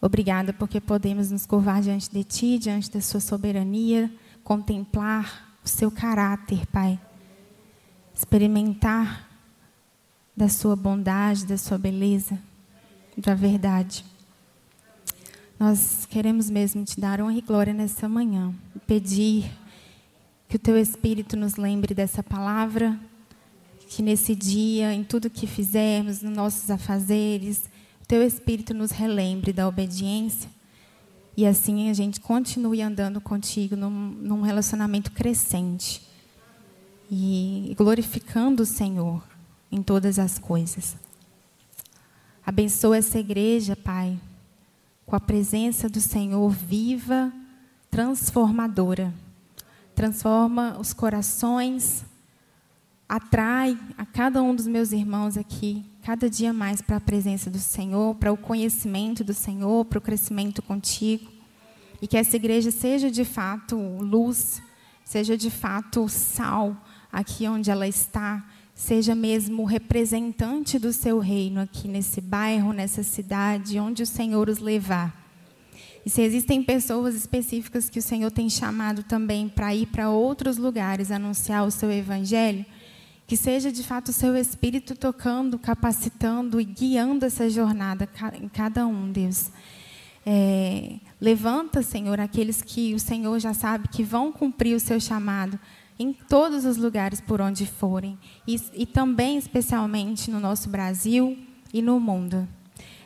Obrigada 0.00 0.52
porque 0.52 0.80
podemos 0.80 1.30
nos 1.30 1.44
curvar 1.44 1.82
diante 1.82 2.10
de 2.10 2.24
Ti, 2.24 2.58
diante 2.58 2.90
da 2.90 3.00
Sua 3.00 3.20
soberania 3.20 4.10
contemplar 4.42 5.58
o 5.64 5.68
seu 5.68 5.90
caráter, 5.90 6.66
Pai. 6.66 6.98
Experimentar 8.20 9.26
da 10.36 10.46
sua 10.46 10.76
bondade, 10.76 11.46
da 11.46 11.56
sua 11.56 11.78
beleza, 11.78 12.38
da 13.16 13.34
verdade. 13.34 14.04
Nós 15.58 16.04
queremos 16.04 16.50
mesmo 16.50 16.84
te 16.84 17.00
dar 17.00 17.22
honra 17.22 17.38
e 17.38 17.40
glória 17.40 17.72
nessa 17.72 18.06
manhã, 18.10 18.54
pedir 18.86 19.50
que 20.50 20.56
o 20.56 20.58
teu 20.58 20.76
Espírito 20.76 21.34
nos 21.34 21.56
lembre 21.56 21.94
dessa 21.94 22.22
palavra, 22.22 23.00
que 23.88 24.02
nesse 24.02 24.34
dia, 24.34 24.92
em 24.92 25.02
tudo 25.02 25.30
que 25.30 25.46
fizermos, 25.46 26.20
nos 26.20 26.36
nossos 26.36 26.70
afazeres, 26.70 27.70
o 28.02 28.06
teu 28.06 28.22
Espírito 28.22 28.74
nos 28.74 28.90
relembre 28.90 29.50
da 29.50 29.66
obediência 29.66 30.50
e 31.34 31.46
assim 31.46 31.88
a 31.88 31.94
gente 31.94 32.20
continue 32.20 32.82
andando 32.82 33.18
contigo 33.18 33.76
num, 33.76 33.90
num 33.90 34.42
relacionamento 34.42 35.10
crescente 35.10 36.09
e 37.10 37.74
glorificando 37.76 38.62
o 38.62 38.66
Senhor 38.66 39.22
em 39.72 39.82
todas 39.82 40.18
as 40.18 40.38
coisas. 40.38 40.96
Abençoa 42.46 42.98
essa 42.98 43.18
igreja, 43.18 43.74
Pai, 43.74 44.18
com 45.04 45.16
a 45.16 45.20
presença 45.20 45.88
do 45.88 46.00
Senhor 46.00 46.48
viva, 46.50 47.32
transformadora. 47.90 49.12
Transforma 49.94 50.78
os 50.78 50.92
corações, 50.92 52.04
atrai 53.08 53.76
a 53.98 54.06
cada 54.06 54.40
um 54.40 54.54
dos 54.54 54.68
meus 54.68 54.92
irmãos 54.92 55.36
aqui, 55.36 55.84
cada 56.02 56.30
dia 56.30 56.52
mais 56.52 56.80
para 56.80 56.96
a 56.96 57.00
presença 57.00 57.50
do 57.50 57.58
Senhor, 57.58 58.14
para 58.14 58.32
o 58.32 58.36
conhecimento 58.36 59.24
do 59.24 59.34
Senhor, 59.34 59.84
para 59.84 59.98
o 59.98 60.02
crescimento 60.02 60.62
contigo. 60.62 61.30
E 62.00 62.06
que 62.06 62.16
essa 62.16 62.36
igreja 62.36 62.70
seja 62.70 63.10
de 63.10 63.24
fato 63.24 63.76
luz, 63.76 64.62
seja 65.04 65.36
de 65.36 65.50
fato 65.50 66.08
sal 66.08 66.74
aqui 67.12 67.46
onde 67.48 67.70
ela 67.70 67.88
está, 67.88 68.44
seja 68.74 69.14
mesmo 69.14 69.64
representante 69.64 70.78
do 70.78 70.92
seu 70.92 71.18
reino 71.18 71.60
aqui 71.60 71.86
nesse 71.86 72.20
bairro, 72.20 72.72
nessa 72.72 73.02
cidade, 73.02 73.78
onde 73.78 74.02
o 74.02 74.06
Senhor 74.06 74.48
os 74.48 74.58
levar. 74.58 75.20
E 76.04 76.08
se 76.08 76.22
existem 76.22 76.62
pessoas 76.62 77.14
específicas 77.14 77.90
que 77.90 77.98
o 77.98 78.02
Senhor 78.02 78.30
tem 78.30 78.48
chamado 78.48 79.02
também 79.02 79.48
para 79.48 79.74
ir 79.74 79.86
para 79.86 80.08
outros 80.08 80.56
lugares 80.56 81.10
anunciar 81.10 81.66
o 81.66 81.70
seu 81.70 81.90
evangelho, 81.92 82.64
que 83.26 83.36
seja 83.36 83.70
de 83.70 83.82
fato 83.82 84.08
o 84.08 84.12
seu 84.12 84.34
espírito 84.34 84.96
tocando, 84.96 85.58
capacitando 85.58 86.60
e 86.60 86.64
guiando 86.64 87.26
essa 87.26 87.48
jornada 87.50 88.08
em 88.40 88.48
cada 88.48 88.86
um, 88.86 89.12
Deus. 89.12 89.50
É, 90.24 90.96
levanta, 91.20 91.82
Senhor, 91.82 92.18
aqueles 92.18 92.62
que 92.62 92.94
o 92.94 92.98
Senhor 92.98 93.38
já 93.38 93.54
sabe 93.54 93.88
que 93.88 94.02
vão 94.02 94.32
cumprir 94.32 94.74
o 94.74 94.80
seu 94.80 94.98
chamado 94.98 95.58
em 96.00 96.14
todos 96.14 96.64
os 96.64 96.78
lugares 96.78 97.20
por 97.20 97.42
onde 97.42 97.66
forem, 97.66 98.18
e, 98.48 98.58
e 98.72 98.86
também, 98.86 99.36
especialmente, 99.36 100.30
no 100.30 100.40
nosso 100.40 100.70
Brasil 100.70 101.36
e 101.74 101.82
no 101.82 102.00
mundo. 102.00 102.48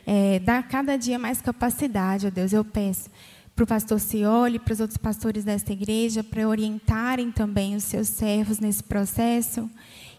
É, 0.07 0.39
dá 0.39 0.63
cada 0.63 0.97
dia 0.97 1.19
mais 1.19 1.41
capacidade, 1.41 2.25
ó 2.25 2.29
Deus, 2.29 2.53
eu 2.53 2.63
peço 2.63 3.09
para 3.53 3.63
o 3.65 3.67
pastor 3.67 3.99
Cioli, 3.99 4.59
para 4.59 4.73
os 4.73 4.79
outros 4.79 4.97
pastores 4.97 5.43
desta 5.43 5.73
igreja, 5.73 6.23
para 6.23 6.47
orientarem 6.47 7.31
também 7.31 7.75
os 7.75 7.83
seus 7.83 8.07
servos 8.07 8.59
nesse 8.59 8.83
processo 8.83 9.69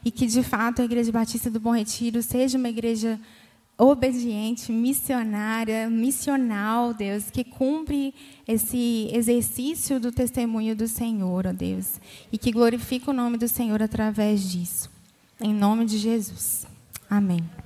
e 0.05 0.11
que, 0.11 0.27
de 0.27 0.43
fato, 0.43 0.83
a 0.83 0.85
Igreja 0.85 1.11
Batista 1.11 1.51
do 1.51 1.59
Bom 1.59 1.75
Retiro 1.75 2.23
seja 2.23 2.59
uma 2.59 2.69
igreja 2.69 3.19
obediente, 3.79 4.73
missionária, 4.73 5.89
missional, 5.91 6.95
Deus, 6.95 7.31
que 7.31 7.45
cumpre 7.45 8.15
esse 8.49 9.11
exercício 9.13 10.01
do 10.01 10.11
testemunho 10.11 10.75
do 10.75 10.89
Senhor, 10.89 11.47
ó 11.47 11.53
Deus, 11.53 12.01
e 12.33 12.39
que 12.39 12.51
glorifica 12.51 13.11
o 13.11 13.15
nome 13.15 13.37
do 13.37 13.49
Senhor 13.49 13.83
através 13.83 14.51
disso. 14.51 14.91
Em 15.41 15.53
nome 15.53 15.85
de 15.85 15.99
Jesus. 15.99 16.67
Amém. 17.11 17.66